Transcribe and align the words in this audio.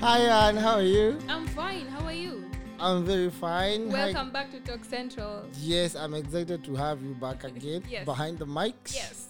Hi, 0.00 0.20
Anne. 0.48 0.56
How 0.56 0.76
are 0.76 0.82
you? 0.82 1.18
I'm 1.28 1.46
fine. 1.48 1.86
How 1.86 2.04
are 2.06 2.12
you? 2.12 2.44
I'm 2.78 3.04
very 3.04 3.30
fine. 3.30 3.90
Hi. 3.90 4.06
Welcome 4.06 4.30
back 4.32 4.50
to 4.52 4.60
Talk 4.60 4.84
Central. 4.84 5.44
Yes, 5.60 5.94
I'm 5.94 6.14
excited 6.14 6.64
to 6.64 6.74
have 6.74 7.02
you 7.02 7.14
back 7.14 7.44
again 7.44 7.82
Yes. 7.88 8.04
behind 8.04 8.38
the 8.38 8.46
mics. 8.46 8.94
Yes. 8.94 9.26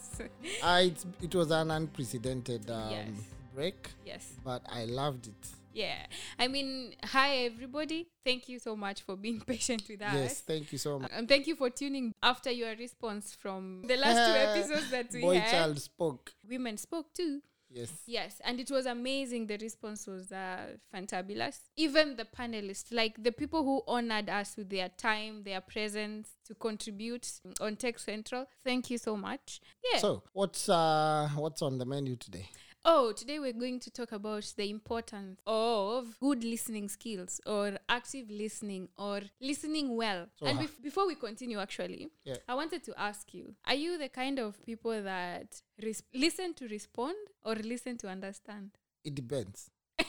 Uh, 0.62 0.82
it's, 0.84 1.06
it 1.22 1.34
was 1.34 1.50
an 1.50 1.70
unprecedented 1.70 2.70
um, 2.70 2.90
Yes. 2.90 3.08
break, 3.54 3.88
yes. 4.04 4.32
but 4.44 4.62
I 4.68 4.84
loved 4.84 5.26
it. 5.28 5.48
Yeah. 5.72 5.96
I 6.38 6.46
mean, 6.48 6.94
hi 7.04 7.36
everybody. 7.46 8.08
Thank 8.24 8.48
you 8.48 8.58
so 8.58 8.76
much 8.76 9.02
for 9.02 9.16
being 9.16 9.40
patient 9.46 9.82
with 9.88 10.02
us. 10.02 10.14
Yes, 10.14 10.40
thank 10.40 10.72
you 10.72 10.78
so 10.78 10.98
much. 10.98 11.10
And 11.14 11.26
thank 11.28 11.46
you 11.46 11.56
for 11.56 11.70
tuning 11.70 12.12
after 12.22 12.50
your 12.50 12.74
response 12.76 13.34
from 13.34 13.82
the 13.86 13.96
last 13.96 14.16
two 14.28 14.38
episodes 14.72 14.90
that 14.90 15.06
we 15.12 15.20
Boy 15.22 15.38
had. 15.38 15.50
child 15.50 15.80
spoke. 15.80 16.32
Women 16.48 16.76
spoke 16.76 17.14
too. 17.14 17.40
Yes. 17.72 17.92
Yes, 18.06 18.40
and 18.44 18.58
it 18.58 18.70
was 18.70 18.86
amazing. 18.86 19.46
The 19.46 19.56
response 19.58 20.06
was 20.06 20.32
uh, 20.32 20.76
fantabulous. 20.92 21.60
Even 21.76 22.16
the 22.16 22.24
panelists, 22.24 22.92
like 22.92 23.22
the 23.22 23.30
people 23.30 23.62
who 23.62 23.82
honored 23.86 24.28
us 24.28 24.56
with 24.56 24.70
their 24.70 24.88
time, 24.88 25.44
their 25.44 25.60
presence 25.60 26.30
to 26.46 26.54
contribute 26.54 27.30
on 27.60 27.76
Tech 27.76 28.00
Central. 28.00 28.46
Thank 28.64 28.90
you 28.90 28.98
so 28.98 29.16
much. 29.16 29.60
Yeah. 29.92 30.00
So, 30.00 30.22
what's 30.32 30.68
uh 30.68 31.28
what's 31.36 31.62
on 31.62 31.78
the 31.78 31.86
menu 31.86 32.16
today? 32.16 32.48
Oh, 32.82 33.12
today 33.12 33.38
we're 33.38 33.52
going 33.52 33.78
to 33.80 33.90
talk 33.90 34.10
about 34.12 34.54
the 34.56 34.70
importance 34.70 35.38
of 35.46 36.18
good 36.18 36.42
listening 36.42 36.88
skills 36.88 37.38
or 37.44 37.76
active 37.90 38.30
listening 38.30 38.88
or 38.96 39.20
listening 39.40 39.96
well. 39.96 40.28
So 40.38 40.46
and 40.46 40.60
bef- 40.60 40.82
before 40.82 41.06
we 41.06 41.14
continue, 41.14 41.60
actually, 41.60 42.08
Yeah. 42.24 42.36
I 42.48 42.54
wanted 42.54 42.82
to 42.84 42.98
ask 42.98 43.34
you 43.34 43.54
are 43.66 43.74
you 43.74 43.98
the 43.98 44.08
kind 44.08 44.38
of 44.38 44.64
people 44.64 45.02
that 45.02 45.60
res- 45.82 46.02
listen 46.14 46.54
to 46.54 46.68
respond 46.68 47.16
or 47.44 47.54
listen 47.56 47.98
to 47.98 48.08
understand? 48.08 48.70
It 49.04 49.14
depends. 49.14 49.70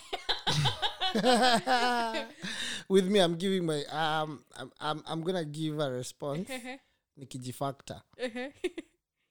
With 2.87 3.07
me, 3.07 3.19
I'm 3.19 3.35
giving 3.35 3.65
my 3.65 3.83
um 3.91 4.45
I'm 4.57 4.71
I'm, 4.79 5.03
I'm 5.05 5.21
gonna 5.23 5.43
give 5.43 5.77
a 5.79 5.91
response. 5.91 6.49
Nikijifactor. 7.19 8.01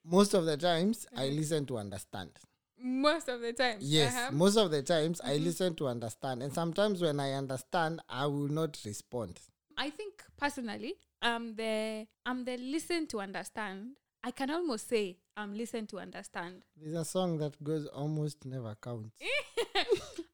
Most 0.05 0.35
of 0.35 0.45
the 0.45 0.59
times 0.59 1.07
I 1.17 1.29
listen 1.29 1.65
to 1.67 1.79
understand. 1.79 2.33
Most 2.83 3.29
of 3.29 3.41
the 3.41 3.53
time. 3.53 3.77
Yes, 3.81 4.15
Uh-huh. 4.15 4.33
most 4.33 4.57
of 4.57 4.71
the 4.71 4.83
times 4.83 5.21
I 5.23 5.37
listen 5.37 5.75
to 5.77 5.87
understand, 5.89 6.43
and 6.43 6.53
sometimes 6.53 7.03
when 7.03 7.21
I 7.21 7.33
understand, 7.33 8.01
I 8.09 8.27
will 8.27 8.49
not 8.49 8.79
respond. 8.85 9.39
I 9.77 9.91
think 9.91 10.23
personally, 10.39 10.95
I'm 11.23 11.55
the 11.55 12.07
I'm 12.27 12.45
the 12.45 12.57
listen 12.57 13.07
to 13.09 13.21
understand. 13.21 13.97
I 14.23 14.31
can 14.33 14.51
almost 14.51 14.89
say 14.89 15.19
I'm 15.37 15.55
listen 15.57 15.87
to 15.89 15.99
understand. 15.99 16.65
There's 16.77 16.95
a 16.95 17.05
song 17.05 17.39
that 17.39 17.63
goes 17.63 17.87
almost 17.87 18.45
never 18.45 18.75
counts. 18.83 19.17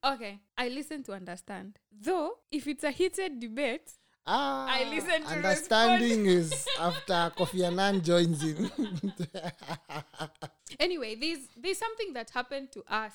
Okay, 0.05 0.39
I 0.57 0.69
listen 0.69 1.03
to 1.05 1.13
understand. 1.13 1.79
Though, 1.91 2.39
if 2.53 2.69
it's 2.69 2.85
a 2.85 2.93
heated 2.93 3.41
debate, 3.41 3.91
Ah, 4.25 4.67
I 4.69 4.85
listen 4.95 5.23
to 5.23 5.29
understanding 5.29 6.27
is 6.27 6.67
after 6.79 7.33
Kofi 7.37 7.65
Annan 7.65 8.03
joins 8.03 8.43
in. 8.45 8.71
anyway, 10.81 11.15
there's 11.15 11.47
there's 11.57 11.79
something 11.79 12.13
that 12.15 12.31
happened 12.31 12.73
to 12.73 12.83
us 12.89 13.13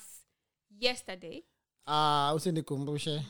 yesterday 0.78 1.42
Ah, 1.86 2.32
usinikumbushe. 2.34 3.20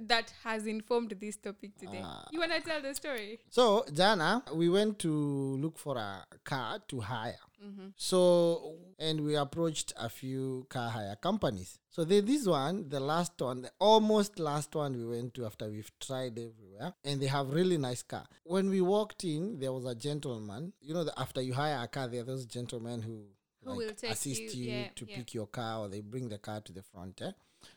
that 0.00 0.32
has 0.42 0.66
informed 0.66 1.14
this 1.20 1.36
topic 1.36 1.76
today. 1.78 2.00
Ah. 2.02 2.26
you 2.32 2.40
wanna 2.40 2.60
tell 2.60 2.82
the 2.82 2.94
story? 2.94 3.38
So 3.50 3.84
Jana, 3.92 4.42
we 4.54 4.68
went 4.68 4.98
to 5.00 5.10
look 5.58 5.78
for 5.78 5.96
a 5.96 6.24
car 6.44 6.80
to 6.88 7.00
hire. 7.00 7.38
Mm-hmm. 7.64 7.88
So 7.96 8.74
and 8.98 9.20
we 9.24 9.36
approached 9.36 9.92
a 9.96 10.08
few 10.08 10.66
car 10.68 10.90
hire 10.90 11.16
companies. 11.16 11.78
So 11.90 12.04
the, 12.04 12.20
this 12.20 12.46
one, 12.46 12.88
the 12.90 13.00
last 13.00 13.32
one, 13.40 13.62
the 13.62 13.70
almost 13.78 14.38
last 14.38 14.74
one 14.74 14.96
we 14.96 15.06
went 15.06 15.32
to 15.34 15.46
after 15.46 15.68
we've 15.70 15.90
tried 15.98 16.38
everywhere, 16.38 16.92
and 17.04 17.18
they 17.20 17.26
have 17.26 17.48
really 17.54 17.78
nice 17.78 18.02
car. 18.02 18.26
When 18.44 18.68
we 18.68 18.82
walked 18.82 19.24
in, 19.24 19.58
there 19.58 19.72
was 19.72 19.86
a 19.86 19.94
gentleman. 19.94 20.74
You 20.82 20.92
know, 20.94 21.04
the, 21.04 21.18
after 21.18 21.40
you 21.40 21.54
hire 21.54 21.82
a 21.82 21.88
car, 21.88 22.08
there 22.08 22.20
are 22.20 22.24
those 22.24 22.44
gentlemen 22.44 23.00
who. 23.02 23.24
Who 23.66 23.76
will 23.76 23.94
take 23.94 24.12
assist 24.12 24.40
you, 24.40 24.64
you, 24.64 24.72
yeah, 24.72 24.88
to 24.94 25.06
yeah. 25.08 25.16
pick 25.16 25.34
your 25.34 25.46
car 25.46 25.80
or 25.80 25.88
they 25.88 26.00
bring 26.00 26.28
the 26.28 26.38
car 26.38 26.60
to 26.60 26.72
the 26.72 26.82
front 26.82 27.20
eh? 27.22 27.32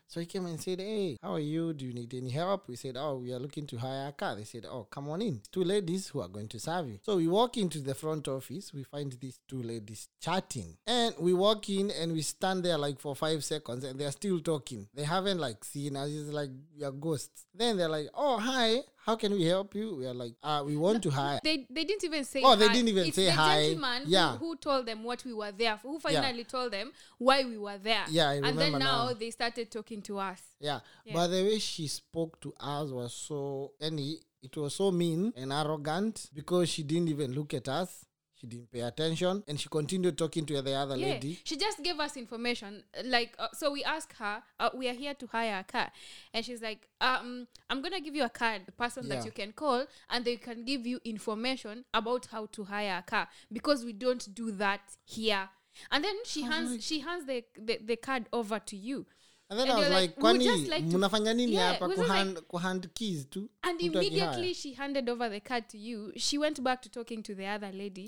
so 0.07 0.19
he 0.19 0.25
came 0.25 0.45
and 0.45 0.59
said 0.59 0.79
hey 0.79 1.17
how 1.21 1.33
are 1.33 1.39
you? 1.39 1.73
Do 1.73 1.85
you 1.85 1.93
need 1.93 2.13
any 2.13 2.29
help? 2.29 2.67
We 2.67 2.75
said 2.75 2.95
oh 2.97 3.17
we 3.17 3.31
are 3.31 3.39
looking 3.39 3.67
to 3.67 3.77
hire 3.77 4.07
a 4.07 4.11
car. 4.11 4.35
They 4.35 4.43
said 4.43 4.65
oh 4.69 4.87
come 4.89 5.09
on 5.09 5.21
in. 5.21 5.41
Two 5.51 5.63
ladies 5.63 6.07
who 6.07 6.21
are 6.21 6.27
going 6.27 6.47
to 6.49 6.59
serve 6.59 6.87
you. 6.87 6.99
So 7.03 7.17
we 7.17 7.27
walk 7.27 7.57
into 7.57 7.79
the 7.79 7.93
front 7.95 8.27
office. 8.27 8.73
We 8.73 8.83
find 8.83 9.15
these 9.19 9.39
two 9.47 9.61
ladies 9.61 10.09
chatting. 10.19 10.77
And 10.87 11.13
we 11.19 11.33
walk 11.33 11.69
in 11.69 11.91
and 11.91 12.13
we 12.13 12.21
stand 12.21 12.63
there 12.63 12.77
like 12.77 12.99
for 12.99 13.15
five 13.15 13.43
seconds 13.43 13.83
and 13.83 13.99
they're 13.99 14.11
still 14.11 14.39
talking. 14.39 14.87
They 14.93 15.03
haven't 15.03 15.39
like 15.39 15.63
seen 15.63 15.95
us. 15.95 16.09
It's 16.09 16.31
like 16.31 16.49
we 16.75 16.83
are 16.83 16.91
ghosts. 16.91 17.45
Then 17.53 17.77
they're 17.77 17.89
like 17.89 18.09
oh 18.15 18.39
hi 18.39 18.79
how 19.09 19.15
can 19.15 19.31
we 19.33 19.43
help 19.45 19.73
you 19.75 19.95
we 19.95 20.05
are 20.05 20.13
like 20.13 20.33
uh 20.43 20.61
we 20.65 20.75
want 20.77 21.01
to 21.01 21.09
hire 21.09 21.39
They 21.43 21.65
they 21.69 21.83
didn't 21.89 22.03
even 22.03 22.23
say. 22.23 22.41
Oh, 22.43 22.55
they 22.55 22.67
didn't 22.69 22.89
even 22.89 23.05
It's 23.07 23.15
say 23.15 23.25
the 23.25 23.31
hi. 23.31 23.61
Gentleman 23.63 24.03
Yeah. 24.05 24.37
who, 24.37 24.49
who 24.49 24.55
told 24.67 24.85
them 24.85 25.03
what 25.03 25.19
we 25.25 25.33
were 25.33 25.51
there 25.51 25.77
for. 25.77 25.87
Who 25.91 25.99
finally 25.99 26.43
told 26.43 26.71
them 26.77 26.91
why 27.17 27.43
we 27.43 27.57
were 27.57 27.77
there. 27.89 28.05
Yeah, 28.09 28.29
I 28.29 28.33
and 28.35 28.45
then 28.45 28.55
remember 28.73 28.79
now, 28.79 29.07
now. 29.07 29.13
they 29.13 29.31
started 29.31 29.71
talking 29.71 30.01
to 30.09 30.19
us. 30.19 30.41
Yeah. 30.59 30.79
Yeah. 31.05 31.13
But 31.15 31.27
the 31.27 31.43
way 31.43 31.59
she 31.59 31.87
spoke 31.87 32.39
to 32.41 32.53
us 32.59 32.87
was 32.91 33.13
so 33.13 33.71
any 33.81 34.19
it 34.41 34.55
was 34.55 34.75
so 34.75 34.91
mean 34.91 35.33
and 35.35 35.51
arrogant 35.51 36.29
because 36.33 36.69
she 36.69 36.83
didn't 36.83 37.09
even 37.09 37.33
look 37.33 37.53
at 37.53 37.67
us. 37.67 38.05
She 38.39 38.47
didn't 38.47 38.71
pay 38.71 38.79
attention 38.81 39.43
and 39.47 39.59
she 39.59 39.67
continued 39.67 40.17
talking 40.17 40.45
to 40.45 40.61
the 40.61 40.73
other 40.73 40.95
Yeah, 40.95 41.07
lady. 41.07 41.39
she 41.43 41.57
just 41.57 41.83
gave 41.83 41.99
us 41.99 42.15
information. 42.15 42.83
Like, 43.03 43.35
uh, 43.37 43.49
so 43.53 43.71
we 43.71 43.83
asked 43.83 44.13
her, 44.17 44.41
uh, 44.59 44.69
we 44.73 44.87
are 44.87 44.93
here 44.93 45.13
to 45.15 45.27
hire 45.27 45.59
a 45.59 45.63
car. 45.63 45.91
And 46.33 46.45
she's 46.45 46.61
like, 46.61 46.87
um, 47.01 47.47
I'm 47.69 47.81
going 47.81 47.91
to 47.93 47.99
give 47.99 48.15
you 48.15 48.23
a 48.23 48.29
card, 48.29 48.61
the 48.65 48.71
person 48.71 49.07
Yeah. 49.07 49.15
that 49.15 49.25
you 49.25 49.31
can 49.31 49.51
call, 49.51 49.85
and 50.09 50.23
they 50.23 50.37
can 50.37 50.63
give 50.63 50.87
you 50.87 50.99
information 51.03 51.83
about 51.93 52.27
how 52.27 52.45
to 52.53 52.63
hire 52.63 52.99
a 52.99 53.01
car 53.03 53.27
because 53.51 53.83
we 53.83 53.91
don't 53.91 54.33
do 54.33 54.51
that 54.51 54.81
here. 55.03 55.49
And 55.91 56.03
then 56.03 56.15
she 56.25 56.41
hands 56.43 56.83
she 56.83 56.99
hands 56.99 57.25
the, 57.25 57.43
the, 57.57 57.79
the 57.83 57.95
card 57.95 58.27
over 58.33 58.59
to 58.59 58.75
you. 58.75 59.05
And 59.49 59.59
then 59.59 59.67
And 59.67 59.77
I 59.77 59.79
was 59.79 59.89
like, 59.89 60.15
like, 60.17 60.19
kwani 60.19 60.67
like 60.69 60.89
to- 60.91 60.97
mnafanya 60.97 61.33
nini 61.35 61.53
Yeah, 61.53 61.73
hapa 61.73 61.87
just 61.87 62.01
kuhand, 62.01 62.41
kuhand 62.47 62.93
keys 62.93 63.25
tu? 63.25 63.49
And 63.63 63.81
immediately 63.81 64.53
she 64.53 64.73
handed 64.73 65.09
over 65.09 65.27
the 65.29 65.39
card 65.39 65.67
to 65.69 65.77
you. 65.77 66.11
She 66.17 66.37
went 66.37 66.63
back 66.63 66.81
to 66.83 66.89
talking 66.89 67.23
to 67.23 67.33
the 67.33 67.47
other 67.47 67.71
lady. 67.71 68.07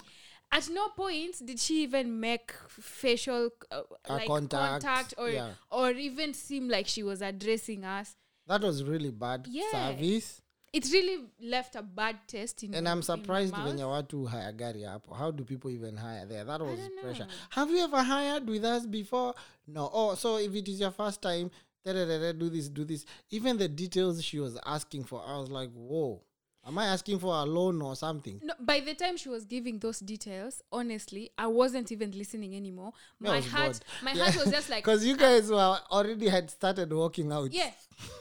At 0.51 0.69
no 0.69 0.89
point 0.89 1.43
did 1.43 1.59
she 1.59 1.81
even 1.83 2.19
make 2.19 2.53
facial 2.69 3.49
uh, 3.71 3.81
like 4.09 4.27
contact, 4.27 4.83
contact, 4.83 5.13
or 5.17 5.29
yeah. 5.29 5.51
or 5.71 5.91
even 5.91 6.33
seem 6.33 6.69
like 6.69 6.87
she 6.87 7.01
was 7.03 7.21
addressing 7.21 7.85
us. 7.85 8.15
That 8.47 8.61
was 8.61 8.83
really 8.83 9.11
bad 9.11 9.47
Yeah. 9.49 9.71
service. 9.71 10.41
It 10.73 10.89
really 10.93 11.25
left 11.41 11.75
a 11.75 11.81
bad 11.81 12.15
taste 12.27 12.63
in 12.63 12.73
And 12.73 12.87
I'm 12.87 13.01
surprised 13.01 13.51
mouth. 13.51 13.67
venye 13.67 13.83
watu 13.83 14.25
hire 14.25 14.53
gari 14.53 14.83
hapo. 14.83 15.13
How 15.15 15.31
do 15.31 15.43
people 15.43 15.69
even 15.71 15.97
hire 15.97 16.25
there? 16.25 16.45
That 16.45 16.61
was 16.61 16.79
pressure. 17.01 17.27
Have 17.49 17.71
you 17.71 17.79
ever 17.83 18.03
hired 18.03 18.49
with 18.49 18.63
us 18.63 18.85
before? 18.87 19.33
No. 19.73 19.89
Oh, 19.93 20.15
so 20.15 20.37
if 20.37 20.53
it 20.53 20.67
is 20.67 20.79
your 20.79 20.91
first 20.91 21.21
time, 21.21 21.51
da-da-da-da, 21.85 22.33
do 22.33 22.49
this, 22.49 22.69
do 22.69 22.85
this. 22.85 23.05
Even 23.29 23.57
the 23.57 23.67
details 23.67 24.23
she 24.23 24.39
was 24.39 24.57
asking 24.65 25.03
for, 25.05 25.21
I 25.25 25.37
was 25.37 25.49
like, 25.49 25.69
whoa. 25.73 26.21
Am 26.63 26.77
I 26.77 26.85
asking 26.85 27.17
for 27.17 27.33
a 27.33 27.43
loan 27.43 27.81
or 27.81 27.95
something? 27.95 28.39
No, 28.43 28.53
by 28.59 28.81
the 28.81 28.93
time 28.93 29.17
she 29.17 29.29
was 29.29 29.45
giving 29.45 29.79
those 29.79 29.99
details, 29.99 30.61
honestly, 30.71 31.31
I 31.35 31.47
wasn't 31.47 31.91
even 31.91 32.11
listening 32.11 32.55
anymore. 32.55 32.93
My 33.19 33.41
heart, 33.41 33.79
bored. 33.79 33.79
my 34.03 34.11
Yeah. 34.11 34.23
heart 34.29 34.45
was 34.45 34.53
just 34.53 34.69
like, 34.69 34.83
Because 34.85 35.03
you 35.03 35.15
ah. 35.15 35.17
guys 35.17 35.49
were 35.49 35.79
already 35.89 36.29
had 36.29 36.51
started 36.51 36.93
walking 36.93 37.31
out. 37.31 37.51
Yeah. 37.51 37.71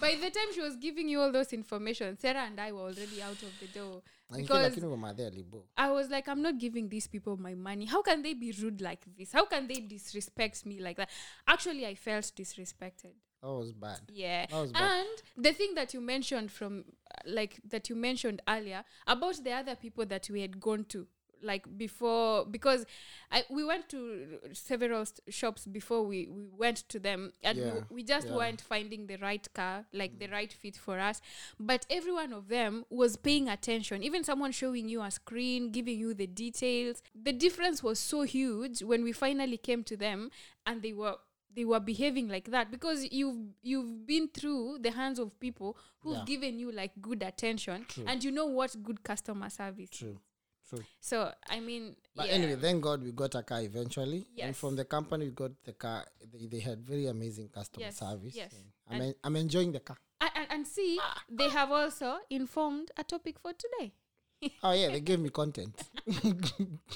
By 0.00 0.14
the 0.14 0.30
time 0.30 0.52
she 0.54 0.60
was 0.60 0.76
giving 0.76 1.08
you 1.08 1.20
all 1.20 1.32
those 1.32 1.52
information, 1.52 2.16
Sarah 2.18 2.46
and 2.46 2.60
I 2.60 2.72
were 2.72 2.82
already 2.82 3.22
out 3.22 3.42
of 3.42 3.52
the 3.60 3.66
door. 3.66 4.02
Because 4.30 4.70
lakini 4.70 4.86
umemadhea 4.86 5.30
libo. 5.30 5.64
I 5.76 5.90
was 5.90 6.10
like, 6.10 6.28
I'm 6.28 6.42
not 6.42 6.58
giving 6.58 6.88
these 6.88 7.06
people 7.06 7.36
my 7.36 7.54
money. 7.54 7.86
How 7.86 8.02
can 8.02 8.22
they 8.22 8.34
be 8.34 8.52
rude 8.52 8.80
like 8.80 9.04
this? 9.16 9.32
How 9.32 9.46
can 9.46 9.66
they 9.66 9.80
disrespect 9.80 10.66
me 10.66 10.80
like 10.80 10.96
that? 10.96 11.10
Actually, 11.46 11.86
I 11.86 11.94
felt 11.94 12.32
disrespected. 12.36 13.14
That 13.42 13.48
was 13.48 13.72
bad. 13.72 14.00
Yeah. 14.12 14.46
That 14.46 14.60
was 14.60 14.72
bad. 14.72 14.82
And 14.82 15.44
the 15.44 15.52
thing 15.52 15.74
that 15.74 15.94
you 15.94 16.00
mentioned 16.00 16.50
from, 16.50 16.84
uh, 17.10 17.20
like, 17.26 17.60
that 17.68 17.88
you 17.88 17.96
mentioned 17.96 18.42
earlier 18.48 18.84
about 19.06 19.42
the 19.42 19.52
other 19.52 19.76
people 19.76 20.04
that 20.06 20.28
we 20.30 20.40
had 20.40 20.60
gone 20.60 20.84
to, 20.86 21.06
like, 21.42 21.66
before, 21.78 22.44
because 22.44 22.84
I, 23.30 23.44
we 23.50 23.64
went 23.64 23.88
to 23.90 24.38
several 24.52 25.04
st- 25.06 25.32
shops 25.32 25.66
before 25.66 26.02
we, 26.04 26.26
we 26.30 26.46
went 26.56 26.78
to 26.88 26.98
them, 26.98 27.32
and 27.42 27.58
Yeah, 27.58 27.74
we, 27.90 27.96
we 27.96 28.02
just 28.02 28.28
yeah. 28.28 28.36
weren't 28.36 28.60
finding 28.60 29.06
the 29.06 29.16
right 29.16 29.46
car, 29.54 29.86
like, 29.92 30.18
the 30.18 30.28
mm. 30.28 30.32
right 30.32 30.52
fit 30.52 30.76
for 30.76 30.98
us. 30.98 31.20
But 31.58 31.86
every 31.90 32.12
one 32.12 32.32
of 32.32 32.48
them 32.48 32.84
was 32.90 33.16
paying 33.16 33.48
attention, 33.48 34.02
even 34.02 34.24
someone 34.24 34.52
showing 34.52 34.88
you 34.88 35.02
a 35.02 35.10
screen, 35.10 35.70
giving 35.70 35.98
you 35.98 36.14
the 36.14 36.26
details. 36.26 37.02
The 37.14 37.32
difference 37.32 37.82
was 37.82 37.98
so 37.98 38.22
huge 38.22 38.82
when 38.82 39.02
we 39.04 39.12
finally 39.12 39.56
came 39.56 39.84
to 39.84 39.96
them 39.96 40.30
and 40.66 40.82
they 40.82 40.92
were 40.92 41.16
they 41.54 41.64
were 41.64 41.80
behaving 41.80 42.28
like 42.28 42.50
that 42.50 42.70
because 42.70 43.10
you've 43.10 43.48
you've 43.62 44.06
been 44.06 44.28
through 44.28 44.78
the 44.80 44.90
hands 44.90 45.18
of 45.18 45.38
people 45.40 45.76
who've 46.00 46.18
Yeah. 46.18 46.24
given 46.24 46.58
you 46.58 46.70
like 46.70 46.92
good 47.00 47.22
attention 47.22 47.84
True. 47.88 48.04
and 48.06 48.22
you 48.22 48.30
know 48.30 48.46
what 48.46 48.76
good 48.82 49.02
customer 49.02 49.48
service 49.50 49.90
True. 49.90 50.18
True. 50.68 50.84
So 51.00 51.32
I 51.48 51.60
mean, 51.60 51.96
But 52.14 52.26
yeah. 52.26 52.34
anyway, 52.34 52.56
thank 52.56 52.82
God 52.82 53.02
we 53.02 53.12
got 53.12 53.34
a 53.34 53.42
car 53.42 53.60
eventually. 53.62 54.26
And 54.40 54.56
from 54.56 54.76
the 54.76 54.84
company 54.84 55.26
we 55.26 55.30
got 55.32 55.52
the 55.64 55.72
car. 55.72 56.04
They, 56.32 56.46
they 56.46 56.60
had 56.60 56.80
very 56.86 57.06
amazing 57.06 57.48
customer 57.48 57.86
Yes, 57.86 57.98
service. 57.98 58.34
yes. 58.36 58.54
I'm, 58.90 59.00
en- 59.00 59.14
I'm 59.24 59.36
enjoying 59.36 59.72
the 59.72 59.80
car. 59.80 59.96
and, 60.20 60.30
and, 60.34 60.46
and 60.50 60.66
see, 60.66 60.98
they 61.30 61.48
have 61.48 61.70
also 61.70 62.18
informed 62.30 62.90
a 62.96 63.04
topic 63.04 63.38
for 63.38 63.52
today. 63.52 63.92
Oh 64.62 64.72
yeah, 64.72 64.88
they 64.88 65.00
gave 65.00 65.18
me 65.18 65.30
content. 65.30 65.74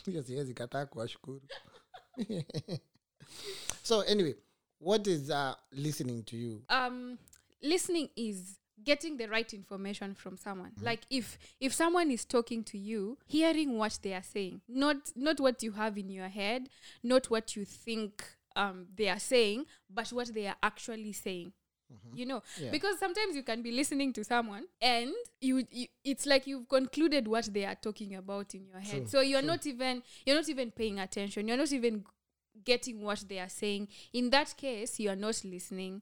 yes, 0.06 0.28
yes, 0.28 0.46
kuwashukuru. 0.48 1.40
so 3.82 4.00
anyway, 4.02 4.34
what 4.78 5.06
is 5.06 5.28
uh, 5.30 5.54
listening 5.72 6.22
to 6.24 6.36
you? 6.36 6.62
um 6.68 7.18
listening 7.62 8.08
is 8.16 8.58
getting 8.84 9.16
the 9.16 9.28
right 9.28 9.52
information 9.54 10.14
from 10.14 10.36
someone 10.36 10.70
Mm-hmm. 10.72 10.84
like 10.86 11.00
if 11.10 11.38
if 11.60 11.72
someone 11.72 12.10
is 12.10 12.24
talking 12.24 12.64
to 12.64 12.78
you 12.78 13.18
hearing 13.26 13.76
what 13.78 13.98
they 14.02 14.14
are 14.14 14.22
saying 14.22 14.60
not 14.68 14.96
not 15.14 15.38
what 15.40 15.62
you 15.62 15.72
have 15.72 15.96
in 15.98 16.08
your 16.10 16.28
head 16.28 16.68
not 17.02 17.30
what 17.30 17.54
you 17.56 17.64
think 17.64 18.24
um 18.56 18.86
they 18.96 19.08
are 19.08 19.18
saying 19.18 19.66
but 19.88 20.08
what 20.08 20.32
they 20.34 20.46
are 20.46 20.56
actually 20.62 21.12
saying 21.12 21.52
you 22.14 22.24
know 22.24 22.38
Mm-hmm. 22.40 22.64
Yeah. 22.64 22.70
because 22.70 22.98
sometimes 22.98 23.36
you 23.36 23.42
can 23.42 23.60
be 23.60 23.70
listening 23.70 24.14
to 24.14 24.24
someone 24.24 24.64
and 24.80 25.10
you, 25.42 25.66
you 25.70 25.86
it's 26.04 26.24
like 26.24 26.46
you've 26.46 26.66
concluded 26.68 27.28
what 27.28 27.44
they 27.52 27.66
are 27.66 27.74
talking 27.74 28.14
about 28.14 28.54
in 28.54 28.64
your 28.64 28.80
head 28.80 29.02
True, 29.02 29.08
so 29.08 29.20
you're 29.20 29.40
true. 29.40 29.48
not 29.48 29.66
even 29.66 30.02
you're 30.24 30.36
not 30.36 30.48
even 30.48 30.70
paying 30.70 30.98
attention 30.98 31.46
you're 31.46 31.56
not 31.58 31.70
even 31.72 32.04
getting 32.64 33.02
what 33.02 33.22
they 33.28 33.38
are 33.38 33.48
saying 33.48 33.88
in 34.14 34.30
that 34.30 34.54
case 34.56 34.98
you 35.00 35.10
are 35.10 35.16
not 35.16 35.42
listening 35.44 36.00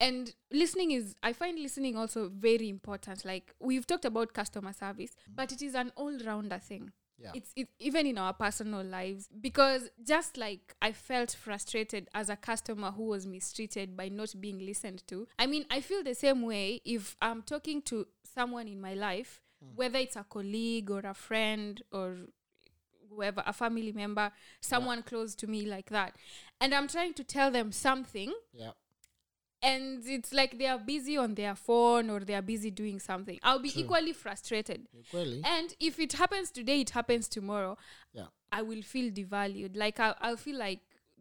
and 0.00 0.34
listening 0.50 0.90
is 0.90 1.14
i 1.22 1.32
find 1.32 1.58
listening 1.58 1.96
also 1.96 2.28
very 2.28 2.68
important 2.68 3.24
like 3.24 3.54
we've 3.60 3.86
talked 3.86 4.04
about 4.04 4.32
customer 4.32 4.72
service 4.72 5.16
but 5.34 5.52
it 5.52 5.62
is 5.62 5.74
an 5.74 5.90
all-rounder 5.96 6.58
thing 6.58 6.92
Yeah. 7.18 7.30
it's 7.34 7.50
it, 7.56 7.68
even 7.78 8.06
in 8.06 8.18
our 8.18 8.34
personal 8.34 8.82
lives 8.84 9.28
because 9.40 9.88
just 10.06 10.36
like 10.36 10.74
i 10.82 10.92
felt 10.92 11.30
frustrated 11.32 12.08
as 12.14 12.28
a 12.28 12.36
customer 12.36 12.90
who 12.90 13.04
was 13.04 13.26
mistreated 13.26 13.96
by 13.96 14.08
not 14.10 14.34
being 14.38 14.58
listened 14.58 15.02
to 15.06 15.26
i 15.38 15.46
mean 15.46 15.64
i 15.70 15.80
feel 15.80 16.02
the 16.04 16.14
same 16.14 16.42
way 16.42 16.80
if 16.84 17.16
i'm 17.22 17.40
talking 17.42 17.80
to 17.82 18.06
someone 18.34 18.68
in 18.68 18.80
my 18.80 18.92
life 18.92 19.40
hmm. 19.62 19.74
whether 19.76 19.98
it's 19.98 20.16
a 20.16 20.24
colleague 20.24 20.90
or 20.90 21.00
a 21.00 21.14
friend 21.14 21.82
or 21.90 22.16
whoever 23.08 23.42
a 23.46 23.52
family 23.52 23.92
member 23.92 24.30
someone 24.60 25.02
close 25.02 25.34
to 25.34 25.46
me 25.46 25.64
like 25.64 25.88
that 25.88 26.14
and 26.60 26.74
i'm 26.74 26.86
trying 26.88 27.14
to 27.14 27.24
tell 27.24 27.50
them 27.50 27.72
something 27.72 28.30
Yeah. 28.52 28.72
And 29.62 30.02
it's 30.06 30.32
like 30.32 30.58
they 30.58 30.66
are 30.66 30.78
busy 30.78 31.16
on 31.16 31.34
their 31.34 31.54
phone 31.54 32.10
or 32.10 32.20
they 32.20 32.34
are 32.34 32.42
busy 32.42 32.70
doing 32.70 32.98
something 33.00 33.38
i'll 33.42 33.58
be 33.58 33.70
True. 33.70 33.82
equally 33.82 34.12
frustrated 34.12 34.86
Kweli. 35.12 35.42
and 35.44 35.74
if 35.80 35.98
it 35.98 36.12
happens 36.14 36.50
today 36.50 36.80
it 36.80 36.90
happens 36.90 37.28
tomorrow 37.28 37.76
Yeah. 38.12 38.26
i 38.52 38.62
will 38.62 38.82
feel 38.82 39.10
devalued 39.10 39.76
like 39.76 39.98
I'll, 39.98 40.14
I'll 40.20 40.36
feel 40.36 40.58
like 40.58 40.80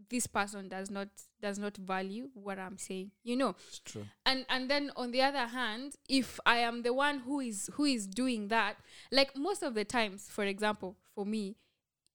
this 0.10 0.28
person 0.28 0.68
does 0.68 0.92
not 0.92 1.08
does 1.42 1.58
not 1.58 1.78
value 1.78 2.30
what 2.34 2.60
i'm 2.60 2.78
saying 2.78 3.12
you 3.24 3.38
know 3.38 3.56
It's 3.70 3.80
true. 3.80 4.06
and 4.26 4.46
and 4.50 4.70
then 4.70 4.92
on 4.98 5.12
the 5.12 5.22
other 5.22 5.48
hand 5.48 5.96
if 6.10 6.40
i 6.46 6.58
am 6.58 6.82
the 6.84 6.94
one 6.94 7.20
who 7.20 7.40
is 7.40 7.70
who 7.74 7.86
is 7.86 8.06
doing 8.06 8.50
that 8.50 8.76
like 9.12 9.36
most 9.38 9.64
of 9.64 9.74
the 9.74 9.86
times 9.86 10.28
for 10.30 10.44
example 10.44 10.98
for 11.14 11.26
me 11.26 11.56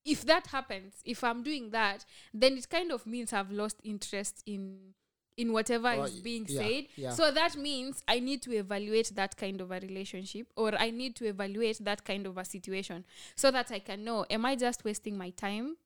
if 0.04 0.24
that 0.26 0.48
happens 0.48 0.94
if 1.04 1.24
i'm 1.24 1.42
doing 1.42 1.70
that 1.70 2.04
then 2.34 2.52
it 2.58 2.68
kind 2.68 2.92
of 2.92 3.06
means 3.06 3.32
i've 3.32 3.50
lost 3.50 3.76
interest 3.82 4.42
in 4.46 4.92
in 5.40 5.52
whatever 5.52 5.88
Oh, 5.88 6.02
is 6.04 6.20
being 6.20 6.46
yeah, 6.48 6.60
said. 6.60 6.84
yeah. 6.96 7.10
so 7.18 7.30
that 7.30 7.56
means 7.56 8.02
i 8.14 8.18
need 8.28 8.40
to 8.42 8.50
evaluate 8.64 9.10
that 9.20 9.36
kind 9.36 9.60
of 9.60 9.70
a 9.70 9.80
relationship 9.80 10.46
or 10.56 10.70
i 10.86 10.90
need 10.90 11.12
to 11.16 11.24
evaluate 11.26 11.78
that 11.84 12.04
kind 12.04 12.26
of 12.26 12.36
a 12.38 12.44
situation 12.44 13.04
so 13.34 13.50
that 13.50 13.70
i 13.70 13.78
can 13.78 14.04
know 14.04 14.24
am 14.30 14.44
i 14.44 14.54
just 14.56 14.84
wasting 14.84 15.16
my 15.16 15.30
time? 15.30 15.76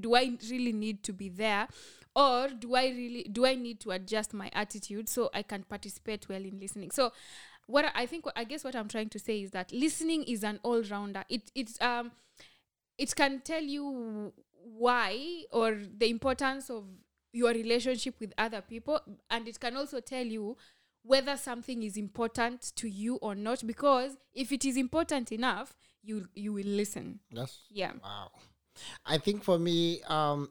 Do 0.00 0.14
i 0.14 0.24
really 0.50 0.72
need 0.72 1.02
to 1.04 1.12
be 1.12 1.28
there? 1.30 1.66
Or 2.14 2.48
do 2.48 2.74
i 2.74 2.86
really 2.88 3.22
do 3.24 3.46
i 3.46 3.54
need 3.54 3.80
to 3.80 3.92
adjust 3.92 4.34
my 4.34 4.50
attitude 4.52 5.08
so 5.08 5.30
i 5.32 5.42
can 5.42 5.62
participate 5.62 6.28
well 6.28 6.44
in 6.44 6.58
listening? 6.60 6.90
So 6.90 7.12
what 7.66 7.84
I- 7.86 8.02
i 8.02 8.06
think 8.06 8.24
i 8.36 8.44
guess 8.44 8.62
what 8.64 8.74
i'm 8.74 8.88
trying 8.88 9.08
to 9.10 9.18
say 9.18 9.40
is 9.42 9.50
that 9.52 9.72
listening 9.72 10.24
is 10.24 10.42
an 10.44 10.58
all-rounder. 10.62 11.24
It 11.28 11.50
it's 11.54 11.80
um 11.80 12.10
it 12.98 13.14
can 13.16 13.40
tell 13.40 13.62
you 13.62 14.32
why 14.84 15.44
or 15.50 15.78
the 15.98 16.08
importance 16.10 16.68
of 16.70 16.84
your 17.32 17.50
relationship 17.52 18.18
with 18.20 18.32
other 18.38 18.60
people 18.60 19.00
and 19.30 19.46
it 19.48 19.58
can 19.60 19.76
also 19.76 20.00
tell 20.00 20.24
you 20.26 20.56
whether 21.02 21.36
something 21.36 21.82
is 21.82 21.96
important 21.96 22.72
to 22.76 22.88
you 22.88 23.16
or 23.16 23.34
not 23.34 23.66
because 23.66 24.16
if 24.34 24.52
it 24.52 24.64
is 24.64 24.76
important 24.76 25.32
enough 25.32 25.74
you 26.02 26.28
you 26.34 26.52
will 26.52 26.66
listen 26.66 27.20
yes 27.30 27.60
yeah 27.70 27.92
wow. 28.02 28.30
I 29.04 29.18
think 29.18 29.42
for 29.44 29.58
me, 29.58 30.00
um, 30.08 30.48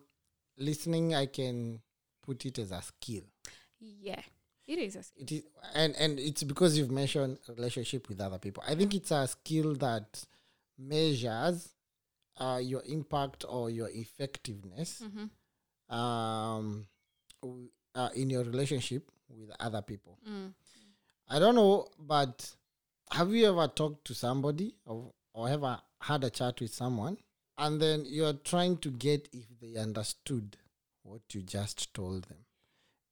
listening, 0.57 1.15
I 1.15 1.25
can 1.25 1.79
put 2.21 2.45
it 2.45 2.59
as 2.59 2.71
a 2.71 2.81
skill. 2.81 3.23
yeah 3.79 4.21
it 4.67 4.77
is 4.77 4.95
a 4.95 5.03
skill. 5.03 5.23
It 5.23 5.31
is, 5.31 5.43
and 5.73 5.95
and 5.95 6.19
it's 6.19 6.43
because 6.43 6.77
you've 6.77 6.91
mentioned 6.91 7.39
relationship 7.47 8.07
with 8.09 8.21
other 8.21 8.37
people. 8.37 8.61
I 8.67 8.75
think 8.75 8.93
it's 8.93 9.09
a 9.11 9.27
skill 9.27 9.73
that 9.75 10.23
measures 10.77 11.69
uh, 12.37 12.59
your 12.61 12.83
impact 12.85 13.45
or 13.49 13.69
your 13.69 13.89
effectiveness 13.89 15.01
Mhm. 15.03 15.29
Um, 15.89 16.85
uh, 17.95 18.09
in 18.15 18.29
your 18.29 18.43
relationship 18.43 19.09
with 19.29 19.49
other 19.59 19.81
people. 19.81 20.17
Mm. 20.27 20.53
I 21.29 21.39
don't 21.39 21.55
know, 21.55 21.87
but 21.99 22.49
have 23.11 23.31
you 23.31 23.47
ever 23.47 23.67
talked 23.67 24.05
to 24.05 24.13
somebody 24.15 24.75
or, 24.85 25.11
or 25.33 25.49
ever 25.49 25.79
had 26.01 26.23
a 26.23 26.29
chat 26.29 26.59
with 26.59 26.73
someone 26.73 27.17
and 27.57 27.81
then 27.81 28.03
you're 28.07 28.33
trying 28.33 28.77
to 28.77 28.89
get 28.89 29.27
if 29.31 29.45
they 29.61 29.79
understood 29.79 30.57
what 31.03 31.21
you 31.33 31.41
just 31.41 31.93
told 31.93 32.23
them? 32.23 32.37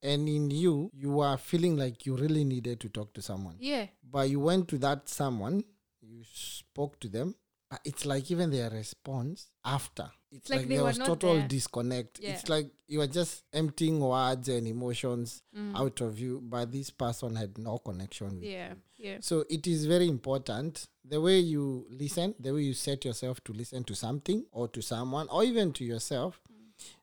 And 0.03 0.29
in 0.29 0.51
you, 0.51 0.91
you 0.93 1.19
are 1.21 1.37
feeling 1.37 1.75
like 1.75 2.05
you 2.05 2.15
really 2.15 2.43
needed 2.43 2.79
to 2.81 2.89
talk 2.89 3.13
to 3.13 3.21
someone. 3.21 3.55
yeah 3.59 3.87
But 4.03 4.29
you 4.29 4.39
went 4.39 4.67
to 4.69 4.77
that 4.79 5.09
someone, 5.09 5.63
you 6.01 6.23
spoke 6.31 6.99
to 7.01 7.07
them. 7.07 7.35
But 7.69 7.79
It's 7.83 8.05
like 8.05 8.29
even 8.31 8.49
their 8.49 8.69
response 8.69 9.47
after. 9.65 10.09
It's 10.31 10.49
like 10.49 10.59
like, 10.61 10.69
there 10.69 10.83
was 10.83 10.97
total 10.97 11.35
there. 11.35 11.47
disconnect. 11.47 12.19
Yeah. 12.19 12.31
It's 12.31 12.47
like 12.49 12.69
you 12.87 12.99
were 12.99 13.07
just 13.07 13.43
emptying 13.53 13.99
words 13.99 14.47
and 14.49 14.67
emotions 14.67 15.41
Mm. 15.55 15.75
out 15.77 16.01
of 16.01 16.19
you, 16.19 16.41
but 16.43 16.71
this 16.71 16.89
person 16.89 17.35
had 17.35 17.57
no 17.57 17.77
connection 17.79 18.35
with 18.35 18.43
yeah 18.43 18.73
yeah 18.97 19.17
so 19.21 19.43
it 19.49 19.67
is 19.67 19.85
very 19.85 20.07
important 20.07 20.87
the 21.05 21.19
way 21.21 21.39
you 21.39 21.85
listen, 21.89 22.33
the 22.39 22.53
way 22.53 22.61
you 22.63 22.73
set 22.73 23.05
yourself 23.05 23.41
to 23.43 23.53
listen 23.53 23.83
to 23.85 23.95
something 23.95 24.45
or 24.51 24.67
to 24.69 24.81
someone 24.81 25.27
or 25.29 25.43
even 25.43 25.71
to 25.73 25.83
yourself 25.85 26.41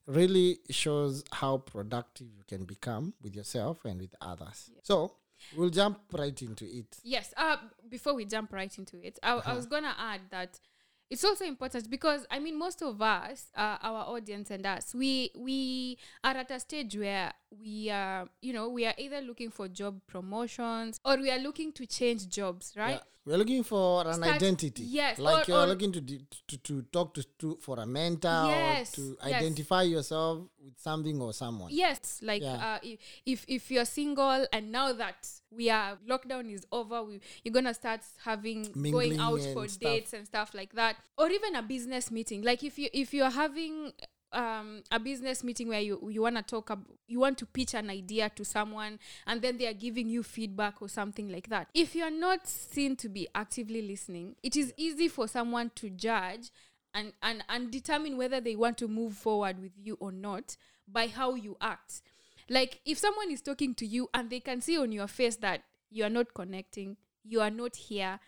really 0.07 0.59
shows 0.71 1.25
how 1.33 1.59
productive 1.59 2.27
you 2.37 2.43
can 2.47 2.65
become 2.65 3.15
with 3.23 3.35
yourself 3.35 3.85
and 3.85 4.01
with 4.01 4.15
others. 4.21 4.71
So 4.83 5.13
we'll 5.57 5.71
jump 5.71 6.01
right 6.13 6.41
into 6.43 6.65
it. 6.65 6.97
Yes. 7.03 7.33
Uh, 7.37 7.57
before 7.89 8.15
we 8.15 8.25
jump 8.25 8.53
right 8.53 8.77
into 8.79 9.05
it, 9.05 9.19
I, 9.23 9.33
I 9.47 9.55
was 9.55 9.67
gonna 9.67 9.95
add 9.99 10.23
that 10.31 10.59
it's 11.11 11.25
also 11.25 11.45
important 11.45 11.91
because 11.91 12.27
I 12.31 12.39
mean, 12.39 12.59
most 12.59 12.83
of 12.83 13.01
us, 13.01 13.47
uh, 13.57 13.77
our 13.83 14.05
audience 14.07 14.51
and 14.51 14.65
us, 14.67 14.95
we 14.95 15.31
we 15.37 15.99
are 16.23 16.37
at 16.37 16.51
a 16.51 16.59
stage 16.61 16.97
where 16.97 17.33
we 17.61 17.91
are, 17.91 18.29
you 18.43 18.53
know, 18.53 18.69
we 18.69 18.87
are 18.87 18.95
either 18.99 19.21
looking 19.21 19.51
for 19.51 19.69
job 19.69 20.01
promotions 20.07 21.01
or 21.05 21.17
we 21.17 21.31
are 21.31 21.39
looking 21.39 21.73
to 21.73 21.87
change 21.87 22.29
jobs, 22.29 22.73
right? 22.77 22.93
Yeah. 22.95 23.01
We're 23.27 23.39
looking 23.39 23.63
for 23.63 24.07
an 24.07 24.15
Start- 24.15 24.35
identity. 24.37 24.83
yes, 24.83 25.19
Like 25.19 25.49
or- 25.49 25.53
you're 25.53 25.63
or- 25.63 25.67
looking 25.67 25.93
to, 25.93 26.01
to 26.03 26.57
to 26.59 26.83
talk 26.93 27.15
to, 27.15 27.23
to 27.39 27.57
for 27.59 27.81
a 27.81 27.87
mentor 27.87 28.29
Yes, 28.49 28.93
or 28.93 28.97
to 28.97 29.17
yes. 29.25 29.33
identify 29.35 29.83
yourself 29.83 30.41
with 30.63 30.79
something 30.79 31.19
or 31.23 31.33
someone. 31.33 31.71
Yes, 31.73 32.21
like 32.23 32.43
Yeah. 32.43 32.79
uh, 32.83 32.87
if 33.25 33.47
if 33.49 33.71
you're 33.71 33.87
single 33.87 34.47
and 34.53 34.71
now 34.71 34.93
that 34.93 35.27
we 35.51 35.71
are 35.71 35.97
lockdown 36.07 36.53
is 36.53 36.67
over, 36.71 37.03
we, 37.03 37.21
you're 37.43 37.55
gonna 37.55 37.73
start 37.73 38.01
having 38.25 38.67
Mingling 38.75 38.93
going 38.93 39.19
out 39.19 39.41
for 39.55 39.69
stuff. 39.69 39.81
dates 39.81 40.13
and 40.13 40.27
stuff 40.27 40.53
like 40.53 40.75
that, 40.75 40.97
or 41.17 41.31
even 41.31 41.55
a 41.57 41.63
business 41.63 42.11
meeting. 42.11 42.43
Like 42.43 42.63
if 42.63 42.79
you 42.79 42.91
if 42.93 43.15
you're 43.15 43.31
having 43.31 43.93
um, 44.35 44.83
a 44.91 44.99
business 44.99 45.43
meeting 45.45 45.69
where 45.69 45.81
you 45.81 46.09
you 46.11 46.23
wanna 46.23 46.43
talk, 46.43 46.71
ab- 46.71 46.87
you 47.07 47.21
want 47.21 47.39
to 47.39 47.47
pitch 47.47 47.75
an 47.75 47.91
idea 47.91 48.31
to 48.31 48.45
someone, 48.45 48.99
and 49.27 49.41
then 49.41 49.57
they 49.59 49.67
are 49.67 49.75
giving 49.75 50.09
you 50.09 50.23
feedback 50.23 50.83
or 50.83 50.89
something 50.89 51.29
like 51.31 51.49
that. 51.49 51.69
If 51.75 51.95
you're 51.95 52.11
not 52.11 52.47
seen 52.47 52.97
to 52.97 53.09
be 53.09 53.29
actively 53.35 53.83
listening, 53.83 54.37
it 54.43 54.57
is 54.57 54.75
easy 54.77 55.09
for 55.09 55.29
someone 55.29 55.71
to 55.77 55.91
judge 55.91 56.51
and, 56.95 57.13
and, 57.23 57.43
and 57.49 57.71
determine 57.71 58.17
whether 58.17 58.41
they 58.41 58.57
want 58.57 58.79
to 58.79 58.89
move 58.89 59.15
forward 59.15 59.61
with 59.61 59.73
you 59.77 59.97
or 60.01 60.13
not 60.13 60.57
by 60.87 61.09
how 61.09 61.35
you 61.35 61.57
act. 61.61 62.03
Like 62.49 62.81
if 62.85 62.99
someone 62.99 63.31
is 63.31 63.41
talking 63.41 63.75
to 63.77 63.87
you 63.87 64.09
and 64.15 64.31
they 64.31 64.41
can 64.41 64.61
see 64.61 64.79
on 64.79 64.93
your 64.93 65.09
face 65.09 65.37
that 65.37 65.63
you 65.91 66.05
are 66.05 66.11
not 66.11 66.35
connecting, 66.35 66.97
you 67.25 67.41
are 67.41 67.51
not 67.51 67.77
here. 67.77 68.21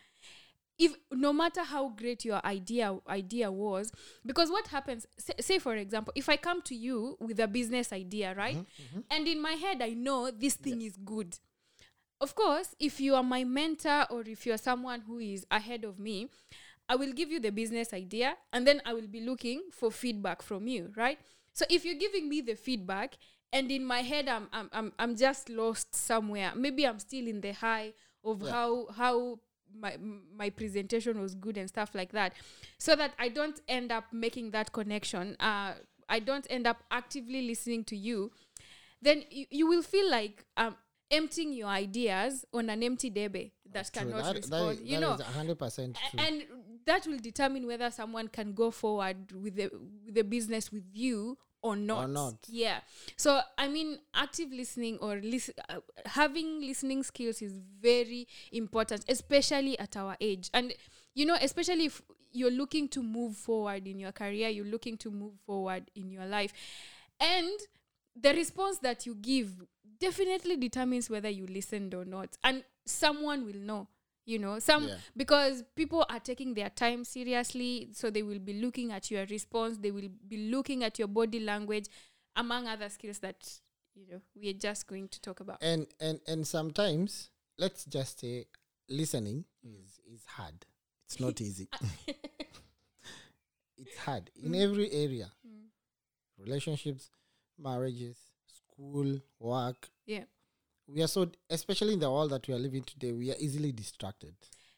If 0.79 0.93
no 1.11 1.33
matter 1.33 1.63
how 1.63 1.89
great 1.89 2.23
your 2.23 2.45
idea 2.45 2.95
idea 3.09 3.51
was, 3.51 3.91
because 4.25 4.51
what 4.51 4.67
happens, 4.67 5.07
say, 5.17 5.33
say 5.39 5.59
for 5.59 5.75
example, 5.75 6.13
if 6.15 6.29
I 6.29 6.37
come 6.37 6.61
to 6.63 6.75
you 6.75 7.17
with 7.19 7.39
a 7.39 7.47
business 7.47 7.91
idea, 7.91 8.35
right, 8.35 8.57
mm-hmm, 8.57 8.83
mm-hmm. 8.97 8.99
and 9.09 9.27
in 9.27 9.41
my 9.41 9.53
head 9.53 9.81
I 9.81 9.89
know 9.93 10.29
this 10.31 10.53
thing 10.55 10.81
is 10.83 10.95
good, 10.97 11.37
of 12.21 12.35
course, 12.35 12.75
if 12.79 12.99
you 12.99 13.15
are 13.15 13.23
my 13.23 13.43
mentor 13.43 14.05
or 14.09 14.21
if 14.21 14.45
you're 14.45 14.57
someone 14.57 15.01
who 15.01 15.19
is 15.19 15.45
ahead 15.51 15.83
of 15.83 15.99
me, 15.99 16.29
I 16.89 16.95
will 16.95 17.11
give 17.11 17.31
you 17.31 17.39
the 17.39 17.51
business 17.51 17.93
idea 17.93 18.35
and 18.53 18.65
then 18.65 18.81
I 18.85 18.93
will 18.93 19.07
be 19.07 19.21
looking 19.21 19.63
for 19.71 19.91
feedback 19.91 20.41
from 20.41 20.67
you, 20.67 20.91
right? 20.95 21.19
So 21.53 21.65
if 21.69 21.85
you're 21.85 21.95
giving 21.99 22.29
me 22.29 22.41
the 22.41 22.55
feedback 22.55 23.17
and 23.51 23.69
in 23.71 23.83
my 23.85 24.01
head 24.01 24.27
I'm 24.27 24.47
I'm 24.53 24.69
I'm, 24.71 24.93
I'm 24.99 25.15
just 25.15 25.49
lost 25.49 25.95
somewhere, 25.95 26.53
maybe 26.55 26.85
I'm 26.87 26.99
still 26.99 27.27
in 27.27 27.41
the 27.41 27.53
high 27.53 27.93
of 28.23 28.41
Yeah. 28.41 28.51
how 28.51 28.87
how 28.95 29.39
my 29.73 29.95
my 30.35 30.49
presentation 30.49 31.19
was 31.21 31.35
good 31.35 31.57
and 31.57 31.67
stuff 31.69 31.93
like 31.95 32.11
that. 32.11 32.33
So 32.77 32.95
that 32.95 33.11
i 33.19 33.27
don't 33.29 33.59
end 33.67 33.91
up 33.91 34.05
making 34.11 34.51
that 34.51 34.71
connection 34.71 35.35
uh 35.39 35.73
i 36.09 36.19
don't 36.19 36.47
end 36.49 36.65
up 36.67 36.83
actively 36.91 37.41
listening 37.47 37.83
to 37.85 37.95
you 37.97 38.31
then 39.01 39.23
you, 39.29 39.45
you 39.49 39.67
will 39.67 39.81
feel 39.83 40.09
like 40.09 40.45
um 40.57 40.75
emptying 41.11 41.53
your 41.53 41.67
ideas 41.69 42.45
on 42.53 42.69
an 42.69 42.83
empty 42.83 43.09
debe 43.09 43.51
that 43.71 43.91
cannot 43.93 44.23
That- 44.23 44.25
that 44.25 44.35
respond 44.35 44.77
is- 44.79 44.83
you 44.83 44.99
that 44.99 45.01
know? 45.01 45.13
is 45.13 45.21
100% 45.21 45.95
true. 45.95 46.19
and 46.19 46.43
that 46.85 47.05
will 47.07 47.19
determine 47.19 47.67
whether 47.67 47.89
someone 47.91 48.27
can 48.29 48.53
go 48.53 48.71
forward 48.71 49.31
with 49.33 49.55
the 49.55 49.69
with 50.05 50.15
the 50.15 50.23
business 50.23 50.71
with 50.71 50.85
you 50.93 51.37
or 51.61 51.75
not. 51.75 52.09
not. 52.09 52.35
Yeah. 52.47 52.79
So 53.15 53.41
I 53.57 53.67
mean, 53.67 53.99
active 54.13 54.51
listening 54.51 54.97
or 55.01 55.17
lis- 55.17 55.51
uh, 55.69 55.79
having 56.05 56.61
listening 56.61 57.03
skills 57.03 57.41
is 57.41 57.53
very 57.81 58.27
important, 58.51 59.05
especially 59.09 59.77
at 59.79 59.97
our 59.97 60.15
age. 60.21 60.49
And 60.53 60.73
you 61.13 61.25
know, 61.25 61.37
especially 61.41 61.85
if 61.85 62.01
you're 62.31 62.51
looking 62.51 62.87
to 62.89 63.01
move 63.01 63.35
forward 63.35 63.87
in 63.87 63.99
your 63.99 64.11
career, 64.11 64.49
you're 64.49 64.65
looking 64.65 64.97
to 64.97 65.11
move 65.11 65.33
forward 65.45 65.89
in 65.95 66.11
your 66.11 66.25
life, 66.25 66.53
and 67.19 67.59
the 68.19 68.33
response 68.33 68.79
that 68.79 69.05
you 69.05 69.15
give 69.15 69.51
definitely 69.99 70.57
determines 70.57 71.09
whether 71.09 71.29
you 71.29 71.47
listened 71.47 71.93
or 71.93 72.05
not, 72.05 72.37
and 72.43 72.63
someone 72.85 73.45
will 73.45 73.55
know 73.59 73.87
you 74.27 74.37
know 74.37 74.59
some 74.59 74.83
Yeah. 74.87 74.97
because 75.15 75.63
people 75.75 76.05
are 76.09 76.19
taking 76.19 76.53
their 76.53 76.69
time 76.69 77.03
seriously 77.03 77.89
so 77.93 78.09
they 78.11 78.21
will 78.23 78.39
be 78.39 78.53
looking 78.61 78.91
at 78.91 79.09
your 79.09 79.25
response 79.27 79.77
they 79.77 79.89
will 79.91 80.09
be 80.27 80.49
looking 80.51 80.83
at 80.83 80.99
your 80.99 81.07
body 81.07 81.39
language 81.39 81.87
among 82.35 82.67
other 82.67 82.89
skills 82.89 83.19
that 83.19 83.39
you 83.95 84.05
know 84.11 84.21
we 84.35 84.49
are 84.49 84.59
just 84.67 84.85
going 84.85 85.07
to 85.07 85.19
talk 85.21 85.39
about. 85.39 85.57
And 85.61 85.87
and 85.99 86.19
and 86.27 86.45
sometimes 86.45 87.31
let's 87.57 87.85
just 87.85 88.19
say 88.19 88.45
listening 88.89 89.45
Mm. 89.65 89.75
is 89.83 89.99
is 90.13 90.25
hard. 90.25 90.65
It's 91.05 91.19
not 91.19 91.41
easy. 91.47 91.67
It's 93.77 93.97
hard. 93.97 94.29
In 94.35 94.51
Mm. 94.53 94.61
every 94.63 94.91
area. 94.91 95.31
Relationships 96.37 97.09
marriages 97.57 98.17
school 98.45 99.19
work 99.39 99.89
yeah 100.05 100.25
we 100.87 101.01
are 101.03 101.07
so 101.07 101.29
especially 101.49 101.93
in 101.93 101.99
the 101.99 102.09
world 102.09 102.31
that 102.31 102.47
we 102.47 102.53
are 102.53 102.59
living 102.59 102.83
today 102.83 103.11
we 103.11 103.31
are 103.31 103.35
easily 103.39 103.71
distracted. 103.71 104.33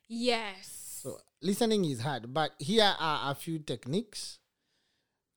Yes. 0.07 0.99
So 1.03 1.17
listening 1.41 1.85
is 1.85 2.01
hard 2.01 2.33
but 2.33 2.51
here 2.59 2.93
are 2.99 3.31
a 3.31 3.35
few 3.35 3.59
techniques 3.59 4.39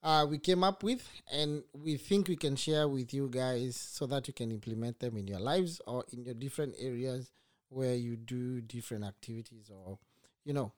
uh, 0.03 0.27
we 0.29 0.39
came 0.39 0.65
up 0.65 0.83
with 0.83 1.09
and 1.33 1.63
we 1.73 1.97
think 1.97 2.29
we 2.29 2.37
can 2.37 2.57
share 2.57 2.89
with 2.89 3.15
you 3.15 3.29
guys 3.29 3.77
so 3.77 4.07
that 4.07 4.27
you 4.27 4.35
can 4.35 4.51
implement 4.51 4.99
them 4.99 5.17
in 5.17 5.29
your 5.29 5.39
lives 5.39 5.81
or 5.87 6.05
in 6.13 6.25
your 6.25 6.35
different 6.35 6.75
areas 6.79 7.31
where 7.69 7.95
you 7.95 8.17
do 8.17 8.61
different 8.63 9.05
activities 9.05 9.71
or 9.71 9.99
you 10.45 10.53
know 10.53 10.73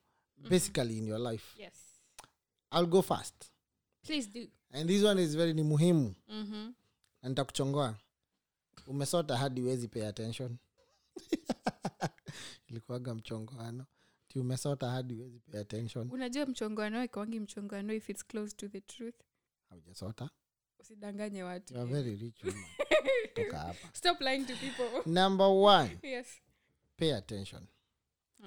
basically 0.48 0.98
in 0.98 1.06
your 1.06 1.18
life. 1.18 1.54
Yes. 1.58 1.72
I'll 2.70 2.86
go 2.86 3.02
fast. 3.02 3.50
Please 4.04 4.26
do. 4.26 4.46
And 4.72 4.88
this 4.88 5.02
one 5.02 5.18
is 5.18 5.34
very 5.34 5.54
muhimu. 5.54 6.14
Mm-hmm. 6.32 6.68
nitakuchongoa 7.24 7.94
umesota 8.86 9.36
hadi 9.36 9.60
wezi 9.62 9.88
pay 9.88 10.06
attention. 10.06 10.56
Ilikuwaga 12.68 13.14
mchongoano 13.14 13.86
ti 14.28 14.38
umesota 14.38 14.90
hadi 14.90 15.14
wezi 15.14 15.40
pay 15.40 15.60
attention. 15.60 16.10
Unajua 16.10 16.46
mchongoano 16.46 17.04
ikwangi 17.04 17.40
mchongoano 17.40 17.94
if 17.94 18.08
it's 18.10 18.26
close 18.26 18.56
to 18.56 18.68
the 18.68 18.80
truth. 18.80 19.14
Haujasota? 19.70 20.30
Usidanganye 20.78 21.42
watu. 21.42 21.74
You 21.74 21.80
are 21.80 21.90
very 21.90 22.16
rich 22.16 22.44
woman. 22.44 22.64
Toka 23.34 23.58
hapa. 23.58 23.88
Stop 23.92 24.20
lying 24.20 24.44
to 24.46 24.54
people. 24.56 25.12
Number 25.12 25.46
one. 25.46 25.98
Yes. 26.02 26.26
Pay 26.96 27.14
attention 27.14 27.66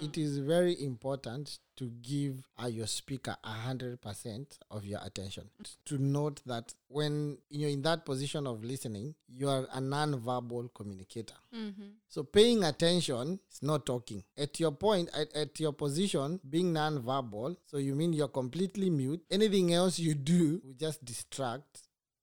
it 0.00 0.16
is 0.18 0.38
very 0.38 0.82
important 0.84 1.58
to 1.76 1.90
give 2.02 2.42
uh, 2.62 2.66
your 2.66 2.86
speaker 2.86 3.36
a 3.44 3.48
hundred 3.48 4.00
percent 4.00 4.58
of 4.70 4.84
your 4.84 5.00
attention 5.04 5.44
to 5.84 5.98
note 5.98 6.40
that 6.46 6.74
when 6.88 7.38
you're 7.50 7.70
in 7.70 7.82
that 7.82 8.04
position 8.04 8.46
of 8.46 8.64
listening 8.64 9.14
you 9.28 9.48
are 9.48 9.66
a 9.72 9.80
non-verbal 9.80 10.68
communicator 10.74 11.34
mm-hmm. 11.54 11.88
So 12.10 12.22
paying 12.22 12.64
attention 12.64 13.38
is 13.52 13.62
not 13.62 13.84
talking. 13.84 14.24
At 14.36 14.58
your 14.58 14.72
point, 14.72 15.10
at, 15.14 15.30
at 15.36 15.60
your 15.60 15.74
position, 15.74 16.40
being 16.48 16.72
non-verbal, 16.72 17.58
so 17.66 17.76
you 17.76 17.94
mean 17.94 18.14
you're 18.14 18.28
completely 18.28 18.88
mute. 18.88 19.20
Anything 19.30 19.74
else 19.74 19.98
you 19.98 20.14
do 20.14 20.62
will 20.64 20.72
just 20.72 21.04
distract 21.04 21.82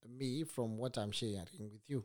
me 0.10 0.44
from 0.44 0.78
what 0.78 0.98
I'm 0.98 1.12
sharing 1.12 1.46
with 1.60 1.84
you. 1.88 2.04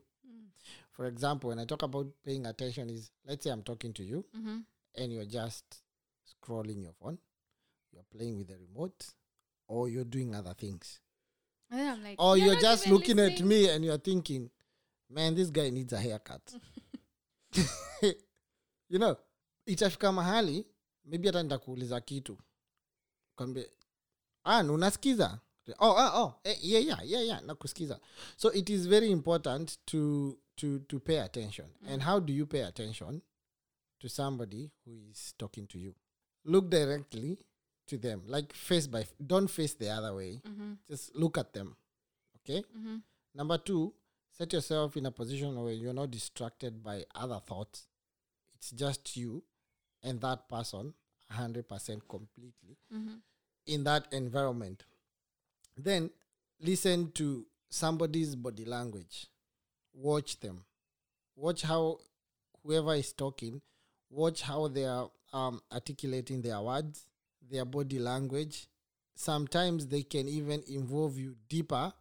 For 0.92 1.06
example, 1.06 1.48
when 1.48 1.58
I 1.58 1.64
talk 1.64 1.82
about 1.82 2.08
paying 2.24 2.44
attention 2.44 2.90
is 2.90 3.10
let's 3.26 3.44
say 3.44 3.50
I'm 3.50 3.62
talking 3.62 3.94
to 3.94 4.04
you 4.04 4.24
Mm-hmm. 4.36 4.58
And 4.96 5.12
you're 5.12 5.24
just 5.24 5.64
scrolling 6.26 6.82
your 6.82 6.92
phone, 7.00 7.18
you're 7.92 8.04
playing 8.10 8.38
with 8.38 8.48
the 8.48 8.56
remote, 8.56 9.06
or 9.68 9.88
you're 9.88 10.04
doing 10.04 10.34
other 10.34 10.54
things. 10.54 11.00
and 11.70 11.88
i'm 11.88 12.02
like 12.04 12.16
Or 12.18 12.36
you're, 12.36 12.52
you're 12.52 12.60
just 12.60 12.86
looking 12.88 13.16
looking 13.16 13.34
at 13.34 13.46
me 13.46 13.68
and 13.68 13.84
you're 13.84 13.98
thinking, 13.98 14.50
man, 15.08 15.34
this 15.34 15.50
guy 15.50 15.70
needs 15.70 15.92
a 15.92 15.98
haircut. 15.98 16.42
you 18.88 18.98
know, 18.98 19.16
itafika 19.66 20.12
mahali 20.12 20.66
maybe 21.04 21.26
hata 21.28 21.42
nitakuuliza 21.42 22.00
kitu. 22.00 22.38
Kwambie 23.36 23.70
ah, 24.44 24.62
na 24.62 24.72
unasikiza? 24.72 25.40
Oh, 25.78 25.90
oh, 25.90 26.22
oh, 26.22 26.34
eh, 26.44 26.58
yeah, 26.62 26.84
yeah, 26.86 27.00
yeah, 27.10 27.26
yeah, 27.26 27.42
nakusikiza. 27.42 28.00
So 28.36 28.52
it 28.52 28.70
is 28.70 28.86
very 28.88 29.10
important 29.10 29.78
to 29.86 30.36
to 30.56 30.78
to 30.78 31.00
pay 31.00 31.20
attention. 31.20 31.68
And 31.88 32.02
how 32.02 32.20
do 32.20 32.32
you 32.32 32.46
pay 32.46 32.62
attention 32.64 33.22
to 34.00 34.08
somebody 34.08 34.70
who 34.84 34.98
is 35.10 35.34
talking 35.38 35.66
to 35.68 35.78
you. 35.78 35.94
Look 36.44 36.70
directly 36.70 37.38
to 37.86 37.98
them 37.98 38.22
like 38.26 38.52
face 38.52 38.86
by 38.86 39.06
don't 39.24 39.48
face 39.48 39.74
the 39.74 39.88
other 39.90 40.14
way. 40.14 40.40
Mhm, 40.44 40.78
just 40.88 41.14
look 41.14 41.36
at 41.38 41.52
them 41.52 41.76
okay? 42.36 42.62
Mhm. 42.76 43.02
number 43.34 43.58
two 43.58 43.94
set 44.30 44.52
yourself 44.52 44.96
in 44.96 45.06
a 45.06 45.10
position 45.10 45.60
where 45.62 45.72
you're 45.72 45.92
not 45.92 46.10
distracted 46.10 46.82
by 46.82 47.04
other 47.14 47.40
thoughts. 47.40 47.86
It's 48.54 48.70
just 48.70 49.16
you 49.16 49.42
and 50.02 50.20
that 50.22 50.48
person 50.48 50.94
100% 51.30 52.08
completely 52.08 52.76
Mhm. 52.92 53.22
in 53.66 53.84
that 53.84 54.12
environment. 54.12 54.84
Then 55.76 56.10
listen 56.58 57.12
to 57.12 57.46
somebody's 57.68 58.34
body 58.36 58.64
language. 58.64 59.26
Watch 59.92 60.40
them. 60.40 60.64
Watch 61.36 61.62
how 61.62 62.00
whoever 62.62 62.94
is 62.94 63.12
talking 63.12 63.60
watch 64.10 64.42
how 64.42 64.68
they 64.68 64.84
are 64.84 65.10
um, 65.32 65.60
articulating 65.72 66.42
their 66.42 66.60
words 66.60 67.06
their 67.50 67.64
body 67.64 67.98
language 67.98 68.66
sometimes 69.14 69.86
they 69.86 70.02
can 70.02 70.28
even 70.28 70.62
involve 70.68 71.18
you 71.18 71.36
deeper 71.48 71.92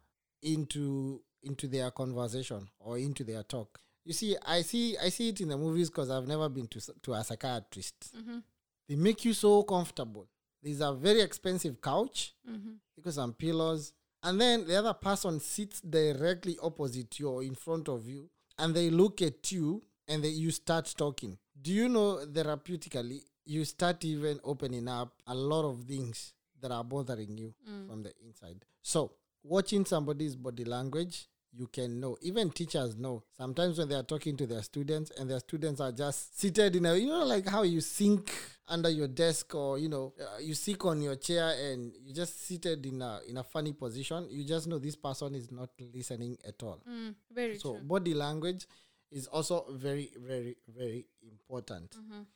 into 0.42 1.20
into 1.42 1.66
their 1.68 1.90
conversation 1.90 2.68
or 2.78 2.98
into 2.98 3.24
their 3.24 3.42
talk 3.42 3.78
you 4.04 4.12
see 4.12 4.36
i 4.46 4.62
see 4.62 4.96
i 4.98 5.08
see 5.08 5.28
it 5.30 5.40
in 5.40 5.48
the 5.48 5.56
movies 5.56 5.88
because 5.90 6.10
i've 6.10 6.26
never 6.28 6.48
been 6.48 6.66
to, 6.66 6.80
to 7.02 7.12
a 7.14 7.22
psychiatrist 7.24 8.12
Mhm. 8.16 8.42
they 8.88 8.96
make 8.96 9.24
you 9.24 9.32
so 9.34 9.62
comfortable 9.62 10.28
there's 10.62 10.80
a 10.80 10.92
very 10.92 11.20
expensive 11.20 11.80
couch 11.80 12.34
Mhm. 12.48 12.76
because 12.96 13.14
some 13.14 13.32
pillows 13.34 13.92
and 14.22 14.40
then 14.40 14.66
the 14.66 14.76
other 14.76 14.92
person 14.94 15.40
sits 15.40 15.80
directly 15.80 16.58
opposite 16.62 17.18
you 17.18 17.28
or 17.28 17.42
in 17.42 17.54
front 17.54 17.88
of 17.88 18.06
you 18.08 18.28
and 18.58 18.74
they 18.74 18.90
look 18.90 19.22
at 19.22 19.50
you 19.52 19.82
and 20.10 20.22
then 20.24 20.32
you 20.34 20.50
start 20.50 20.92
talking. 20.98 21.38
Do 21.62 21.72
you 21.72 21.88
know 21.88 22.20
therapeutically 22.26 23.20
you 23.44 23.64
start 23.64 24.04
even 24.04 24.40
opening 24.44 24.88
up 24.88 25.14
a 25.26 25.34
lot 25.34 25.64
of 25.64 25.84
things 25.84 26.34
that 26.60 26.70
are 26.70 26.84
bothering 26.84 27.38
you 27.38 27.54
from 27.88 28.02
the 28.02 28.12
inside? 28.26 28.64
So 28.82 29.12
watching 29.42 29.84
somebody's 29.84 30.36
body 30.36 30.64
language 30.64 31.26
you 31.52 31.66
can 31.66 32.00
know. 32.00 32.16
Even 32.22 32.50
teachers 32.50 32.96
know. 32.96 33.22
Sometimes 33.36 33.78
when 33.78 33.88
they 33.88 33.94
are 33.96 34.02
talking 34.04 34.36
to 34.36 34.46
their 34.46 34.62
students 34.62 35.10
and 35.18 35.28
their 35.28 35.40
students 35.40 35.80
are 35.80 35.92
just 35.92 36.38
seated 36.38 36.76
in 36.76 36.86
a 36.86 36.94
you 36.94 37.08
know 37.08 37.24
like 37.24 37.48
how 37.48 37.62
you 37.62 37.80
sink 37.80 38.32
under 38.68 38.88
your 38.88 39.08
desk 39.08 39.52
or 39.54 39.78
you 39.78 39.88
know 39.88 40.12
uh, 40.20 40.38
you 40.38 40.54
sit 40.54 40.80
on 40.84 41.02
your 41.02 41.16
chair 41.16 41.52
and 41.70 41.92
you 42.04 42.14
just 42.14 42.46
seated 42.46 42.86
in 42.86 43.02
a 43.02 43.20
in 43.28 43.36
a 43.36 43.42
funny 43.42 43.72
position 43.72 44.28
you 44.30 44.44
just 44.44 44.68
know 44.68 44.78
this 44.78 44.94
person 44.94 45.34
is 45.34 45.50
not 45.50 45.70
listening 45.92 46.36
at 46.46 46.62
all. 46.62 46.80
Mm, 46.88 47.14
very 47.32 47.58
so 47.58 47.72
true. 47.74 47.82
body 47.82 48.14
language 48.14 48.66
is 49.10 49.26
also 49.28 49.66
very 49.72 50.10
very 50.16 50.56
very 50.68 51.06
important 51.22 51.96
Mhm. 51.96 52.26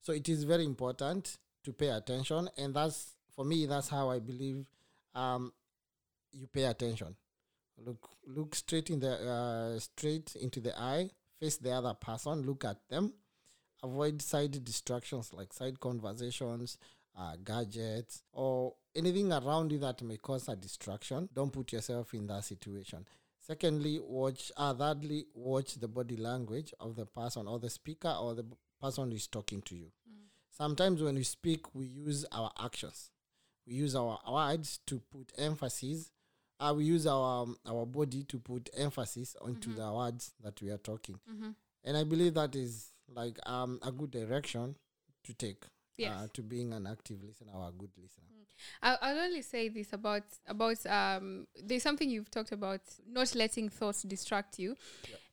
so 0.00 0.12
it 0.12 0.28
is 0.28 0.44
very 0.44 0.64
important 0.64 1.38
to 1.62 1.72
pay 1.72 1.88
attention 1.88 2.48
and 2.56 2.74
that's 2.74 3.14
for 3.34 3.44
me 3.44 3.66
that's 3.66 3.88
how 3.88 4.10
i 4.10 4.18
believe 4.18 4.66
um 5.14 5.52
you 6.32 6.46
pay 6.46 6.64
attention 6.64 7.16
look 7.78 8.08
look 8.26 8.54
straight 8.54 8.90
in 8.90 9.00
the 9.00 9.12
uh, 9.12 9.78
straight 9.78 10.34
into 10.36 10.60
the 10.60 10.78
eye 10.78 11.10
face 11.40 11.56
the 11.58 11.70
other 11.70 11.94
person 11.94 12.42
look 12.42 12.64
at 12.64 12.78
them 12.88 13.12
avoid 13.82 14.20
side 14.22 14.64
distractions 14.64 15.32
like 15.32 15.52
side 15.52 15.78
conversations 15.80 16.78
uh, 17.16 17.36
gadgets, 17.44 18.24
or 18.32 18.74
anything 18.96 19.32
around 19.32 19.70
you 19.70 19.78
that 19.78 20.02
may 20.02 20.16
cause 20.16 20.48
a 20.48 20.56
distraction. 20.56 21.28
Don't 21.32 21.52
put 21.52 21.72
yourself 21.72 22.12
in 22.12 22.26
that 22.26 22.42
situation. 22.42 23.06
Secondly, 23.46 23.98
watch. 24.00 24.50
Uh, 24.56 24.72
thirdly, 24.74 25.26
watch 25.34 25.74
the 25.74 25.88
body 25.88 26.16
language 26.16 26.72
of 26.80 26.96
the 26.96 27.04
person 27.06 27.46
or 27.46 27.58
the 27.58 27.68
speaker 27.70 28.08
or 28.20 28.34
the 28.34 28.44
person 28.80 29.10
who 29.10 29.16
is 29.16 29.26
talking 29.26 29.60
to 29.62 29.76
you. 29.76 29.92
Sometimes 30.50 31.02
when 31.02 31.16
we 31.16 31.24
speak, 31.24 31.74
we 31.74 31.86
use 31.86 32.24
our 32.32 32.50
actions. 32.62 33.10
We 33.66 33.74
use 33.74 33.94
our 33.96 34.18
words 34.30 34.78
to 34.86 35.00
put 35.10 35.32
emphasis. 35.36 36.10
Uh, 36.60 36.72
we 36.76 36.84
use 36.84 37.06
our 37.06 37.42
um, 37.42 37.56
our 37.66 37.84
body 37.84 38.22
to 38.24 38.38
put 38.38 38.70
emphasis 38.76 39.36
onto 39.40 39.74
the 39.74 39.92
words 39.92 40.32
that 40.42 40.60
we 40.62 40.70
are 40.70 40.78
talking. 40.78 41.18
And 41.84 41.96
I 41.96 42.04
believe 42.04 42.34
that 42.34 42.54
is 42.56 42.92
like 43.08 43.38
um, 43.46 43.78
a 43.82 43.90
good 43.92 44.10
direction 44.10 44.76
to 45.24 45.34
take 45.34 45.64
Yes. 45.96 46.12
uh, 46.12 46.26
to 46.34 46.42
being 46.42 46.72
an 46.72 46.86
active 46.86 47.22
listener 47.22 47.52
or 47.54 47.68
a 47.68 47.72
good 47.72 47.90
listener. 48.00 48.24
I, 48.82 48.96
I'll 49.00 49.18
only 49.18 49.42
say 49.42 49.68
this 49.68 49.92
about 49.92 50.24
about 50.46 50.84
um. 50.86 51.46
There's 51.62 51.82
something 51.82 52.08
you've 52.08 52.30
talked 52.30 52.52
about 52.52 52.80
not 53.08 53.34
letting 53.34 53.68
thoughts 53.68 54.02
distract 54.02 54.58
you, 54.58 54.76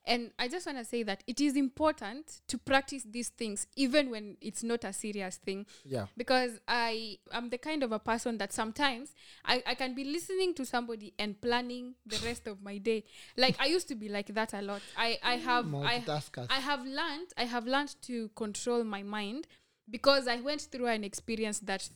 and 0.04 0.30
I 0.38 0.48
just 0.48 0.66
want 0.66 0.78
to 0.78 0.84
say 0.84 1.02
that 1.04 1.22
it 1.26 1.40
is 1.40 1.56
important 1.56 2.40
to 2.48 2.58
practice 2.58 3.04
these 3.08 3.28
things 3.28 3.66
even 3.76 4.10
when 4.10 4.36
it's 4.40 4.62
not 4.62 4.84
a 4.84 4.92
serious 4.92 5.36
thing. 5.36 5.66
Yeah. 5.84 6.06
because 6.16 6.58
I 6.66 7.18
am 7.32 7.50
the 7.50 7.58
kind 7.58 7.82
of 7.82 7.92
a 7.92 7.98
person 7.98 8.38
that 8.38 8.52
sometimes 8.52 9.14
I, 9.44 9.62
I 9.66 9.74
can 9.74 9.94
be 9.94 10.04
listening 10.04 10.54
to 10.54 10.64
somebody 10.64 11.14
and 11.18 11.40
planning 11.40 11.94
the 12.06 12.18
rest 12.24 12.46
of 12.46 12.62
my 12.62 12.78
day. 12.78 13.04
Like 13.36 13.56
I 13.60 13.66
used 13.66 13.88
to 13.88 13.94
be 13.94 14.08
like 14.08 14.34
that 14.34 14.54
a 14.54 14.62
lot. 14.62 14.82
I, 14.96 15.18
I 15.22 15.36
have 15.36 15.72
I, 15.74 16.02
I 16.50 16.60
have 16.60 16.84
learned 16.84 17.28
I 17.36 17.44
have 17.44 17.66
learned 17.66 17.94
to 18.02 18.28
control 18.30 18.84
my 18.84 19.02
mind 19.02 19.46
because 19.88 20.26
I 20.26 20.40
went 20.40 20.62
through 20.62 20.86
an 20.86 21.04
experience 21.04 21.60
that 21.60 21.88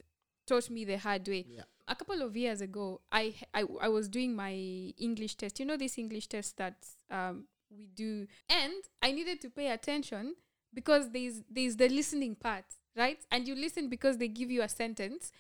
taught 0.47 0.71
me 0.71 0.85
the 0.85 0.99
hard 0.99 1.27
way. 1.29 1.45
Yeah. 1.49 1.63
A 1.89 1.95
couple 1.95 2.21
of 2.23 2.37
years 2.37 2.61
ago, 2.61 3.01
I, 3.13 3.35
I 3.55 3.65
I 3.81 3.89
was 3.89 4.09
doing 4.09 4.35
my 4.35 4.53
English 4.99 5.37
test. 5.37 5.61
You 5.61 5.67
know 5.67 5.77
this 5.77 5.99
English 5.99 6.27
test 6.29 6.57
that 6.57 6.77
um, 7.11 7.45
we 7.71 7.87
do, 7.87 8.27
and 8.49 8.75
I 9.03 9.13
needed 9.13 9.41
to 9.43 9.51
pay 9.51 9.71
attention 9.71 10.35
because 10.75 11.11
there's 11.11 11.43
there's 11.51 11.77
the 11.77 11.89
listening 11.89 12.35
part, 12.35 12.65
right? 12.97 13.19
And 13.31 13.47
you 13.47 13.55
listen 13.55 13.89
because 13.89 14.19
they 14.19 14.29
give 14.29 14.51
you 14.51 14.63
a 14.63 14.69
sentence, 14.69 15.31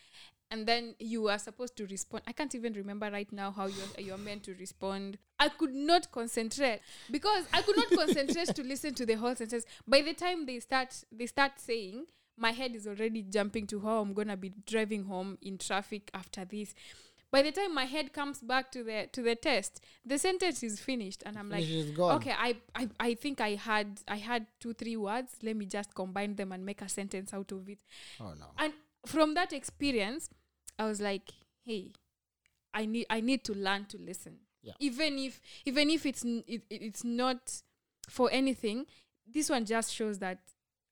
and 0.51 0.67
then 0.67 0.95
you 0.99 1.29
are 1.29 1.39
supposed 1.39 1.77
to 1.77 1.87
respond. 1.87 2.23
I 2.27 2.33
can't 2.33 2.55
even 2.55 2.73
remember 2.75 3.11
right 3.11 3.31
now 3.33 3.51
how 3.51 3.67
you're 3.67 3.89
you're 3.99 4.19
meant 4.19 4.45
to 4.45 4.55
respond. 4.55 5.19
I 5.39 5.49
could 5.49 5.75
not 5.75 6.11
concentrate 6.13 6.81
because 7.11 7.45
I 7.53 7.63
could 7.63 7.77
not 7.77 7.91
concentrate 7.91 8.55
to 8.55 8.63
listen 8.63 8.95
to 8.95 9.07
the 9.07 9.15
whole 9.15 9.35
sentence. 9.35 9.65
By 9.87 10.03
the 10.03 10.15
time 10.15 10.47
they 10.47 10.61
start 10.61 10.95
they 11.11 11.27
start 11.27 11.53
saying, 11.59 12.07
my 12.37 12.53
head 12.53 12.75
is 12.75 12.87
already 12.87 13.23
jumping 13.23 13.67
to 13.69 13.81
how 13.81 14.01
I'm 14.01 14.13
gonna 14.13 14.37
be 14.37 14.53
driving 14.67 15.05
home 15.05 15.39
in 15.43 15.59
traffic 15.59 16.11
after 16.15 16.45
this. 16.45 16.75
By 17.31 17.43
the 17.43 17.51
time 17.53 17.75
my 17.75 17.87
head 17.87 18.13
comes 18.13 18.39
back 18.41 18.71
to 18.73 18.85
the 18.85 19.09
to 19.13 19.21
the 19.23 19.35
test, 19.35 19.81
the 20.05 20.19
sentence 20.19 20.63
is 20.63 20.79
finished, 20.81 21.23
and 21.27 21.37
I'm 21.37 21.51
like, 21.51 21.65
okay, 22.17 22.33
I, 22.39 22.57
I 22.75 22.89
I 23.01 23.15
think 23.15 23.41
I 23.41 23.57
had 23.57 24.01
I 24.07 24.17
had 24.17 24.47
two 24.61 24.73
three 24.75 24.97
words. 24.97 25.33
Let 25.43 25.57
me 25.57 25.67
just 25.67 25.95
combine 25.95 26.37
them 26.37 26.53
and 26.53 26.65
make 26.65 26.83
a 26.83 26.89
sentence 26.89 27.35
out 27.35 27.51
of 27.53 27.69
it. 27.69 27.79
Oh 28.21 28.33
no. 28.39 28.47
And 28.59 28.73
from 29.07 29.35
that 29.35 29.53
experience, 29.53 30.31
I 30.79 30.85
was 30.87 31.01
like, 31.01 31.31
hey, 31.65 31.93
I 32.73 32.87
need 32.87 33.07
I 33.11 33.21
need 33.21 33.43
to 33.45 33.55
learn 33.55 33.87
to 33.87 33.99
listen. 33.99 34.37
Yeah. 34.63 34.75
Even 34.79 35.19
if 35.19 35.41
even 35.65 35.91
if 35.91 36.07
it's 36.07 36.25
n- 36.25 36.45
it- 36.47 36.63
it's 36.71 37.03
not 37.05 37.61
for 38.09 38.31
anything, 38.31 38.87
this 39.27 39.51
one 39.51 39.65
just 39.67 39.93
shows 39.93 40.21
that. 40.21 40.39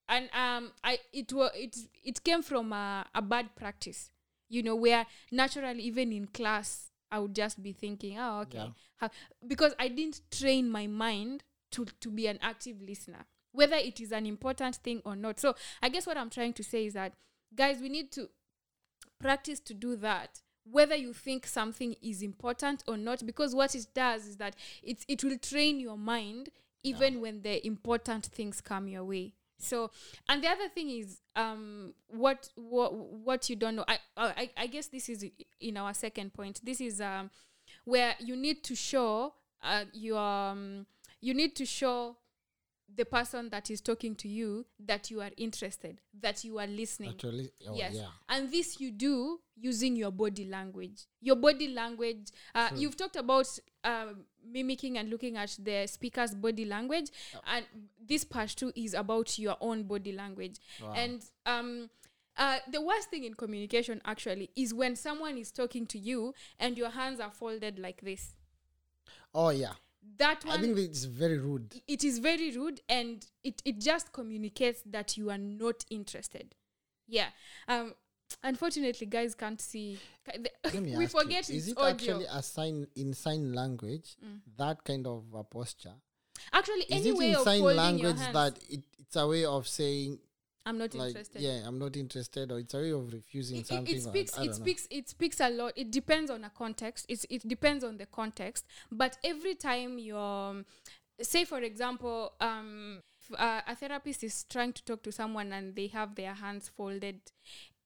And 0.09 0.29
um, 0.35 0.73
I 0.83 0.99
it 1.13 1.33
was 1.33 1.51
it 1.55 1.77
it 2.03 2.23
came 2.25 2.43
from 2.43 2.73
a, 2.73 3.07
a 3.15 3.23
bad 3.23 3.55
practice, 3.57 4.11
you 4.49 4.63
know, 4.63 4.77
where 4.77 5.07
naturally 5.33 5.83
even 5.83 6.13
in 6.13 6.27
class 6.27 6.91
I 7.11 7.19
would 7.21 7.35
just 7.35 7.63
be 7.63 7.73
thinking, 7.73 8.19
oh 8.19 8.41
okay, 8.41 8.59
Yeah. 8.59 8.69
How, 8.97 9.11
because 9.47 9.75
I 9.79 9.89
didn't 9.89 10.21
train 10.31 10.71
my 10.71 10.87
mind 10.87 11.45
to 11.73 11.87
to 12.01 12.11
be 12.11 12.27
an 12.27 12.39
active 12.43 12.83
listener, 12.83 13.25
whether 13.53 13.77
it 13.77 14.01
is 14.01 14.13
an 14.13 14.27
important 14.27 14.77
thing 14.77 15.01
or 15.05 15.17
not. 15.17 15.41
So 15.41 15.55
I 15.83 15.89
guess 15.89 16.07
what 16.07 16.17
I'm 16.17 16.31
trying 16.31 16.53
to 16.55 16.65
say 16.65 16.87
is 16.87 16.95
that 16.95 17.15
guys, 17.55 17.81
we 17.81 17.89
need 17.89 18.13
to 18.13 18.29
practice 19.21 19.61
to 19.61 19.75
do 19.75 19.97
that 19.97 20.41
whether 20.71 20.95
you 20.97 21.13
think 21.13 21.47
something 21.47 21.95
is 22.03 22.23
important 22.23 22.83
or 22.89 22.97
not 22.97 23.25
because 23.27 23.55
what 23.55 23.75
it 23.75 23.87
does 23.95 24.27
is 24.27 24.37
that 24.39 24.57
it, 24.83 25.05
it 25.09 25.23
will 25.23 25.39
train 25.39 25.79
your 25.79 25.99
mind 25.99 26.49
even 26.83 27.21
when 27.21 27.43
the 27.43 27.67
important 27.67 28.27
things 28.27 28.61
come 28.61 28.89
your 28.89 29.05
way 29.05 29.35
so 29.59 29.91
and 30.29 30.43
the 30.43 30.49
other 30.49 30.69
thing 30.69 30.91
is 30.91 31.21
um 31.37 31.95
what 32.09 32.49
what 32.57 32.93
what 32.95 33.49
you 33.49 33.57
don't 33.57 33.77
know 33.77 33.85
i 33.89 33.99
i, 34.17 34.51
I 34.57 34.67
guess 34.67 34.89
this 34.89 35.09
is 35.09 35.25
in 35.61 35.77
our 35.77 35.95
second 35.95 36.35
point. 36.35 36.61
This 36.63 36.81
is 36.81 37.01
um 37.01 37.31
where 37.85 38.15
you 38.19 38.37
need 38.37 38.63
to 38.65 38.75
show 38.75 39.35
uh, 39.63 39.85
your 39.93 40.19
um, 40.19 40.87
you 41.21 41.35
need 41.35 41.57
to 41.57 41.65
show 41.65 42.17
the 42.97 43.05
person 43.05 43.49
that 43.51 43.71
is 43.71 43.81
talking 43.81 44.15
to 44.15 44.29
you 44.29 44.67
that 44.79 45.11
you 45.11 45.21
are 45.21 45.31
interested 45.37 46.01
that 46.21 46.45
you 46.45 46.59
are 46.59 46.67
listening. 46.67 47.11
Actually, 47.11 47.51
oh, 47.69 47.75
yes. 47.75 47.95
yeah. 47.95 48.07
and 48.29 48.51
this 48.53 48.81
you 48.81 48.91
do 48.91 49.41
using 49.57 49.97
your 49.97 50.11
body 50.11 50.45
language. 50.45 51.07
Your 51.21 51.37
body 51.37 51.69
language 51.69 52.29
uh, 52.55 52.71
you've 52.75 52.97
talked 52.97 53.17
about 53.17 53.47
um, 53.83 54.25
mimicking 54.47 54.99
and 54.99 55.11
looking 55.11 55.37
at 55.37 55.57
the 55.63 55.87
speaker's 55.87 56.35
body 56.35 56.65
language 56.65 57.11
and 57.47 57.65
this 58.07 58.25
part 58.25 58.51
too 58.51 58.73
is 58.75 58.95
about 58.95 59.39
your 59.39 59.57
own 59.61 59.85
body 59.85 60.13
language. 60.13 60.59
And 60.95 61.23
um 61.47 61.91
uh, 62.37 62.59
the 62.71 62.81
worst 62.81 63.11
thing 63.11 63.25
in 63.25 63.35
communication 63.35 64.01
actually 64.05 64.51
is 64.57 64.75
when 64.75 64.97
someone 64.97 65.39
is 65.39 65.53
talking 65.53 65.87
to 65.87 65.99
you 65.99 66.35
and 66.59 66.77
your 66.77 66.91
hands 66.91 67.21
are 67.21 67.31
folded 67.31 67.79
like 67.79 68.01
this. 68.01 68.33
Oh 69.33 69.51
yeah. 69.51 69.75
That 70.19 70.45
one 70.45 70.59
I 70.59 70.63
think 70.63 70.79
it's 70.79 71.05
very 71.05 71.39
rude. 71.39 71.75
it 71.89 72.05
is 72.05 72.19
very 72.19 72.57
rude 72.57 72.81
and 72.89 73.25
it, 73.43 73.61
it 73.65 73.81
just 73.81 74.13
communicates 74.13 74.81
that 74.87 75.17
you 75.17 75.31
are 75.31 75.39
not 75.39 75.85
interested. 75.91 76.55
Yeah. 77.09 77.29
Um 77.69 77.95
unfortunately 78.43 79.07
guys 79.07 79.35
can't 79.35 79.61
see. 79.61 79.99
Ca- 80.25 80.39
the- 80.39 80.51
Let 80.65 80.83
me 80.83 80.97
we 80.97 81.05
ask 81.05 81.15
you, 81.15 81.21
forget 81.21 81.51
is 81.51 81.69
it 81.69 81.79
audio. 81.79 81.91
actually 81.93 82.27
a 82.31 82.43
sign 82.43 82.87
in 82.97 83.15
sign 83.15 83.53
language 83.53 84.17
that 84.57 84.83
kind 84.85 85.07
of 85.07 85.25
a 85.35 85.45
posture? 85.45 85.95
actually 86.53 86.83
Is 86.83 87.01
any 87.07 87.11
it 87.11 87.17
way 87.17 87.31
in 87.33 87.39
sign 87.45 87.63
language 87.63 88.17
that 88.33 88.59
it, 88.69 88.85
it's 88.99 89.17
a 89.17 89.27
way 89.27 89.45
of 89.45 89.67
saying 89.69 90.19
i'm 90.67 90.79
not 90.79 90.95
like 90.95 91.09
interested 91.09 91.41
yeah 91.43 91.61
I'm 91.67 91.79
not 91.79 91.97
interested 91.97 92.51
or 92.51 92.59
it's 92.59 92.75
a 92.75 92.79
way 92.79 92.93
of 92.93 93.13
refusing 93.13 93.59
it, 93.59 93.67
something? 93.67 93.97
it 93.97 94.03
speaks 94.03 94.37
it 94.39 94.47
know. 94.47 94.53
speaks 94.53 94.89
it 94.91 95.09
speaks 95.09 95.41
a 95.41 95.51
lot 95.51 95.73
it 95.77 95.91
depends 95.91 96.31
on 96.31 96.45
a 96.45 96.51
context 96.51 97.07
it's, 97.09 97.27
it 97.31 97.47
depends 97.47 97.85
on 97.85 97.99
the 97.99 98.07
context 98.07 98.65
but 98.91 99.17
every 99.25 99.55
time 99.55 99.99
you're 99.99 100.65
say 101.21 101.45
for 101.45 101.61
example 101.61 102.33
um 102.41 103.03
uh, 103.39 103.61
a 103.67 103.75
therapist 103.77 104.25
is 104.25 104.45
trying 104.45 104.73
to 104.73 104.85
talk 104.85 105.03
to 105.03 105.13
someone 105.13 105.53
and 105.53 105.77
they 105.77 105.87
have 105.87 106.15
their 106.15 106.35
hands 106.35 106.69
folded 106.77 107.21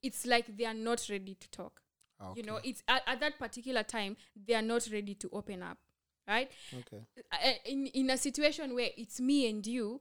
it's 0.02 0.26
like 0.26 0.56
they 0.56 0.64
are 0.64 0.74
not 0.74 1.06
ready 1.10 1.34
to 1.34 1.50
talk 1.50 1.80
Okay. 2.20 2.40
you 2.40 2.46
know 2.46 2.58
it's 2.64 2.82
at, 2.88 3.02
at 3.06 3.20
that 3.20 3.38
particular 3.38 3.84
time 3.84 4.16
they 4.46 4.54
are 4.54 4.62
not 4.62 4.88
ready 4.92 5.14
to 5.14 5.28
open 5.32 5.62
up 5.62 5.78
right 6.26 6.50
Okay. 6.76 7.02
uh, 7.32 7.50
in 7.64 7.86
in 7.88 8.10
a 8.10 8.16
situation 8.16 8.74
where 8.74 8.90
it's 8.96 9.20
me 9.20 9.48
and 9.48 9.64
you 9.66 10.00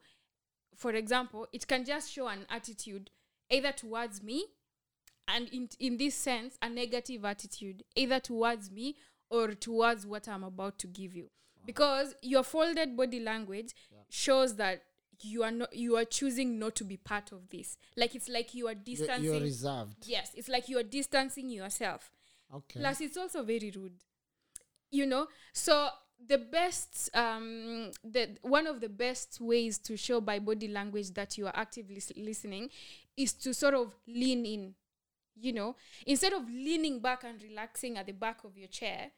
for 0.77 0.91
example 0.91 1.47
it 1.51 1.67
can 1.67 1.83
just 1.83 2.09
show 2.11 2.27
an 2.27 2.45
attitude 2.49 3.09
either 3.49 3.73
towards 3.73 4.23
me 4.23 4.45
and 5.27 5.49
in 5.49 5.67
in 5.79 5.97
this 5.97 6.15
sense 6.15 6.57
a 6.61 6.69
negative 6.69 7.25
attitude 7.25 7.83
either 7.95 8.19
towards 8.19 8.71
me 8.71 8.95
or 9.29 9.49
towards 9.53 10.05
what 10.05 10.27
i'm 10.27 10.43
about 10.43 10.79
to 10.79 10.87
give 10.87 11.13
you. 11.15 11.29
Because 11.65 12.15
your 12.21 12.43
folded 12.43 12.95
body 12.95 13.19
language 13.19 13.73
shows 14.09 14.55
that 14.55 14.83
you 15.21 15.43
are 15.43 15.51
not 15.51 15.75
you 15.75 15.97
are 15.97 16.05
choosing 16.05 16.57
not 16.57 16.75
to 16.75 16.85
be 16.85 16.95
part 16.95 17.33
of 17.33 17.49
this. 17.49 17.77
Like 17.97 18.15
it's 18.15 18.29
like 18.29 18.53
you 18.53 18.67
are 18.67 18.71
You're, 18.73 18.83
distancing 18.85 19.23
you're 19.25 19.41
reserved. 19.41 19.95
yes 20.05 20.31
it's 20.33 20.47
like 20.47 20.69
you 20.69 20.77
are 20.77 20.83
distancing 20.83 21.49
yourself. 21.49 22.11
Okay. 22.55 22.79
plus 22.79 23.01
it's 23.01 23.17
also 23.17 23.43
very 23.43 23.71
rude. 23.75 23.95
You 24.91 25.05
know? 25.05 25.27
So 25.51 25.89
the 26.25 26.37
best 26.37 27.09
um 27.15 27.91
the 28.03 28.37
one 28.41 28.65
of 28.67 28.81
the 28.81 28.89
best 28.89 29.39
ways 29.39 29.77
to 29.77 29.95
show 29.95 30.19
by 30.19 30.39
body 30.39 30.67
language 30.67 31.11
that 31.13 31.37
you 31.37 31.45
are 31.45 31.55
actively 31.55 32.01
listening 32.15 32.69
is 33.15 33.33
to 33.33 33.53
sort 33.53 33.73
of 33.73 33.93
lean 34.07 34.45
in 34.45 34.75
you 35.39 35.53
know? 35.53 35.75
Instead 36.05 36.33
of 36.33 36.49
leaning 36.49 36.99
back 36.99 37.23
and 37.23 37.41
relaxing 37.41 37.97
at 37.97 38.05
the 38.05 38.11
back 38.11 38.43
of 38.43 38.57
your 38.57 38.67
chair 38.67 39.11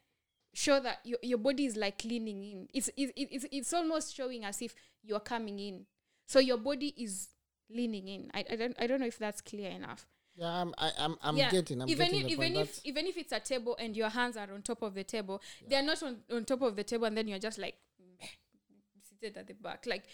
show 0.52 0.80
that 0.80 0.98
your, 1.04 1.18
your 1.22 1.38
body 1.38 1.64
is 1.64 1.76
like 1.76 2.02
leaning 2.04 2.42
in. 2.42 2.68
It's, 2.74 2.88
it, 2.96 3.12
it, 3.16 3.28
it's 3.30 3.46
it's 3.52 3.72
almost 3.72 4.14
showing 4.14 4.44
as 4.44 4.60
if 4.60 4.74
you're 5.02 5.20
coming 5.20 5.58
in. 5.60 5.86
So 6.26 6.40
your 6.40 6.56
body 6.58 6.92
is 6.96 7.28
leaning 7.70 8.08
in. 8.08 8.30
I, 8.34 8.44
I 8.50 8.56
don't 8.56 8.74
i 8.80 8.86
don't 8.86 9.00
know 9.00 9.06
if 9.06 9.18
that's 9.18 9.40
clear 9.40 9.70
enough 9.70 10.06
yeah, 10.36 10.46
I'm 10.62 10.74
I, 10.78 10.90
I'm 10.98 11.16
I'm 11.22 11.36
yeah. 11.36 11.50
getting 11.50 11.82
I'm 11.82 11.88
even 11.88 12.08
getting 12.10 12.26
if, 12.26 12.30
even 12.32 12.56
if 12.56 12.80
even 12.84 13.06
if 13.06 13.16
it's 13.16 13.32
a 13.32 13.40
table 13.40 13.76
and 13.78 13.96
your 13.96 14.08
hands 14.08 14.36
are 14.36 14.52
on 14.52 14.62
top 14.62 14.82
of 14.82 14.94
the 14.94 15.04
table 15.04 15.42
they're 15.68 15.82
not 15.82 16.02
on, 16.02 16.18
on 16.32 16.44
top 16.44 16.62
of 16.62 16.76
the 16.76 16.84
table 16.84 17.06
and 17.06 17.16
then 17.16 17.28
you're 17.28 17.38
just 17.38 17.58
like 17.58 17.76
seated 19.08 19.36
at 19.36 19.46
the 19.46 19.54
back 19.54 19.86
like 19.86 20.04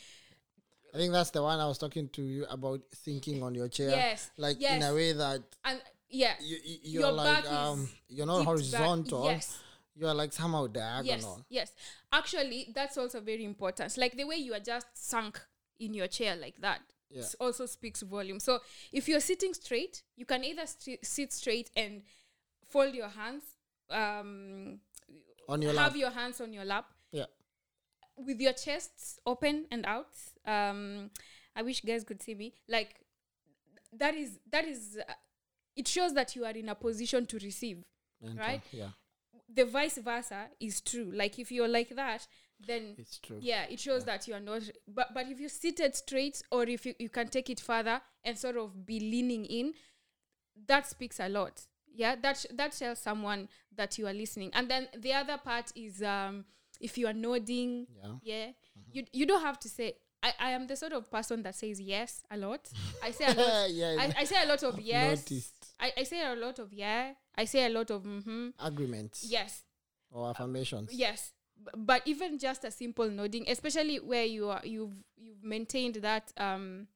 I 0.94 0.98
think 0.98 1.12
that's 1.12 1.30
the 1.30 1.42
one 1.42 1.60
I 1.60 1.66
was 1.66 1.78
talking 1.78 2.08
to 2.10 2.22
you 2.22 2.46
about 2.48 2.80
thinking 2.94 3.42
on 3.42 3.54
your 3.54 3.68
chair. 3.68 3.90
Yes, 3.90 4.30
Like 4.38 4.62
in 4.62 4.82
a 4.82 4.94
way 4.94 5.12
that 5.12 5.42
and 5.64 5.80
yeah 6.08 6.34
you, 6.40 6.56
you, 6.64 6.78
you're 6.84 7.02
Your 7.02 7.12
like 7.12 7.34
back 7.34 7.44
is 7.44 7.50
um 7.50 7.88
you're 8.08 8.26
not 8.26 8.36
dipped 8.38 8.46
back. 8.46 8.46
horizontal 8.46 9.24
yes 9.24 9.58
you're 9.94 10.14
like 10.14 10.32
somehow 10.32 10.66
diagonal. 10.68 11.44
yes 11.48 11.70
yes 11.70 11.72
actually 12.12 12.68
that's 12.74 12.96
also 12.96 13.20
very 13.20 13.44
important 13.44 13.96
like 13.98 14.16
the 14.16 14.24
way 14.24 14.36
you 14.36 14.54
are 14.54 14.60
just 14.60 14.86
sunk 14.94 15.40
in 15.80 15.92
your 15.94 16.06
chair 16.06 16.36
like 16.36 16.56
that 16.60 16.80
Yeah. 17.10 17.22
also 17.40 17.66
speaks 17.66 18.02
volume. 18.02 18.40
So 18.40 18.60
if 18.92 19.08
you're 19.08 19.20
sitting 19.20 19.54
straight 19.54 20.02
you 20.16 20.26
can 20.26 20.42
either 20.44 20.66
st- 20.66 21.04
sit 21.04 21.32
straight 21.32 21.70
and 21.76 22.02
fold 22.68 22.94
your 22.94 23.08
hands 23.08 23.44
um 23.90 24.80
on 25.48 25.62
your 25.62 25.72
have 25.74 25.92
lap. 25.92 25.96
your 25.96 26.10
hands 26.10 26.40
on 26.40 26.52
your 26.52 26.64
lap. 26.64 26.86
Yeah. 27.12 27.26
With 28.16 28.40
your 28.40 28.52
chests 28.54 29.20
open 29.26 29.66
and 29.70 29.84
out 29.86 30.08
um 30.46 31.10
i 31.54 31.62
wish 31.62 31.80
guys 31.82 32.04
could 32.04 32.22
see 32.22 32.34
me. 32.34 32.54
Like 32.68 32.96
that 33.92 34.14
is 34.14 34.38
that 34.50 34.64
is 34.64 34.98
uh, 35.08 35.12
it 35.76 35.86
shows 35.88 36.12
that 36.14 36.34
you 36.34 36.44
are 36.44 36.50
in 36.52 36.68
a 36.68 36.74
position 36.74 37.26
to 37.26 37.38
receive 37.38 37.84
uh, 38.24 38.30
Right? 38.36 38.62
yeah. 38.72 38.88
The 39.54 39.64
vice 39.64 39.98
versa 39.98 40.46
is 40.58 40.80
true. 40.80 41.12
Like 41.14 41.38
if 41.38 41.52
you're 41.52 41.68
like 41.68 41.90
that 41.94 42.26
then 42.58 42.94
it's 42.98 43.18
true. 43.18 43.38
yeah 43.40 43.64
it 43.68 43.78
shows 43.78 44.04
that 44.04 44.26
you 44.26 44.34
are 44.34 44.40
not 44.40 44.62
but 44.88 45.12
but 45.12 45.26
if 45.28 45.38
you 45.38 45.48
seated 45.48 45.94
straight 45.94 46.42
or 46.50 46.64
if 46.64 46.86
you, 46.86 46.94
you 46.98 47.08
can 47.08 47.28
take 47.28 47.50
it 47.50 47.60
further 47.60 48.00
and 48.24 48.38
sort 48.38 48.56
of 48.56 48.86
be 48.86 48.98
leaning 48.98 49.44
in 49.44 49.72
that 50.66 50.86
speaks 50.86 51.20
a 51.20 51.28
lot. 51.28 51.60
Yeah 51.94 52.16
that 52.22 52.38
sh- 52.38 52.54
that 52.54 52.72
tells 52.72 52.98
someone 52.98 53.48
that 53.74 53.98
you 53.98 54.06
are 54.06 54.12
listening. 54.12 54.50
And 54.54 54.70
then 54.70 54.88
the 54.96 55.12
other 55.12 55.38
part 55.38 55.72
is 55.74 56.02
um 56.02 56.44
if 56.80 56.98
you 56.98 57.06
are 57.06 57.12
nodding 57.12 57.86
yeah. 58.02 58.12
yeah 58.22 58.46
you 58.92 59.04
you 59.12 59.26
don't 59.26 59.42
have 59.42 59.58
to 59.60 59.68
say 59.68 59.94
I, 60.22 60.32
I 60.40 60.50
am 60.50 60.66
the 60.66 60.76
sort 60.76 60.92
of 60.92 61.10
person 61.10 61.42
that 61.42 61.54
says 61.54 61.80
yes 61.80 62.22
a 62.30 62.36
lot. 62.36 62.68
I 63.02 63.10
say 63.10 63.26
a 63.26 63.34
lot 63.34 63.70
yeah 63.70 63.96
I, 63.98 64.14
I 64.20 64.24
say 64.24 64.42
a 64.42 64.46
lot 64.46 64.62
of 64.62 64.80
yes. 64.80 65.52
I, 65.78 65.92
I 65.98 66.02
say 66.04 66.24
a 66.24 66.34
lot 66.34 66.58
of 66.58 66.72
yeah. 66.72 67.12
I 67.36 67.44
say 67.44 67.66
a 67.66 67.68
lot 67.68 67.90
of 67.90 68.02
mm-hmm. 68.02 68.48
Agreements. 68.58 69.26
Yes. 69.28 69.62
Or 70.10 70.30
affirmations. 70.30 70.90
Yes. 70.92 71.32
B- 71.32 71.35
but 71.76 72.02
even 72.06 72.38
just 72.38 72.64
a 72.64 72.70
simple 72.70 73.08
nodding 73.10 73.44
especially 73.48 73.96
where 73.98 74.24
you 74.24 74.48
are 74.48 74.60
you've 74.64 74.94
you've 75.16 75.42
maintained 75.42 75.96
that 75.96 76.32
um 76.36 76.86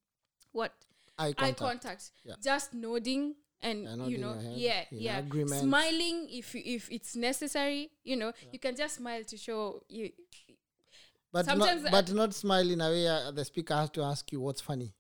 what 0.53 0.73
eye 1.19 1.29
eye 1.29 1.33
contact 1.53 1.59
contact 1.59 2.11
Yeah. 2.25 2.35
just 2.43 2.75
nodding 2.75 3.35
and 3.63 3.85
Yeah, 3.85 4.07
you 4.07 4.19
know 4.19 4.39
yeah 4.55 4.85
yeah 4.91 5.19
agreement. 5.19 5.61
smiling 5.63 6.29
if 6.31 6.55
if 6.55 6.91
it's 6.91 7.15
necessary 7.17 7.91
you 8.05 8.17
know 8.17 8.33
you 8.53 8.59
can 8.59 8.75
just 8.77 8.97
smile 8.97 9.25
to 9.25 9.37
show 9.37 9.83
you 9.89 10.11
but 11.33 11.45
sometimes 11.47 11.83
not, 11.83 11.89
I- 11.95 12.03
but 12.03 12.13
not 12.13 12.35
smile 12.35 12.71
in 12.71 12.81
a 12.81 12.89
way 12.91 13.07
uh, 13.07 13.31
the 13.31 13.45
speaker 13.45 13.75
has 13.75 13.91
to 13.91 14.03
ask 14.03 14.31
you 14.33 14.41
what's 14.41 14.61
funny 14.61 14.93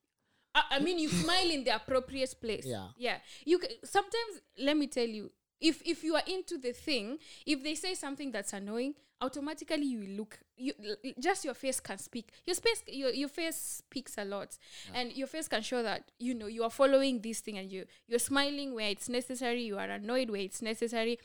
I, 0.53 0.63
I 0.73 0.79
mean, 0.81 0.99
you 0.99 1.09
smile 1.09 1.49
in 1.49 1.63
the 1.63 1.77
appropriate 1.77 2.35
place. 2.41 2.67
Yeah. 2.67 2.89
yeah. 2.99 3.19
You 3.45 3.61
c- 3.63 3.77
sometimes 3.85 4.41
let 4.59 4.77
me 4.77 4.89
tell 4.89 5.07
you, 5.07 5.31
if 5.61 5.81
if 5.87 6.03
you 6.03 6.17
are 6.17 6.25
into 6.27 6.59
the 6.59 6.73
thing, 6.73 7.19
if 7.47 7.63
they 7.63 7.77
say 7.77 7.95
something 7.95 8.33
that's 8.33 8.53
annoying, 8.53 8.95
automatically 9.21 9.85
you 9.87 10.17
look. 10.17 10.39
You 10.57 10.73
just 11.19 11.45
your 11.45 11.55
face 11.55 11.81
can 11.81 11.99
speak. 11.99 12.31
Your 12.47 12.55
space, 12.55 12.83
your 12.87 13.11
your 13.11 13.29
face 13.29 13.57
speaks 13.57 14.17
a 14.19 14.25
lot, 14.25 14.57
and 14.95 15.13
your 15.13 15.27
face 15.27 15.49
can 15.49 15.63
show 15.63 15.83
that 15.83 16.11
you 16.19 16.35
know 16.35 16.47
you 16.47 16.63
are 16.65 16.71
following 16.71 17.21
this 17.21 17.41
thing, 17.41 17.59
and 17.59 17.71
you 17.71 17.85
you're 18.09 18.19
smiling 18.19 18.75
where 18.75 18.89
it's 18.91 19.09
necessary. 19.09 19.63
You 19.63 19.79
are 19.79 19.89
annoyed 19.91 20.31
where 20.31 20.41
it's 20.41 20.63
necessary. 20.63 21.19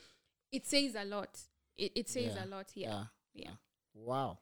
It 0.52 0.66
says 0.66 0.94
a 0.94 1.04
lot. 1.04 1.38
It, 1.76 1.92
it 1.94 2.08
says 2.08 2.32
Yeah. 2.36 2.44
a 2.44 2.46
lot. 2.46 2.66
Yeah. 2.74 2.88
yeah 2.88 3.04
Yeah. 3.44 3.50
wow 3.94 4.38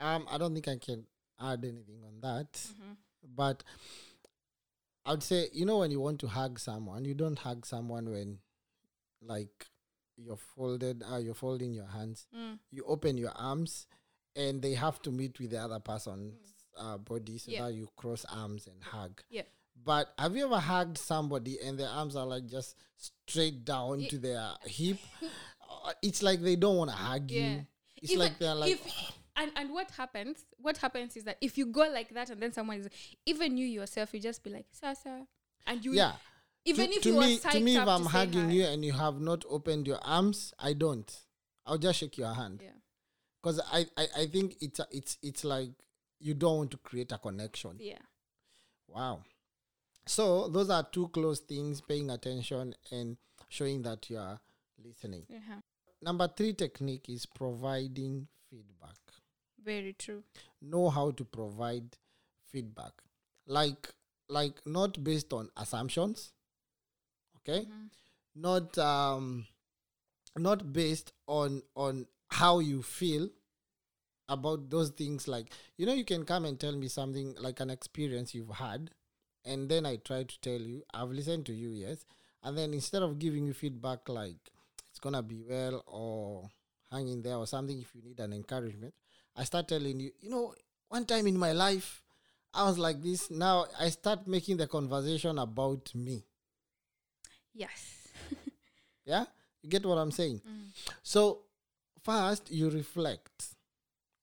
um 0.00 0.26
i 0.30 0.36
don't 0.36 0.52
think 0.52 0.68
i 0.68 0.76
can 0.76 1.06
add 1.40 1.64
anything 1.64 2.02
on 2.04 2.20
that 2.20 2.52
Mm-hmm. 2.52 2.92
but 3.34 3.62
i 5.04 5.10
would 5.12 5.22
say 5.22 5.48
you 5.52 5.64
know 5.64 5.78
when 5.78 5.90
you 5.90 6.00
want 6.00 6.18
to 6.20 6.26
hug 6.26 6.58
someone 6.58 7.04
you 7.04 7.14
don't 7.14 7.38
hug 7.38 7.64
someone 7.64 8.10
when 8.10 8.38
like 9.22 9.66
you're 10.16 10.36
folded 10.36 11.02
uh, 11.10 11.16
you're 11.18 11.34
folding 11.34 11.72
your 11.72 11.86
hands 11.86 12.26
Mm. 12.34 12.58
you 12.70 12.84
open 12.86 13.16
your 13.18 13.32
arms 13.36 13.86
and 14.34 14.60
they 14.62 14.74
have 14.74 15.00
to 15.02 15.10
meet 15.10 15.38
with 15.40 15.50
the 15.50 15.58
other 15.58 15.78
person's 15.80 16.34
uh, 16.78 16.98
body 16.98 17.38
so 17.38 17.50
Yeah. 17.50 17.64
that 17.66 17.74
you 17.74 17.88
cross 17.96 18.24
arms 18.26 18.66
and 18.66 18.82
hug 18.82 19.22
Yeah. 19.30 19.42
but 19.84 20.08
have 20.18 20.36
you 20.36 20.44
ever 20.46 20.58
hugged 20.58 20.98
somebody 20.98 21.58
and 21.64 21.78
their 21.78 21.88
arms 21.88 22.16
are 22.16 22.26
like 22.26 22.46
just 22.46 22.76
straight 22.96 23.64
down 23.64 24.00
Ye- 24.00 24.08
to 24.08 24.18
their 24.18 24.50
hip 24.64 24.98
Uh, 25.86 25.92
it's 26.02 26.22
like 26.22 26.40
they 26.40 26.56
don't 26.56 26.76
want 26.76 26.90
to 26.90 26.96
hug 26.96 27.30
Yeah. 27.30 27.40
you 27.56 27.66
it's 28.02 28.12
Even 28.12 28.20
like 28.24 28.38
they're 28.38 28.54
like 28.54 28.72
if, 28.72 29.12
and 29.36 29.50
and 29.56 29.70
what 29.70 29.90
happens 29.90 30.44
what 30.58 30.76
happens 30.78 31.16
is 31.16 31.24
that 31.24 31.36
if 31.40 31.58
you 31.58 31.66
go 31.66 31.80
like 31.92 32.10
that 32.14 32.30
and 32.30 32.40
then 32.42 32.52
someone 32.52 32.78
is 32.80 32.88
even 33.26 33.56
you 33.58 33.66
yourself 33.66 34.14
you 34.14 34.20
just 34.20 34.42
be 34.42 34.50
like 34.50 34.66
sasa 34.70 35.26
and 35.66 35.84
you 35.84 35.92
yeah 35.92 36.12
even 36.66 36.86
to, 36.90 36.96
if 36.96 37.02
to 37.02 37.08
you 37.10 37.20
me 37.20 37.38
to 37.38 37.60
me 37.60 37.76
if 37.76 37.88
i'm 37.88 38.04
hugging 38.04 38.50
you 38.50 38.64
and 38.64 38.84
you 38.84 38.92
have 38.92 39.20
not 39.20 39.44
opened 39.48 39.86
your 39.86 39.98
arms 40.04 40.52
i 40.58 40.72
don't. 40.72 41.10
I'll 41.66 41.78
just 41.78 41.98
shake 41.98 42.16
your 42.16 42.32
hand. 42.32 42.60
Yeah. 42.62 42.70
Because 43.42 43.60
I, 43.72 43.86
I 43.96 44.06
i 44.18 44.26
think 44.26 44.56
it's 44.60 44.78
a, 44.78 44.86
it's 44.90 45.18
it's 45.22 45.44
like 45.44 45.70
you 46.20 46.34
don't 46.34 46.56
want 46.58 46.70
to 46.70 46.78
create 46.78 47.12
a 47.12 47.18
connection. 47.18 47.76
Yeah. 47.78 47.98
Wow. 48.88 49.22
So 50.06 50.48
those 50.48 50.70
are 50.70 50.84
two 50.84 51.08
close 51.08 51.40
things 51.40 51.80
paying 51.80 52.10
attention 52.10 52.74
and 52.92 53.16
showing 53.48 53.82
that 53.82 54.08
you 54.08 54.18
are 54.18 54.38
listening. 54.82 55.26
Uh-huh. 55.30 55.60
number 56.02 56.28
three 56.28 56.52
technique 56.52 57.08
is 57.08 57.26
providing 57.26 58.28
feedback. 58.48 58.96
Very 59.62 59.94
true. 59.98 60.22
Know 60.62 60.88
how 60.90 61.10
to 61.10 61.24
provide 61.24 61.96
feedback. 62.46 62.92
Like 63.46 63.88
like 64.28 64.60
not 64.64 65.02
based 65.02 65.32
on 65.32 65.50
assumptions 65.56 66.32
okay 67.46 67.66
Mhm. 67.66 67.90
not 68.34 68.78
um 68.78 69.46
not 70.36 70.72
based 70.72 71.12
on 71.26 71.62
on 71.76 72.06
how 72.30 72.58
you 72.60 72.82
feel 72.82 73.28
about 74.28 74.68
those 74.70 74.90
things 74.90 75.28
like 75.28 75.52
you 75.76 75.86
know 75.86 75.92
you 75.92 76.04
can 76.04 76.24
come 76.24 76.44
and 76.44 76.58
tell 76.58 76.72
me 76.76 76.88
something 76.88 77.34
like 77.38 77.60
an 77.60 77.70
experience 77.70 78.34
you've 78.34 78.50
had 78.56 78.90
and 79.44 79.68
then 79.68 79.86
i 79.86 79.96
try 79.96 80.22
to 80.24 80.40
tell 80.40 80.60
you 80.60 80.82
i've 80.94 81.10
listened 81.10 81.46
to 81.46 81.52
you 81.52 81.70
yes 81.70 82.04
and 82.42 82.58
then 82.58 82.74
instead 82.74 83.02
of 83.02 83.18
giving 83.18 83.46
you 83.46 83.52
feedback 83.54 84.08
like 84.08 84.50
it's 84.90 84.98
gonna 84.98 85.22
be 85.22 85.42
well 85.48 85.82
or 85.86 86.50
hang 86.90 87.08
in 87.08 87.22
there 87.22 87.36
or 87.36 87.46
something 87.46 87.80
if 87.80 87.94
you 87.94 88.02
need 88.02 88.18
an 88.20 88.32
encouragement 88.32 88.94
i 89.36 89.44
start 89.44 89.68
telling 89.68 90.00
you 90.00 90.10
you 90.20 90.30
know 90.30 90.54
one 90.88 91.04
time 91.04 91.26
in 91.26 91.38
my 91.38 91.52
life 91.52 92.02
i 92.54 92.64
was 92.64 92.78
like 92.78 93.02
this 93.02 93.30
now 93.30 93.66
i 93.78 93.88
start 93.88 94.26
making 94.26 94.56
the 94.56 94.66
conversation 94.66 95.38
about 95.38 95.94
me 95.94 96.24
yes 97.56 98.08
yeah 99.04 99.24
you 99.62 99.68
get 99.70 99.84
what 99.84 99.98
i'm 99.98 100.10
saying 100.12 100.40
Mm. 100.46 100.68
so 101.02 101.42
first 102.02 102.50
you 102.50 102.70
reflect 102.70 103.54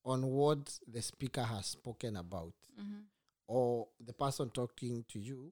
on 0.06 0.26
what 0.26 0.80
the 0.88 1.02
speaker 1.02 1.43
has 1.43 1.65
spoken 1.65 2.17
about 2.17 2.54
Mhm. 2.80 3.04
or 3.48 3.88
the 4.00 4.13
person 4.13 4.50
talking 4.50 5.04
to 5.10 5.19
you 5.19 5.52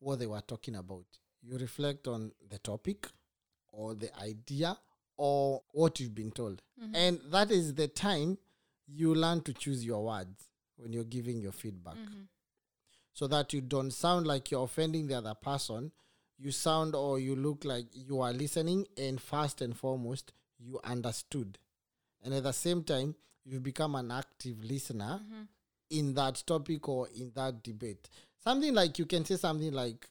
what 0.00 0.18
they 0.18 0.26
were 0.26 0.40
talking 0.46 0.76
about 0.76 1.06
you 1.42 1.56
reflect 1.58 2.06
on 2.08 2.32
the 2.48 2.58
topic 2.58 3.08
or 3.72 3.94
the 3.94 4.10
idea 4.18 4.76
or 5.16 5.62
what 5.72 6.00
you've 6.00 6.14
been 6.14 6.30
told 6.32 6.62
Mhm. 6.80 6.94
and 6.96 7.20
that 7.32 7.50
is 7.50 7.74
the 7.74 7.88
time 7.88 8.38
you 8.86 9.14
learn 9.14 9.40
to 9.42 9.52
choose 9.52 9.84
your 9.84 10.04
words 10.04 10.48
when 10.76 10.92
you're 10.92 11.04
giving 11.18 11.40
your 11.40 11.52
feedback 11.52 11.96
Mhm. 11.96 12.28
so 13.12 13.26
that 13.28 13.52
you 13.52 13.60
don't 13.60 13.92
sound 13.92 14.26
like 14.26 14.50
you're 14.50 14.64
offending 14.64 15.06
the 15.06 15.14
other 15.14 15.34
person. 15.34 15.92
You 16.38 16.50
sound 16.50 16.94
or 16.94 17.18
you 17.18 17.36
look 17.36 17.64
like 17.64 17.86
you 17.92 18.20
are 18.20 18.32
listening, 18.32 18.86
and 18.96 19.20
first 19.20 19.60
and 19.60 19.76
foremost, 19.76 20.32
you 20.58 20.80
understood. 20.84 21.58
And 22.22 22.34
at 22.34 22.42
the 22.42 22.52
same 22.52 22.82
time, 22.82 23.14
you 23.44 23.60
become 23.60 23.94
an 23.94 24.10
active 24.10 24.62
listener 24.64 25.20
Mhm. 25.22 25.48
in 25.90 26.14
that 26.14 26.42
topic 26.46 26.88
or 26.88 27.08
in 27.08 27.30
that 27.32 27.62
debate. 27.62 28.08
Something 28.42 28.74
like 28.74 28.98
you 28.98 29.06
can 29.06 29.24
say 29.24 29.36
something 29.36 29.72
like, 29.72 30.08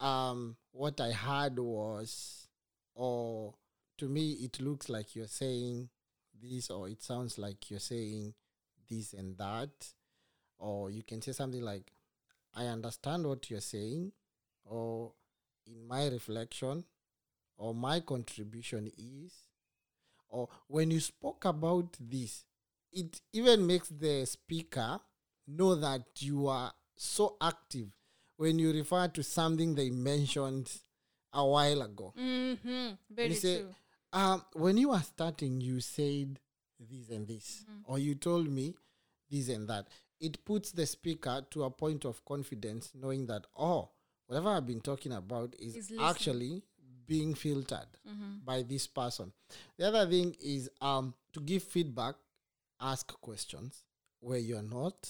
um, 0.00 0.56
What 0.74 1.00
I 1.02 1.12
heard 1.12 1.58
was, 1.58 2.48
or 2.94 3.54
to 3.98 4.08
me, 4.08 4.32
it 4.44 4.58
looks 4.58 4.88
like 4.88 5.14
you're 5.14 5.26
saying 5.28 5.90
this, 6.32 6.70
or 6.70 6.88
it 6.88 7.02
sounds 7.02 7.36
like 7.36 7.70
you're 7.70 7.78
saying 7.78 8.34
this 8.88 9.12
and 9.12 9.36
that. 9.36 9.92
Or 10.58 10.90
you 10.90 11.02
can 11.02 11.20
say 11.20 11.32
something 11.32 11.60
like, 11.62 11.92
I 12.54 12.66
understand 12.68 13.26
what 13.26 13.50
you're 13.50 13.60
saying, 13.60 14.12
or 14.64 15.12
in 15.66 15.86
my 15.86 16.08
reflection, 16.08 16.84
or 17.56 17.74
my 17.74 18.00
contribution 18.00 18.90
is, 18.98 19.32
or 20.28 20.48
when 20.68 20.90
you 20.90 21.00
spoke 21.00 21.44
about 21.44 21.96
this, 22.00 22.44
it 22.92 23.20
even 23.32 23.66
makes 23.66 23.88
the 23.88 24.24
speaker 24.26 25.00
know 25.46 25.74
that 25.74 26.02
you 26.20 26.46
are 26.48 26.72
so 26.96 27.36
active 27.40 27.88
when 28.36 28.58
you 28.58 28.72
refer 28.72 29.08
to 29.08 29.22
something 29.22 29.74
they 29.74 29.90
mentioned 29.90 30.70
a 31.32 31.44
while 31.46 31.82
ago. 31.82 32.12
Mhm. 32.16 32.98
very 33.10 33.34
say- 33.34 33.60
true 33.60 33.74
Um, 34.14 34.44
when 34.52 34.76
you 34.76 34.90
were 34.90 35.00
starting, 35.00 35.58
you 35.62 35.80
said 35.80 36.38
this 36.78 37.08
and 37.08 37.26
this, 37.26 37.64
or 37.84 37.98
you 37.98 38.14
told 38.14 38.46
me 38.46 38.74
this 39.30 39.48
and 39.48 39.66
that. 39.70 39.88
It 40.20 40.44
puts 40.44 40.70
the 40.72 40.84
speaker 40.84 41.46
to 41.50 41.64
a 41.64 41.70
point 41.70 42.04
of 42.04 42.22
confidence, 42.26 42.94
knowing 42.94 43.24
that, 43.28 43.46
oh, 43.56 43.88
whatever 44.26 44.50
I've 44.50 44.66
been 44.66 44.80
talking 44.80 45.12
about 45.12 45.54
is 45.58 45.76
Is 45.76 45.92
actually 46.00 46.62
being 47.06 47.34
filtered 47.34 47.86
Mm-hmm. 48.08 48.44
by 48.44 48.62
this 48.62 48.86
person. 48.86 49.32
The 49.78 49.88
other 49.88 50.06
thing 50.08 50.34
is 50.40 50.70
um 50.80 51.14
to 51.32 51.40
give 51.40 51.62
feedback, 51.62 52.14
ask 52.80 53.06
questions 53.20 53.84
where 54.20 54.38
you're 54.38 54.62
not 54.62 55.08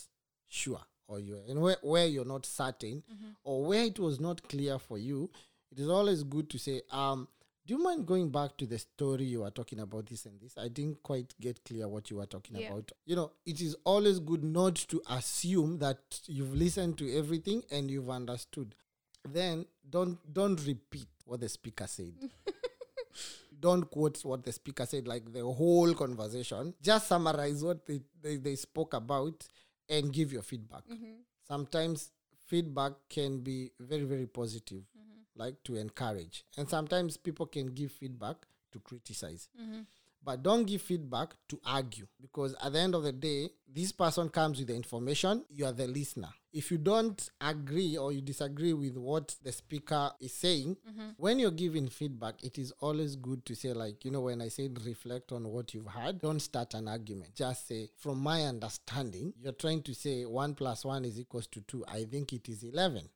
sure 0.48 0.80
or 1.08 1.20
you're 1.20 1.40
and 1.48 1.60
where, 1.60 1.76
where 1.82 2.06
you're 2.06 2.24
not 2.24 2.46
certain 2.46 3.02
Mm-hmm. 3.12 3.30
or 3.44 3.64
where 3.66 3.84
it 3.84 3.98
was 3.98 4.20
not 4.20 4.42
clear 4.48 4.78
for 4.78 4.98
you. 4.98 5.30
It 5.70 5.78
is 5.80 5.88
always 5.88 6.22
good 6.22 6.50
to 6.50 6.58
say, 6.58 6.82
um, 6.90 7.28
do 7.66 7.74
you 7.74 7.82
mind 7.82 8.06
going 8.06 8.30
back 8.30 8.56
to 8.58 8.66
the 8.66 8.78
story 8.78 9.24
you 9.24 9.40
were 9.40 9.50
talking 9.50 9.78
about 9.80 10.06
this 10.06 10.26
and 10.26 10.38
this? 10.40 10.58
I 10.58 10.68
didn't 10.68 11.02
quite 11.02 11.32
get 11.40 11.64
clear 11.64 11.88
what 11.88 12.10
you 12.10 12.16
were 12.16 12.26
talking 12.26 12.56
Yeah. 12.58 12.68
about. 12.72 12.90
You 13.06 13.16
know, 13.16 13.32
it 13.46 13.60
is 13.60 13.76
always 13.84 14.18
good 14.18 14.42
not 14.44 14.74
to 14.88 15.00
assume 15.08 15.78
that 15.78 16.20
you've 16.26 16.54
listened 16.54 16.98
to 16.98 17.16
everything 17.16 17.62
and 17.70 17.90
you've 17.90 18.10
understood. 18.10 18.74
Then 19.24 19.66
don't 19.88 20.18
don't 20.32 20.64
repeat 20.66 21.08
what 21.24 21.40
the 21.40 21.48
speaker 21.48 21.86
said. 21.86 22.14
don't 23.62 23.88
quote 23.90 24.24
what 24.24 24.44
the 24.44 24.52
speaker 24.52 24.84
said, 24.84 25.06
like 25.06 25.32
the 25.32 25.44
whole 25.44 25.94
conversation. 25.94 26.74
Just 26.82 27.06
summarize 27.06 27.62
what 27.62 27.86
they, 27.86 28.00
they, 28.20 28.36
they 28.36 28.56
spoke 28.56 28.92
about 28.92 29.46
and 29.88 30.12
give 30.12 30.32
your 30.32 30.42
feedback. 30.42 30.82
Mm-hmm. 30.92 31.12
Sometimes 31.46 32.10
feedback 32.48 32.92
can 33.08 33.38
be 33.40 33.70
very, 33.78 34.02
very 34.02 34.26
positive, 34.26 34.82
mm-hmm. 34.98 35.40
like 35.40 35.62
to 35.64 35.76
encourage. 35.76 36.44
And 36.58 36.68
sometimes 36.68 37.16
people 37.16 37.46
can 37.46 37.68
give 37.68 37.92
feedback 37.92 38.36
to 38.72 38.80
criticize. 38.80 39.48
Mm-hmm. 39.60 39.82
But 40.24 40.42
don't 40.42 40.64
give 40.64 40.82
feedback 40.82 41.34
to 41.48 41.60
argue 41.66 42.06
because 42.20 42.54
at 42.62 42.72
the 42.72 42.78
end 42.78 42.94
of 42.94 43.02
the 43.02 43.12
day, 43.12 43.50
this 43.68 43.90
person 43.90 44.28
comes 44.28 44.58
with 44.58 44.68
the 44.68 44.74
information, 44.76 45.44
you 45.50 45.64
are 45.64 45.72
the 45.72 45.88
listener. 45.88 46.28
If 46.52 46.70
you 46.70 46.78
don't 46.78 47.30
agree 47.40 47.96
or 47.96 48.12
you 48.12 48.20
disagree 48.20 48.72
with 48.74 48.96
what 48.96 49.34
the 49.42 49.50
speaker 49.50 50.10
is 50.20 50.34
saying, 50.34 50.76
mm-hmm. 50.88 51.08
when 51.16 51.38
you're 51.38 51.50
giving 51.50 51.88
feedback, 51.88 52.44
it 52.44 52.58
is 52.58 52.72
always 52.80 53.16
good 53.16 53.44
to 53.46 53.56
say, 53.56 53.72
like, 53.72 54.04
you 54.04 54.10
know, 54.10 54.20
when 54.20 54.42
I 54.42 54.48
said 54.48 54.78
reflect 54.84 55.32
on 55.32 55.48
what 55.48 55.72
you've 55.72 55.86
heard, 55.86 56.20
don't 56.20 56.40
start 56.40 56.74
an 56.74 56.88
argument. 56.88 57.34
Just 57.34 57.66
say, 57.66 57.88
from 57.96 58.20
my 58.20 58.42
understanding, 58.44 59.32
you're 59.40 59.52
trying 59.52 59.82
to 59.82 59.94
say 59.94 60.24
one 60.26 60.54
plus 60.54 60.84
one 60.84 61.04
is 61.06 61.18
equals 61.18 61.46
to 61.48 61.62
two. 61.62 61.84
I 61.88 62.04
think 62.04 62.32
it 62.34 62.48
is 62.48 62.62
11. 62.62 63.08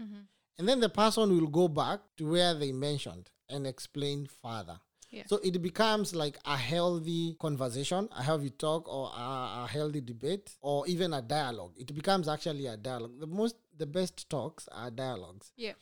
Mm-hmm. 0.00 0.20
And 0.58 0.68
then 0.68 0.80
the 0.80 0.88
person 0.88 1.30
will 1.36 1.48
go 1.48 1.66
back 1.66 2.00
to 2.18 2.30
where 2.30 2.54
they 2.54 2.70
mentioned 2.70 3.28
and 3.48 3.66
explain 3.66 4.28
further. 4.42 4.78
Yeah. 5.14 5.22
So 5.26 5.36
it 5.44 5.62
becomes 5.62 6.14
like 6.14 6.38
a 6.44 6.56
healthy 6.56 7.36
conversation, 7.38 8.08
a 8.16 8.22
healthy 8.22 8.50
talk, 8.50 8.92
or 8.92 9.10
a, 9.16 9.64
a 9.64 9.68
healthy 9.70 10.00
debate, 10.00 10.56
or 10.60 10.86
even 10.88 11.12
a 11.14 11.22
dialogue. 11.22 11.74
It 11.76 11.94
becomes 11.94 12.28
actually 12.28 12.66
a 12.66 12.76
dialogue. 12.76 13.20
The 13.20 13.26
most, 13.26 13.56
the 13.76 13.86
best 13.86 14.28
talks 14.28 14.68
are 14.72 14.90
dialogues. 14.90 15.52
Yeah. 15.56 15.74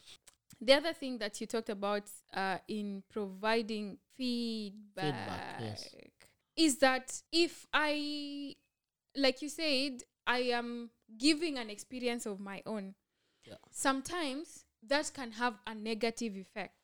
The 0.61 0.75
other 0.75 0.93
thing 0.93 1.19
that 1.19 1.41
you 1.41 1.47
talked 1.47 1.71
about 1.71 2.05
uh, 2.35 2.59
in 2.69 3.03
providing 3.11 3.99
feedback, 4.17 5.61
yes. 5.61 5.89
is 6.57 6.79
that 6.79 7.23
if 7.33 7.67
I, 7.73 8.55
like 9.17 9.43
you 9.43 9.49
said, 9.49 10.03
I 10.27 10.39
am 10.39 10.91
giving 11.19 11.59
an 11.59 11.71
experience 11.71 12.27
of 12.27 12.39
my 12.39 12.63
own, 12.67 12.95
Yeah. 13.45 13.55
sometimes 13.71 14.65
that 14.87 15.11
can 15.15 15.33
have 15.33 15.59
a 15.67 15.75
negative 15.75 16.37
effect. 16.37 16.82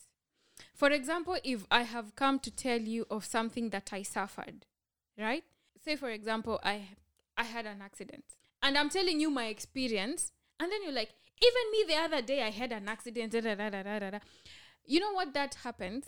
For 0.79 0.91
example, 0.93 1.37
if 1.43 1.67
I 1.73 1.83
have 1.83 2.15
come 2.15 2.39
to 2.39 2.53
tell 2.53 2.81
you 2.81 3.05
of 3.11 3.25
something 3.25 3.71
that 3.71 3.91
I 3.93 4.03
suffered, 4.03 4.65
right? 5.19 5.43
Say, 5.85 5.97
for 5.97 6.11
example, 6.11 6.61
I 6.63 6.77
I 7.37 7.45
had 7.45 7.67
an 7.67 7.83
accident, 7.83 8.25
and 8.63 8.79
I'm 8.79 8.89
telling 8.89 9.19
you 9.21 9.29
my 9.29 9.47
experience, 9.47 10.31
and 10.61 10.71
then 10.71 10.81
you're 10.85 10.93
like, 10.93 11.11
even 11.43 11.65
me 11.73 11.85
the 11.89 12.01
other 12.01 12.23
day 12.23 12.43
I 12.45 12.51
had 12.51 12.71
an 12.71 12.89
accident. 12.89 13.33
Da, 13.33 13.41
da, 13.41 13.55
da, 13.57 13.71
da, 13.71 13.83
da, 13.83 13.99
da, 13.99 14.11
da." 14.11 14.19
You 14.85 15.01
know 15.01 15.13
what 15.13 15.35
that 15.35 15.57
happens? 15.65 16.05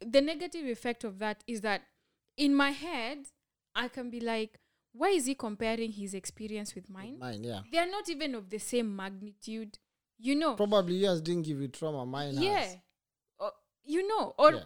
The 0.00 0.20
negative 0.20 0.66
effect 0.66 1.02
of 1.02 1.18
that 1.18 1.42
is 1.48 1.60
that 1.62 1.82
in 2.36 2.54
my 2.54 2.70
head, 2.70 3.18
I 3.74 3.88
can 3.88 4.10
be 4.10 4.20
like, 4.20 4.60
why 4.92 5.08
is 5.08 5.26
he 5.26 5.34
comparing 5.34 5.90
his 5.90 6.14
experience 6.14 6.76
with 6.76 6.88
mine? 6.88 7.16
Mine, 7.18 7.42
yeah. 7.42 7.60
They 7.70 7.78
are 7.78 7.90
not 7.90 8.08
even 8.08 8.36
of 8.36 8.48
the 8.48 8.58
same 8.58 8.94
magnitude. 8.94 9.78
You 10.18 10.36
know, 10.36 10.54
Probably 10.54 10.94
yours 10.94 11.20
didn't 11.20 11.42
give 11.42 11.60
you 11.60 11.68
trauma. 11.68 12.06
Mine 12.06 12.34
yeah 12.34 12.60
has. 12.60 12.76
You 13.84 14.06
know 14.08 14.34
or 14.38 14.52
Yeah. 14.52 14.60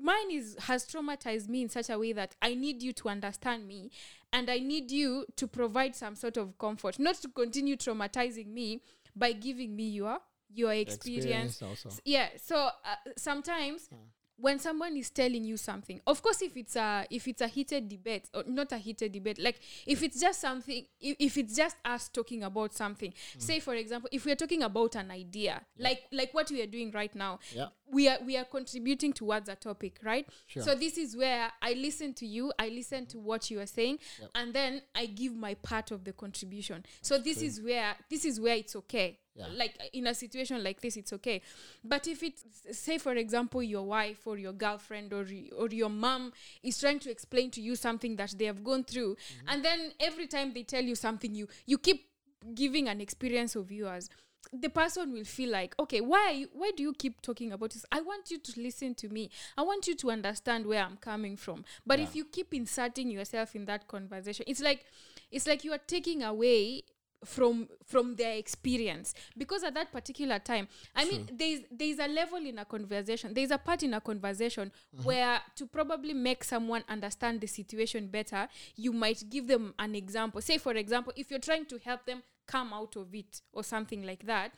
mine 0.00 0.30
is 0.30 0.56
has 0.60 0.86
traumatized 0.86 1.48
me 1.48 1.62
in 1.62 1.68
such 1.68 1.88
a 1.88 1.98
way 1.98 2.12
that 2.12 2.34
i 2.42 2.52
need 2.54 2.82
you 2.82 2.92
to 2.92 3.08
understand 3.08 3.66
me 3.66 3.90
and 4.32 4.50
i 4.50 4.58
need 4.58 4.90
you 4.90 5.24
to 5.36 5.46
provide 5.46 5.94
some 5.94 6.16
sort 6.16 6.36
of 6.36 6.58
comfort 6.58 6.98
not 6.98 7.14
to 7.14 7.28
continue 7.28 7.76
traumatizing 7.76 8.48
me 8.48 8.82
by 9.14 9.32
giving 9.32 9.74
me 9.74 9.88
your 9.88 10.18
your 10.52 10.72
experience, 10.72 11.62
also. 11.62 11.90
Yeah 12.04 12.28
so 12.36 12.56
uh, 12.56 12.96
sometimes 13.16 13.88
when 14.36 14.58
someone 14.58 14.96
is 14.96 15.10
telling 15.10 15.44
you 15.44 15.56
something 15.56 16.00
of 16.06 16.20
course 16.22 16.42
if 16.42 16.56
it's 16.56 16.74
a 16.76 17.06
if 17.10 17.28
it's 17.28 17.40
a 17.40 17.46
heated 17.46 17.88
debate 17.88 18.28
or 18.34 18.42
not 18.46 18.72
a 18.72 18.78
heated 18.78 19.12
debate 19.12 19.38
like 19.38 19.60
if 19.86 20.02
it's 20.02 20.20
just 20.20 20.40
something 20.40 20.84
if, 21.00 21.16
if 21.18 21.38
it's 21.38 21.54
just 21.56 21.76
us 21.84 22.08
talking 22.08 22.42
about 22.42 22.74
something 22.74 23.12
hmm. 23.34 23.38
say 23.40 23.60
for 23.60 23.74
example 23.74 24.08
if 24.12 24.26
we're 24.26 24.34
talking 24.34 24.62
about 24.62 24.96
an 24.96 25.10
idea 25.10 25.60
like 25.78 26.02
like 26.12 26.34
what 26.34 26.50
we 26.50 26.60
are 26.62 26.66
doing 26.66 26.90
right 26.90 27.14
now 27.14 27.38
Yeah. 27.54 27.66
we 27.90 28.08
are 28.08 28.18
we 28.24 28.36
are 28.36 28.44
contributing 28.44 29.12
towards 29.12 29.48
a 29.48 29.54
topic 29.54 29.98
right 30.02 30.26
Sure. 30.46 30.62
so 30.62 30.74
this 30.74 30.98
is 30.98 31.16
where 31.16 31.50
i 31.62 31.74
listen 31.74 32.12
to 32.14 32.26
you 32.26 32.52
i 32.58 32.68
listen 32.68 33.06
to 33.06 33.18
what 33.20 33.50
you 33.50 33.60
are 33.60 33.66
saying 33.66 33.98
Yep. 34.20 34.30
and 34.34 34.52
then 34.54 34.82
i 34.96 35.06
give 35.06 35.34
my 35.36 35.54
part 35.54 35.90
of 35.92 36.04
the 36.04 36.12
contribution 36.12 36.84
so 37.02 37.18
this 37.18 37.40
is 37.40 37.60
where 37.62 37.94
this 38.10 38.24
is 38.24 38.40
where 38.40 38.56
it's 38.56 38.74
okay 38.76 39.18
Yeah. 39.36 39.46
like 39.56 39.74
in 39.92 40.06
a 40.06 40.14
situation 40.14 40.62
like 40.62 40.80
this 40.80 40.96
it's 40.96 41.12
okay. 41.12 41.42
But 41.82 42.06
if 42.06 42.22
it's 42.22 42.44
say 42.70 42.98
for 42.98 43.14
example 43.14 43.62
your 43.64 43.82
wife 43.82 44.26
or 44.26 44.38
your 44.38 44.52
girlfriend 44.52 45.12
or 45.12 45.26
or 45.58 45.68
your 45.70 45.88
mom 45.90 46.32
is 46.62 46.78
trying 46.78 47.00
to 47.00 47.10
explain 47.10 47.50
to 47.52 47.60
you 47.60 47.74
something 47.74 48.14
that 48.16 48.34
they 48.38 48.44
have 48.44 48.62
gone 48.62 48.84
through 48.84 49.16
Mm-hmm. 49.16 49.48
and 49.48 49.64
then 49.64 49.92
every 50.00 50.26
time 50.26 50.52
they 50.54 50.62
tell 50.62 50.82
you 50.82 50.94
something 50.94 51.34
you 51.34 51.48
you 51.66 51.78
keep 51.78 52.06
giving 52.54 52.88
an 52.88 53.00
experience 53.00 53.56
of 53.56 53.72
yours 53.72 54.08
the 54.52 54.68
person 54.68 55.12
will 55.12 55.24
feel 55.24 55.50
like 55.50 55.74
okay 55.80 56.00
why 56.00 56.44
why 56.52 56.70
do 56.76 56.82
you 56.82 56.92
keep 56.92 57.20
talking 57.22 57.50
about 57.52 57.70
this? 57.70 57.84
I 57.90 58.02
want 58.02 58.30
you 58.30 58.38
to 58.38 58.60
listen 58.60 58.94
to 58.96 59.08
me. 59.08 59.30
I 59.56 59.62
want 59.62 59.86
you 59.88 59.96
to 59.96 60.10
understand 60.10 60.66
where 60.66 60.82
i'm 60.84 60.98
coming 60.98 61.36
from. 61.36 61.64
But 61.86 61.98
if 61.98 62.14
you 62.14 62.24
keep 62.26 62.52
inserting 62.54 63.10
yourself 63.10 63.56
in 63.56 63.64
that 63.64 63.88
conversation 63.88 64.44
it's 64.46 64.60
like 64.60 64.84
it's 65.32 65.46
like 65.46 65.64
you 65.64 65.72
are 65.72 65.78
taking 65.86 66.22
away 66.22 66.82
from 67.24 67.68
from 67.84 68.16
their 68.16 68.36
experience. 68.36 69.14
Because 69.36 69.62
at 69.64 69.74
that 69.74 69.92
particular 69.92 70.38
time 70.38 70.68
i 70.94 71.04
mean 71.04 71.28
there's 71.32 71.60
there's 71.70 71.98
a 71.98 72.08
level 72.08 72.38
in 72.38 72.58
a 72.58 72.64
conversation 72.64 73.32
there's 73.34 73.50
a 73.50 73.58
part 73.58 73.82
in 73.82 73.94
a 73.94 74.00
conversation 74.00 74.70
mm-hmm. 74.94 75.04
where 75.04 75.40
to 75.56 75.66
probably 75.66 76.12
make 76.12 76.44
someone 76.44 76.82
understand 76.88 77.40
the 77.40 77.46
situation 77.46 78.06
better 78.08 78.48
you 78.76 78.92
might 78.92 79.22
give 79.30 79.46
them 79.46 79.74
an 79.78 79.94
example. 79.94 80.40
Say 80.40 80.58
for 80.58 80.72
example 80.72 81.12
if 81.16 81.30
you're 81.30 81.40
trying 81.40 81.66
to 81.66 81.78
help 81.78 82.04
them 82.06 82.22
come 82.46 82.72
out 82.72 82.96
of 82.96 83.14
it 83.14 83.40
or 83.52 83.64
something 83.64 84.04
like 84.04 84.26
that 84.26 84.52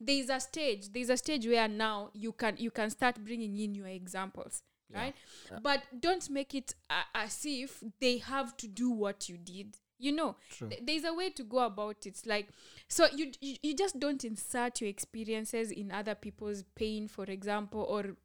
there's 0.00 0.28
a 0.30 0.40
stage 0.40 0.92
there's 0.92 1.10
a 1.10 1.16
stage 1.16 1.46
where 1.46 1.68
now 1.68 2.10
you 2.12 2.32
can 2.32 2.54
you 2.56 2.70
can 2.70 2.90
start 2.90 3.16
bringing 3.24 3.58
in 3.58 3.74
your 3.74 3.88
examples 3.88 4.62
right? 4.94 5.14
But 5.62 5.82
don't 5.98 6.28
make 6.30 6.54
it 6.54 6.74
a 6.90 7.16
as 7.16 7.40
if 7.44 7.82
they 8.00 8.18
have 8.18 8.56
to 8.58 8.68
do 8.68 8.90
what 8.90 9.28
you 9.28 9.38
did 9.38 9.76
you 10.02 10.12
know 10.12 10.36
th- 10.58 10.80
there's 10.84 11.04
a 11.04 11.14
way 11.14 11.30
to 11.30 11.44
go 11.44 11.60
about 11.60 12.04
it. 12.06 12.20
Like 12.26 12.48
so 12.88 13.06
you, 13.14 13.32
you 13.40 13.56
you 13.62 13.74
just 13.74 13.98
don't 13.98 14.22
insert 14.24 14.80
your 14.80 14.90
experiences 14.90 15.70
in 15.70 15.92
other 15.92 16.14
people's 16.14 16.64
pain 16.74 17.08
for 17.08 17.24
example 17.24 17.82
or 17.88 18.16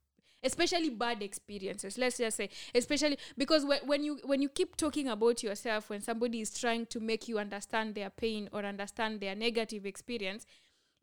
especially 0.44 0.90
bad 0.90 1.22
experiences. 1.22 1.98
Let's 1.98 2.18
just 2.18 2.38
say 2.38 2.50
especially 2.74 3.18
because 3.38 3.64
when, 3.64 3.80
when 3.86 4.04
you 4.04 4.20
when 4.26 4.42
you 4.42 4.50
keep 4.50 4.76
talking 4.76 5.08
about 5.08 5.44
yourself 5.44 5.90
when 5.90 6.02
somebody 6.02 6.42
is 6.42 6.60
trying 6.60 6.88
to 6.88 7.00
make 7.00 7.28
you 7.28 7.38
understand 7.38 7.96
their 7.96 8.10
pain 8.10 8.50
or 8.52 8.66
understand 8.66 9.22
their 9.22 9.36
negative 9.36 9.86
experience 9.86 10.46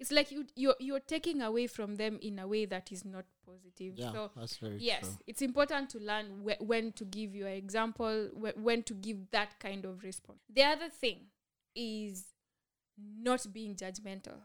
it's 0.05 0.12
like 0.12 0.31
you 0.31 0.45
you're, 0.55 0.75
you're 0.79 1.01
taking 1.01 1.40
away 1.40 1.67
from 1.67 1.97
them 1.97 2.19
in 2.21 2.38
a 2.38 2.47
way 2.47 2.67
that 2.67 2.93
is 2.93 3.05
not 3.07 3.25
positive 3.47 3.95
Yeah, 3.97 4.12
so 4.12 4.31
that's 4.37 4.59
very 4.59 4.77
yes 4.79 5.01
true. 5.01 5.19
it's 5.27 5.40
important 5.43 5.88
to 5.90 5.99
learn 5.99 6.27
wh- 6.45 6.61
when 6.61 6.93
to 6.93 7.05
give 7.07 7.35
your 7.35 7.49
example 7.49 8.29
wh- 8.37 8.59
when 8.62 8.83
to 8.83 8.95
give 8.95 9.31
that 9.31 9.59
kind 9.59 9.85
of 9.87 10.03
response 10.05 10.40
the 10.53 10.62
other 10.62 10.90
thing 10.90 11.21
is 11.75 12.27
not 12.99 13.47
being 13.53 13.75
judgmental 13.75 14.37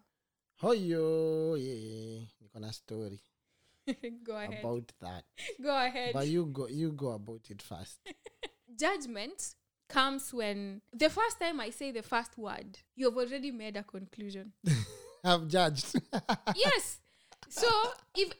Hoyo, 0.62 1.56
yeah, 1.58 2.24
niko 2.42 2.60
na 2.60 2.72
story 2.72 3.20
go 4.24 4.36
ahead 4.38 4.64
about 4.64 4.92
that. 5.02 5.24
go 5.64 5.76
ahead 5.86 6.14
But 6.14 6.28
you 6.28 6.46
go, 6.46 6.68
you 6.68 6.92
go 6.92 7.10
about 7.12 7.42
it 7.50 7.62
first. 7.62 8.00
judgment 8.80 9.56
comes 9.90 10.34
when 10.34 10.82
the 10.94 11.10
first 11.10 11.40
time 11.40 11.60
i 11.60 11.70
say 11.72 11.92
the 11.92 12.04
first 12.04 12.38
word 12.38 12.78
you've 12.96 13.18
already 13.18 13.52
made 13.52 13.76
a 13.76 13.84
conclusion 13.84 14.54
I've 15.30 15.48
judged. 15.48 15.96
yes. 16.56 16.98
So 17.52 17.68
if 18.16 18.32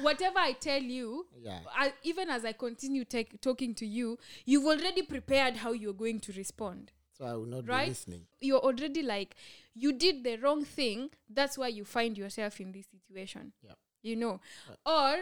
whatever 0.00 0.38
i 0.38 0.52
tell 0.52 0.80
you 0.80 1.26
yeah, 1.38 1.58
I, 1.76 1.92
even 2.02 2.30
as 2.30 2.44
i 2.46 2.52
continue 2.52 3.04
take, 3.04 3.38
talking 3.42 3.74
to 3.74 3.84
you 3.86 4.18
you've 4.46 4.64
already 4.64 5.02
prepared 5.02 5.56
how 5.56 5.72
you're 5.72 5.92
going 5.92 6.20
to 6.20 6.32
respond. 6.32 6.92
So 7.18 7.26
i 7.26 7.34
will 7.34 7.44
not 7.46 7.68
Right? 7.68 7.84
be 7.84 7.90
listening. 7.90 8.22
You're 8.40 8.60
already 8.60 9.02
like 9.02 9.34
you 9.74 9.92
did 9.92 10.24
the 10.24 10.36
wrong 10.38 10.64
thing. 10.64 11.10
That's 11.28 11.58
why 11.58 11.68
you 11.68 11.84
find 11.84 12.16
yourself 12.16 12.58
in 12.60 12.72
this 12.72 12.86
situation. 12.86 13.52
Yeah. 13.62 13.72
you 14.02 14.16
know? 14.16 14.40
Or 14.86 15.16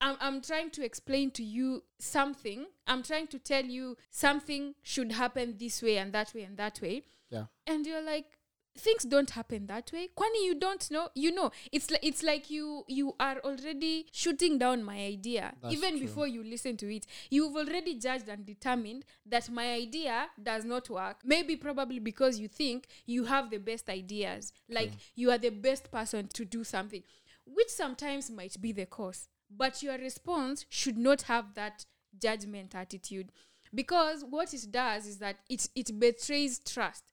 I'm, 0.00 0.16
I'm 0.20 0.40
trying 0.40 0.70
to 0.70 0.84
explain 0.84 1.30
to 1.32 1.42
you 1.44 1.82
something. 1.98 2.66
I'm 2.86 3.02
trying 3.02 3.26
to 3.28 3.38
tell 3.38 3.64
you 3.64 3.96
something 4.10 4.74
should 4.82 5.12
happen 5.12 5.56
this 5.58 5.82
way 5.82 5.98
and 5.98 6.12
that 6.12 6.32
way 6.34 6.42
and 6.44 6.56
that 6.56 6.80
way. 6.80 7.02
Yeah. 7.30 7.46
And 7.66 7.84
you're 7.86 8.02
like 8.02 8.37
things 8.78 9.04
don't 9.04 9.30
happen 9.30 9.66
that 9.66 9.90
way. 9.92 10.08
Kwani 10.16 10.44
you 10.44 10.54
don't 10.54 10.90
know 10.90 11.08
you 11.14 11.34
know 11.34 11.50
it's 11.72 11.90
like 11.90 12.04
it's 12.04 12.22
like 12.22 12.50
you 12.50 12.84
you 12.88 13.14
are 13.18 13.38
already 13.44 14.06
shooting 14.12 14.58
down 14.58 14.82
my 14.82 14.96
idea. 14.98 15.52
That's 15.62 15.74
even 15.74 15.90
true. 15.92 16.00
before 16.00 16.26
you 16.26 16.42
listen 16.44 16.76
to 16.78 16.94
it 16.94 17.06
you've 17.30 17.56
already 17.56 17.98
judged 17.98 18.28
and 18.28 18.44
determined 18.46 19.04
that 19.26 19.50
my 19.50 19.72
idea 19.72 20.26
does 20.42 20.64
not 20.64 20.88
work. 20.90 21.18
Maybe 21.24 21.56
probably 21.56 21.98
because 21.98 22.38
you 22.38 22.48
think 22.48 22.86
you 23.06 23.24
have 23.24 23.50
the 23.50 23.58
best 23.58 23.88
ideas 23.88 24.52
like 24.68 24.92
you 25.14 25.30
are 25.30 25.38
the 25.38 25.50
best 25.50 25.90
person 25.90 26.28
to 26.34 26.44
do 26.44 26.64
something 26.64 27.02
which 27.46 27.68
sometimes 27.68 28.30
might 28.30 28.60
be 28.60 28.72
the 28.72 28.84
cause 28.84 29.28
but 29.50 29.82
your 29.82 29.96
response 29.98 30.66
should 30.68 30.98
not 30.98 31.22
have 31.22 31.54
that 31.54 31.84
judgment 32.20 32.74
attitude. 32.74 33.32
Because 33.74 34.24
what 34.24 34.54
it 34.54 34.66
does 34.70 35.06
is 35.06 35.18
that 35.18 35.36
it 35.48 35.68
it 35.74 35.98
betrays 35.98 36.58
trust 36.58 37.04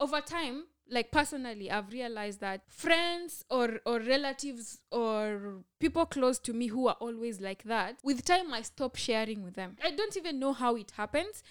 over 0.00 0.20
time 0.20 0.64
like 0.88 1.10
personally 1.10 1.68
i've 1.68 1.90
realized 1.90 2.38
that 2.40 2.60
friends 2.68 3.44
or 3.50 3.80
or 3.84 3.98
relatives 3.98 4.78
or 4.92 5.54
people 5.80 6.06
close 6.06 6.38
to 6.38 6.52
me 6.52 6.68
who 6.68 6.86
are 6.86 6.96
always 7.00 7.40
like 7.40 7.64
that 7.64 7.96
with 8.04 8.24
time 8.24 8.54
i 8.54 8.62
stop 8.62 8.94
sharing 8.94 9.42
with 9.42 9.54
them 9.54 9.76
i 9.82 9.90
don't 9.90 10.16
even 10.16 10.38
know 10.38 10.52
how 10.52 10.76
it 10.76 10.92
happens 10.96 11.42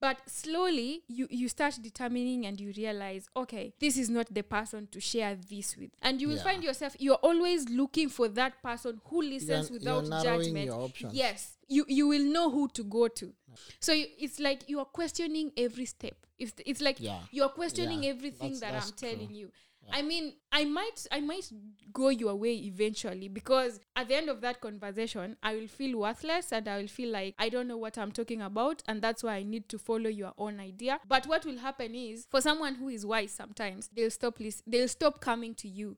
but 0.00 0.18
slowly 0.26 1.02
you 1.06 1.28
you 1.30 1.48
start 1.48 1.78
determining 1.80 2.44
and 2.44 2.60
you 2.60 2.72
realize 2.76 3.28
okay 3.36 3.72
this 3.78 3.96
is 3.96 4.10
not 4.10 4.26
the 4.34 4.42
person 4.42 4.88
to 4.90 4.98
share 5.00 5.36
this 5.48 5.76
with 5.76 5.90
and 6.02 6.20
you 6.20 6.26
will 6.28 6.36
Yeah. 6.36 6.42
find 6.42 6.64
yourself 6.64 6.96
you're 6.98 7.14
always 7.22 7.68
looking 7.68 8.08
for 8.08 8.26
that 8.28 8.60
person 8.62 9.00
who 9.04 9.22
listens 9.22 9.70
You're- 9.70 9.78
without 9.78 10.06
you're 10.06 10.22
judgment 10.38 10.66
your 10.66 10.80
options. 10.80 11.14
yes 11.14 11.56
you 11.76 11.84
you 11.88 12.06
will 12.12 12.24
know 12.36 12.50
who 12.50 12.68
to 12.68 12.84
go 12.84 13.08
to. 13.08 13.32
So 13.80 13.92
you, 13.92 14.06
it's 14.18 14.38
like 14.40 14.60
you 14.68 14.78
are 14.78 14.90
questioning 15.00 15.52
every 15.56 15.84
step. 15.86 16.16
It's, 16.38 16.52
it's 16.66 16.80
like 16.80 16.98
Yeah. 17.00 17.20
you're 17.30 17.48
questioning 17.60 18.02
Yeah. 18.04 18.10
everything 18.10 18.52
That's- 18.54 18.60
that 18.60 18.72
that's 18.72 18.90
i'm 18.90 18.96
telling 18.96 19.28
true. 19.28 19.36
you 19.36 19.50
i 19.92 20.00
mean 20.00 20.32
i 20.52 20.64
might 20.64 20.98
i 21.10 21.20
might 21.20 21.46
go 21.92 22.08
your 22.08 22.34
way 22.36 22.54
eventually 22.54 23.28
because 23.28 23.80
at 23.96 24.06
the 24.08 24.14
end 24.16 24.28
of 24.28 24.40
that 24.40 24.60
conversation 24.60 25.36
i 25.42 25.54
will 25.56 25.66
feel 25.66 25.98
worthless 25.98 26.52
and 26.52 26.68
i 26.68 26.78
will 26.80 26.86
feel 26.98 27.10
like 27.10 27.34
i 27.38 27.48
don't 27.48 27.66
know 27.66 27.76
what 27.76 27.98
i'm 27.98 28.12
talking 28.12 28.40
about 28.42 28.80
and 28.88 29.02
that's 29.02 29.22
why 29.24 29.34
i 29.34 29.42
need 29.42 29.68
to 29.68 29.78
follow 29.78 30.08
your 30.22 30.32
own 30.38 30.60
idea. 30.60 31.00
But 31.08 31.26
what 31.26 31.44
will 31.44 31.58
happen 31.58 31.94
is 31.96 32.26
for 32.30 32.40
someone 32.40 32.76
who 32.76 32.88
is 32.90 33.04
wise 33.04 33.32
sometimes 33.32 33.90
they'll 33.94 34.10
stop 34.20 34.38
lis- 34.40 34.62
they'll 34.66 34.88
stop 34.98 35.20
coming 35.20 35.54
to 35.56 35.68
you. 35.68 35.96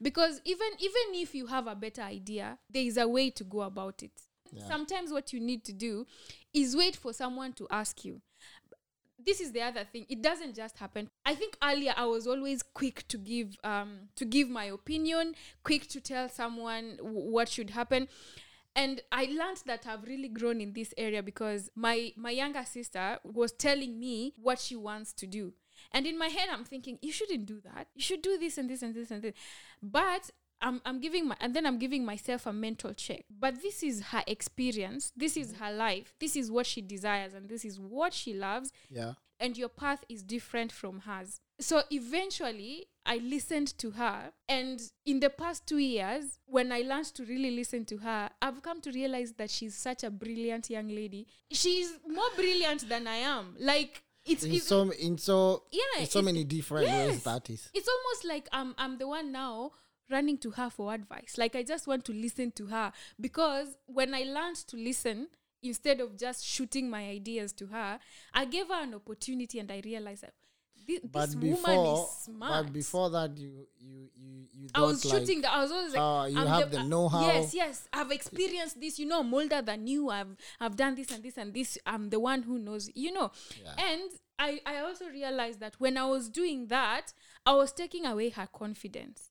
Because 0.00 0.40
even 0.44 0.68
even 0.78 1.06
if 1.22 1.34
you 1.34 1.46
have 1.46 1.66
a 1.66 1.74
better 1.74 2.02
idea 2.02 2.58
there 2.70 2.82
is 2.90 2.96
a 2.96 3.06
way 3.08 3.30
to 3.30 3.44
go 3.44 3.60
about 3.62 4.02
it 4.02 4.12
Yeah. 4.52 4.66
sometimes 4.68 5.12
what 5.12 5.32
you 5.32 5.40
need 5.40 5.64
to 5.64 5.72
do 5.72 6.06
is 6.52 6.76
wait 6.76 6.96
for 6.96 7.12
someone 7.12 7.52
to 7.54 7.66
ask 7.70 8.04
you. 8.04 8.20
This 9.18 9.40
is 9.40 9.50
the 9.52 9.62
other 9.62 9.84
thing. 9.84 10.06
It 10.08 10.22
doesn't 10.22 10.54
just 10.54 10.78
happen. 10.78 11.10
I 11.24 11.34
think 11.34 11.56
earlier 11.62 11.94
i 11.96 12.04
was 12.04 12.26
always 12.26 12.62
quick 12.62 13.08
to 13.08 13.18
give 13.18 13.56
um 13.64 14.08
to 14.16 14.24
give 14.24 14.48
my 14.48 14.64
opinion 14.66 15.34
quick 15.64 15.88
to 15.88 16.00
tell 16.00 16.28
someone 16.28 16.96
w- 16.98 17.30
what 17.30 17.48
should 17.48 17.70
happen. 17.70 18.08
And 18.76 19.00
i 19.10 19.24
learned 19.24 19.62
that 19.66 19.86
i've 19.86 20.04
really 20.04 20.28
grown 20.28 20.60
in 20.60 20.74
this 20.74 20.92
area 20.98 21.22
because 21.22 21.70
my 21.74 22.12
my 22.16 22.30
younger 22.30 22.64
sister 22.64 23.18
was 23.24 23.52
telling 23.52 23.98
me 23.98 24.34
what 24.36 24.60
she 24.60 24.76
wants 24.76 25.12
to 25.14 25.26
do. 25.26 25.54
And 25.92 26.06
in 26.06 26.18
my 26.18 26.28
head 26.28 26.48
i'm 26.52 26.64
thinking 26.64 26.98
you 27.02 27.10
shouldn't 27.10 27.46
do 27.46 27.60
that. 27.64 27.88
You 27.94 28.02
should 28.02 28.22
do 28.22 28.38
this 28.38 28.58
and 28.58 28.68
this 28.70 28.82
and 28.82 28.94
this 28.94 29.10
and 29.10 29.22
this. 29.22 29.34
But 29.82 30.30
I'm, 30.60 30.80
I'm 30.84 31.00
giving 31.00 31.28
my 31.28 31.36
and 31.40 31.54
then 31.54 31.66
I'm 31.66 31.78
giving 31.78 32.04
myself 32.04 32.46
a 32.46 32.52
mental 32.52 32.92
check. 32.94 33.24
But 33.30 33.62
this 33.62 33.82
is 33.82 34.02
her 34.04 34.22
experience. 34.26 35.12
This 35.16 35.36
is 35.36 35.52
mm. 35.52 35.58
her 35.58 35.72
life. 35.72 36.14
This 36.20 36.36
is 36.36 36.50
what 36.50 36.66
she 36.66 36.80
desires 36.80 37.34
and 37.34 37.48
this 37.48 37.64
is 37.64 37.78
what 37.78 38.12
she 38.14 38.34
loves. 38.34 38.72
yeah 38.90 39.14
And 39.38 39.56
your 39.56 39.68
path 39.68 40.04
is 40.08 40.22
different 40.22 40.72
from 40.72 41.00
hers. 41.00 41.40
So 41.60 41.82
eventually 41.90 42.86
I 43.04 43.18
listened 43.18 43.78
to 43.78 43.92
her. 43.92 44.32
And 44.48 44.80
in 45.04 45.20
the 45.20 45.30
past 45.30 45.66
two 45.66 45.78
years, 45.78 46.38
when 46.46 46.72
I 46.72 46.80
learned 46.80 47.06
to 47.14 47.24
really 47.24 47.50
listen 47.50 47.84
to 47.86 47.98
her, 47.98 48.30
I've 48.42 48.62
come 48.62 48.80
to 48.82 48.90
realize 48.90 49.32
that 49.34 49.50
she's 49.50 49.76
such 49.76 50.04
a 50.04 50.10
brilliant 50.10 50.70
young 50.70 50.88
lady. 50.88 51.26
She's 51.50 51.98
more 52.06 52.28
brilliant 52.34 52.88
than 52.88 53.06
I 53.06 53.16
am. 53.16 53.56
Like 53.58 54.02
it's, 54.26 54.42
in 54.42 54.52
it's 54.52 54.66
so 54.66 54.90
in 54.90 55.18
so 55.18 55.62
Yeah, 55.70 56.00
in 56.00 56.06
so 56.06 56.20
many 56.20 56.44
different 56.44 56.88
ways 56.88 57.22
that 57.22 57.48
is 57.48 57.70
it's 57.72 57.88
almost 57.88 58.24
like 58.24 58.48
I'm 58.52 58.74
I'm 58.76 58.98
the 58.98 59.06
one 59.06 59.30
now 59.30 59.72
running 60.10 60.38
to 60.38 60.50
her 60.52 60.70
for 60.70 60.92
advice. 60.94 61.34
Like 61.38 61.56
I 61.56 61.62
just 61.62 61.86
want 61.86 62.04
to 62.06 62.12
listen 62.12 62.52
to 62.52 62.66
her 62.66 62.92
because 63.20 63.76
when 63.86 64.14
I 64.14 64.22
learned 64.24 64.56
to 64.68 64.76
listen 64.76 65.28
instead 65.62 66.00
of 66.00 66.16
just 66.16 66.44
shooting 66.44 66.88
my 66.88 67.08
ideas 67.08 67.52
to 67.54 67.66
her, 67.66 67.98
I 68.32 68.44
gave 68.44 68.68
her 68.68 68.82
an 68.82 68.94
opportunity 68.94 69.58
and 69.58 69.70
I 69.70 69.80
realized 69.84 70.22
that 70.22 70.34
this, 70.86 71.00
but 71.10 71.26
this 71.26 71.34
before 71.34 71.74
woman 71.76 71.94
is 72.02 72.10
smart. 72.24 72.64
but 72.66 72.72
before 72.72 73.10
that 73.10 73.36
you 73.36 73.66
you 73.80 74.08
you 74.16 74.46
you 74.52 74.68
I 74.72 74.82
was 74.82 75.04
like, 75.04 75.18
shooting. 75.20 75.40
the, 75.40 75.52
I 75.52 75.62
was 75.62 75.72
always 75.72 75.92
like, 75.94 76.00
uh, 76.00 76.26
you 76.30 76.38
I'm 76.38 76.46
have 76.46 76.70
the 76.70 76.78
uh, 76.80 76.82
know-how. 76.84 77.26
Yes, 77.26 77.52
yes. 77.54 77.88
I've 77.92 78.12
experienced 78.12 78.80
this. 78.80 78.98
You 78.98 79.06
know, 79.06 79.18
I'm 79.20 79.34
older 79.34 79.60
than 79.62 79.88
you. 79.88 80.10
I've 80.10 80.36
I've 80.60 80.76
done 80.76 80.94
this 80.94 81.10
and 81.10 81.24
this 81.24 81.36
and 81.38 81.52
this. 81.52 81.76
I'm 81.86 82.10
the 82.10 82.20
one 82.20 82.42
who 82.42 82.60
knows. 82.60 82.88
You 82.94 83.12
know, 83.12 83.32
Yeah. 83.60 83.72
and 83.84 84.10
I 84.38 84.60
I 84.64 84.78
also 84.78 85.06
realized 85.06 85.58
that 85.58 85.74
when 85.80 85.96
I 85.96 86.06
was 86.06 86.28
doing 86.28 86.68
that, 86.68 87.12
I 87.44 87.54
was 87.54 87.72
taking 87.72 88.06
away 88.06 88.28
her 88.30 88.46
confidence. 88.52 89.30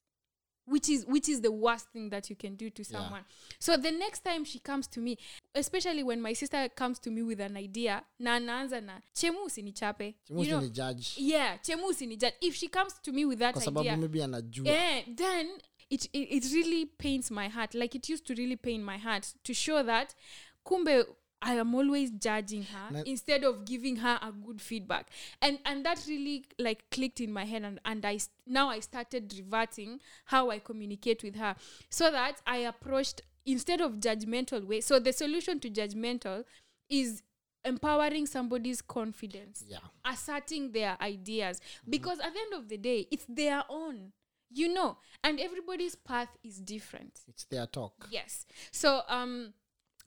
Which 0.68 0.90
is 0.90 1.06
which 1.06 1.30
is 1.30 1.42
the 1.42 1.52
worst 1.52 1.90
thing 1.94 2.10
that 2.10 2.30
you 2.30 2.36
can 2.36 2.56
do 2.56 2.70
to 2.70 2.82
Yeah. 2.82 2.92
someone. 2.92 3.24
So 3.60 3.78
the 3.78 3.92
next 3.92 4.24
time 4.24 4.44
she 4.46 4.60
comes 4.60 4.88
to 4.88 5.00
me, 5.00 5.18
especially 5.54 6.04
when 6.04 6.22
my 6.22 6.34
sister 6.34 6.70
comes 6.70 7.00
to 7.02 7.12
me 7.12 7.22
with 7.22 7.40
an 7.40 7.56
idea, 7.58 8.04
na 8.20 8.34
anaanza 8.36 8.82
na 8.82 9.02
chemu 9.14 9.44
usinichape. 9.44 10.16
You 10.30 10.46
know, 10.46 10.60
ni 10.62 10.70
judge 10.70 11.08
yeah, 11.18 11.62
chemu 11.62 11.88
usinijudge. 11.88 12.34
If 12.42 12.56
she 12.56 12.68
comes 12.68 12.94
to 13.02 13.12
me 13.12 13.26
with 13.26 13.40
that 13.40 13.54
kwa 13.54 13.64
idea, 13.64 13.98
maybe 13.98 14.24
anajua 14.24 14.68
yeah, 14.72 15.04
then 15.16 15.62
it, 15.90 16.06
it 16.14 16.32
it 16.32 16.54
really 16.54 16.86
pains 16.86 17.32
my 17.32 17.48
heart. 17.50 17.74
Like 17.76 17.98
it 17.98 18.10
used 18.10 18.26
to 18.26 18.34
really 18.34 18.58
pain 18.58 18.84
my 18.84 18.98
heart 18.98 19.36
to 19.44 19.54
show 19.54 19.84
that 19.84 20.16
kumbe 20.64 21.06
I 21.46 21.54
am 21.54 21.76
always 21.76 22.10
judging 22.10 22.64
her 22.64 23.04
instead 23.06 23.44
of 23.44 23.66
giving 23.66 23.98
her 23.98 24.20
a 24.22 24.32
good 24.32 24.60
feedback. 24.60 25.10
And 25.42 25.60
and 25.64 25.86
that 25.86 26.04
really 26.08 26.46
like 26.58 26.90
clicked 26.90 27.22
in 27.22 27.32
my 27.32 27.46
head 27.46 27.64
and, 27.64 27.80
and 27.86 28.04
I 28.04 28.20
now 28.48 28.70
I 28.70 28.80
started 28.80 29.32
reverting 29.38 30.00
how 30.26 30.50
I 30.50 30.58
communicate 30.58 31.24
with 31.24 31.36
her. 31.36 31.56
So 31.90 32.10
that 32.12 32.42
I 32.48 32.58
approached 32.58 33.22
instead 33.46 33.80
of 33.80 33.94
judgmental 33.94 34.66
way. 34.66 34.82
So 34.82 35.00
the 35.00 35.14
solution 35.14 35.60
to 35.60 35.70
judgmental 35.70 36.46
is 36.90 37.22
empowering 37.64 38.26
somebody's 38.26 38.82
confidence. 38.82 39.64
Yeah. 39.68 39.78
Asserting 40.04 40.72
their 40.72 40.98
ideas. 41.00 41.62
Because 41.88 42.20
at 42.20 42.34
the 42.34 42.40
end 42.40 42.54
of 42.54 42.70
the 42.70 42.78
day 42.78 43.08
it's 43.12 43.26
their 43.30 43.64
own. 43.70 44.14
You 44.52 44.74
know? 44.74 44.98
And 45.24 45.40
everybody's 45.40 45.96
path 45.96 46.30
is 46.44 46.60
different. 46.60 47.20
It's 47.28 47.44
their 47.46 47.68
talk. 47.68 48.08
Yes. 48.10 48.48
So 48.72 49.02
um 49.08 49.54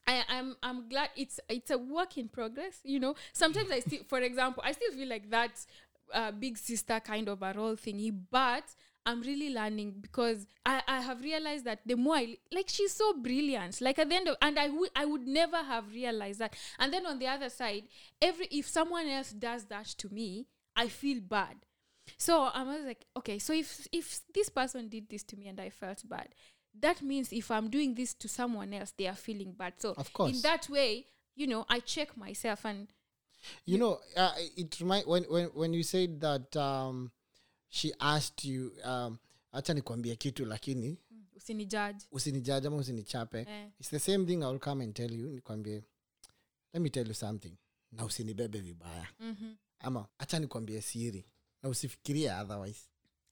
I, 0.08 0.24
I'm 0.28 0.56
I'm 0.62 0.88
glad 0.88 1.10
it's 1.16 1.38
it's 1.50 1.70
a 1.70 1.76
work 1.76 2.16
in 2.16 2.28
progress. 2.28 2.80
You 2.82 2.98
know, 2.98 3.14
sometimes 3.34 3.70
I 3.70 3.80
still, 3.80 4.00
for 4.08 4.18
example, 4.20 4.62
I 4.64 4.72
still 4.72 4.90
feel 4.92 5.08
like 5.08 5.28
that 5.30 5.52
uh, 6.14 6.32
big 6.32 6.56
sister 6.56 6.98
kind 7.00 7.28
of 7.28 7.42
a 7.42 7.52
role 7.52 7.76
thingy, 7.76 8.16
but 8.30 8.64
I'm 9.04 9.20
really 9.20 9.52
learning 9.52 9.96
because 10.00 10.46
I, 10.64 10.82
I 10.88 11.00
have 11.02 11.22
realized 11.22 11.64
that 11.66 11.80
the 11.84 11.94
more 11.96 12.16
I 12.16 12.38
like, 12.50 12.68
she's 12.68 12.92
so 12.92 13.12
brilliant. 13.12 13.80
Like 13.82 13.98
at 13.98 14.08
the 14.08 14.16
end 14.16 14.28
of, 14.28 14.36
and 14.40 14.58
I 14.58 14.70
would 14.70 14.90
I 14.96 15.04
would 15.04 15.26
never 15.26 15.58
have 15.58 15.92
realized 15.92 16.38
that. 16.38 16.56
And 16.78 16.90
then 16.92 17.04
on 17.04 17.18
the 17.18 17.26
other 17.26 17.50
side, 17.50 17.84
every 18.22 18.46
if 18.50 18.66
someone 18.66 19.08
else 19.08 19.32
does 19.32 19.64
that 19.66 19.86
to 19.98 20.08
me, 20.08 20.46
I 20.74 20.88
feel 20.88 21.20
bad. 21.20 21.56
So 22.16 22.44
I 22.44 22.62
was 22.62 22.84
like, 22.86 23.04
okay, 23.18 23.38
so 23.38 23.52
if 23.52 23.86
if 23.92 24.20
this 24.34 24.48
person 24.48 24.88
did 24.88 25.10
this 25.10 25.22
to 25.24 25.36
me 25.36 25.48
and 25.48 25.60
I 25.60 25.68
felt 25.68 26.08
bad, 26.08 26.28
that 26.74 27.02
means 27.02 27.32
if 27.32 27.50
I'm 27.50 27.68
doing 27.70 27.94
this 27.94 28.14
to 28.18 28.28
someone 28.28 28.72
else, 28.74 28.92
they 28.96 29.08
are 29.08 29.16
feeling 29.16 29.52
bad. 29.52 29.74
So 29.78 29.92
Of 29.96 30.12
course. 30.12 30.34
in 30.36 30.42
that 30.42 30.68
way, 30.70 31.04
you 31.36 31.46
know, 31.46 31.64
I 31.68 31.80
check 31.80 32.16
myself 32.16 32.64
and 32.66 32.88
you 33.66 33.78
know 33.78 34.00
uh, 34.16 34.32
it 34.56 34.80
remind 34.80 35.06
when 35.06 35.24
when 35.24 35.46
when 35.54 35.72
you 35.74 35.82
said 35.84 36.20
that 36.20 36.56
um 36.56 37.10
she 37.68 37.92
asked 38.00 38.44
you 38.44 38.72
um 38.84 39.18
acha 39.52 39.74
nikwambie 39.74 40.16
kitu 40.16 40.44
lakini 40.44 40.98
usinijudge. 41.36 42.06
usinijaji 42.12 42.66
ama 42.66 42.76
usinichape 42.76 43.40
Eh. 43.40 43.68
it's 43.80 43.90
the 43.90 43.98
same 43.98 44.26
thing 44.26 44.32
iwill 44.42 44.58
come 44.58 44.84
and 44.84 44.94
tell 44.94 45.12
you 45.14 45.28
nikwambie 45.30 45.82
let 46.72 46.82
me 46.82 46.90
tell 46.90 47.08
you 47.08 47.14
something 47.14 47.52
na 47.92 48.04
usinibebe 48.04 48.60
vibaya 48.60 49.08
Mhm. 49.20 49.54
ama 49.78 50.08
hacha 50.18 50.38
nikwambie 50.38 50.80
siri 50.82 51.24
na 51.62 51.68
usifikirie 51.68 52.32
otherwise 52.34 52.80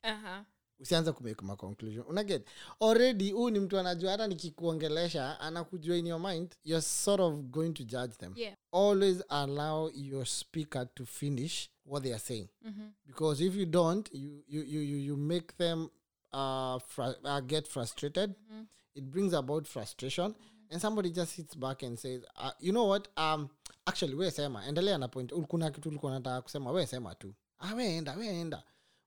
Uh-huh. 0.05 0.45
Usianze 0.79 1.13
kumake 1.13 1.45
maconclusion 1.45 2.07
unaget 2.09 2.47
already 2.81 3.31
huu 3.31 3.51
ni 3.51 3.61
mtu 3.61 3.79
anajua 3.79 4.11
hata 4.11 4.27
nikikuongelesha 4.27 5.41
anakujua 5.41 5.97
in 5.97 6.07
your 6.07 6.21
mind 6.21 6.55
you're 6.65 6.83
sort 6.83 7.21
of 7.21 7.35
going 7.35 7.73
to 7.73 7.85
judge 7.85 8.15
them 8.15 8.33
Yeah. 8.37 8.57
always 8.73 9.25
allow 9.29 9.91
your 9.95 10.27
speaker 10.27 10.95
to 10.95 11.07
finish 11.07 11.69
what 11.87 12.03
they 12.03 12.13
are 12.13 12.21
saying. 12.21 12.49
Mm-hmm. 12.65 12.89
Because 13.07 13.45
if 13.47 13.55
you 13.57 13.67
don't, 13.67 14.09
you 14.13 14.43
you 14.49 14.63
you 14.63 14.81
you, 14.81 14.97
you 14.99 15.17
make 15.17 15.57
them 15.59 15.89
uh, 16.33 16.79
fr- 16.79 17.17
uh 17.25 17.41
get 17.41 17.69
frustrated. 17.69 18.31
Mm-hmm. 18.31 18.63
It 18.95 19.05
brings 19.05 19.35
about 19.35 19.67
frustration, 19.67 20.35
and 20.71 20.81
somebody 20.81 21.11
just 21.11 21.33
sits 21.33 21.55
back 21.57 21.83
and 21.83 21.99
says, 21.99 22.23
uh, 22.37 22.51
"You 22.61 22.73
know 22.73 22.89
what? 22.89 23.09
Um, 23.17 23.49
actually, 23.87 24.15
we 24.15 24.31
sema 24.31 24.67
endelea 24.67 24.99
na 24.99 25.09
point. 25.09 25.33
Kuna 25.33 25.71
kitu 25.71 25.89
ulikuwa 25.89 26.13
nataka 26.13 26.43
kusema, 26.43 26.71
we 26.71 26.87
sema 26.87 27.15
tu. 27.15 27.35
Ah, 27.59 27.75
weenda 27.75 28.17
we 28.17 28.27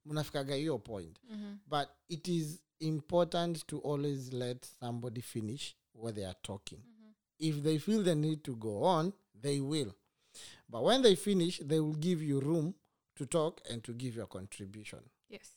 enda. 0.10 0.14
Mnafikaga 0.14 0.56
hiyo 0.56 0.80
point. 0.80 1.20
Mm-hmm. 1.32 1.58
But 1.68 1.90
it 2.10 2.28
is 2.28 2.62
important 2.80 3.68
to 3.68 3.78
always 3.78 4.34
let 4.34 4.66
somebody 4.80 5.22
finish 5.22 5.76
what 5.94 6.16
they 6.16 6.26
are 6.26 6.38
talking. 6.42 6.80
If 7.40 7.64
they 7.64 7.80
feel 7.80 8.04
the 8.04 8.16
need 8.16 8.44
to 8.44 8.56
go 8.56 8.84
on, 8.84 9.14
they 9.42 9.62
will. 9.62 9.94
But 10.70 10.84
when 10.84 11.02
they 11.02 11.16
finish, 11.16 11.60
they 11.60 11.80
will 11.80 11.96
give 11.96 12.22
you 12.22 12.42
room 12.42 12.74
to 13.16 13.26
talk 13.26 13.62
and 13.70 13.84
to 13.84 13.94
give 13.94 14.16
your 14.16 14.28
contribution. 14.28 15.00
Yes. 15.30 15.56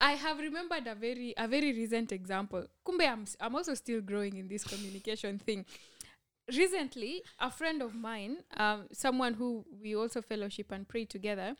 I 0.00 0.12
have 0.12 0.38
remembered 0.38 0.86
a 0.86 0.94
very 0.94 1.34
a 1.36 1.48
very 1.48 1.72
recent 1.72 2.12
example. 2.12 2.66
Kumbe, 2.84 3.08
I'm, 3.08 3.24
I'm 3.40 3.54
also 3.54 3.74
still 3.74 4.00
growing 4.00 4.36
in 4.36 4.48
this 4.48 4.64
communication 4.64 5.38
thing. 5.38 5.64
Recently, 6.48 7.22
a 7.38 7.50
friend 7.50 7.82
of 7.82 7.94
mine, 7.94 8.38
um, 8.56 8.88
someone 8.92 9.34
who 9.34 9.64
we 9.80 9.94
also 9.96 10.22
fellowship 10.22 10.72
and 10.72 10.88
pray 10.88 11.04
together, 11.04 11.56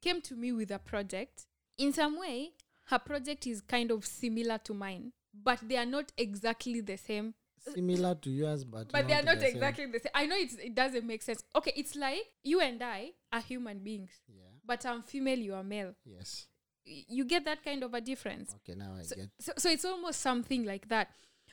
came 0.00 0.20
to 0.22 0.34
me 0.36 0.52
with 0.52 0.70
a 0.70 0.78
project. 0.78 1.46
In 1.78 1.92
some 1.92 2.18
way, 2.18 2.50
her 2.86 2.98
project 2.98 3.46
is 3.46 3.60
kind 3.60 3.90
of 3.90 4.04
similar 4.04 4.58
to 4.58 4.74
mine, 4.74 5.12
but 5.32 5.58
they 5.62 5.76
are 5.76 5.86
not 5.86 6.12
exactly 6.16 6.80
the 6.80 6.96
same 6.96 7.34
Similar 7.74 8.14
to 8.14 8.30
yours, 8.30 8.64
but 8.64 8.90
but 8.90 9.06
they 9.06 9.12
are 9.12 9.22
not 9.22 9.34
the 9.38 9.42
same. 9.44 9.54
exactly 9.56 9.84
the 9.86 10.00
same. 10.00 10.12
I 10.14 10.24
know 10.24 10.34
it's, 10.36 10.54
it 10.54 10.74
doesn't 10.74 11.06
make 11.06 11.20
sense. 11.20 11.44
Okay, 11.54 11.72
it's 11.76 11.94
like 11.94 12.22
you 12.42 12.58
and 12.60 12.82
I 12.82 13.10
are 13.30 13.42
human 13.42 13.80
beings, 13.80 14.10
Yeah. 14.26 14.44
but 14.64 14.86
I'm 14.86 15.02
female, 15.02 15.38
you 15.38 15.52
are 15.54 15.62
male. 15.62 15.94
Yes. 16.06 16.46
You 16.86 17.26
get 17.26 17.44
that 17.44 17.62
kind 17.62 17.82
of 17.82 17.92
a 17.92 18.00
difference. 18.00 18.54
Okay. 18.56 18.78
Now 18.78 18.94
I 18.98 19.02
So, 19.02 19.14
get. 19.16 19.28
so, 19.38 19.52
so 19.58 19.68
it's 19.70 19.84
almost 19.84 20.20
something 20.22 20.64
like 20.64 20.88
that. 20.88 21.10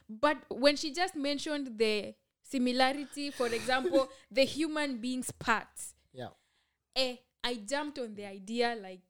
But 0.10 0.38
when 0.50 0.78
she 0.78 0.94
just 0.94 1.14
mentioned 1.18 1.78
the 1.78 2.14
similarity, 2.42 3.30
for 3.32 3.48
example, 3.48 4.10
the 4.32 4.46
human 4.46 4.98
being's 5.02 5.32
parts, 5.32 5.94
Yeah. 6.14 6.30
eh, 6.96 7.18
I 7.44 7.56
jumped 7.56 8.00
on 8.00 8.14
the 8.16 8.26
idea 8.26 8.76
like, 8.82 9.02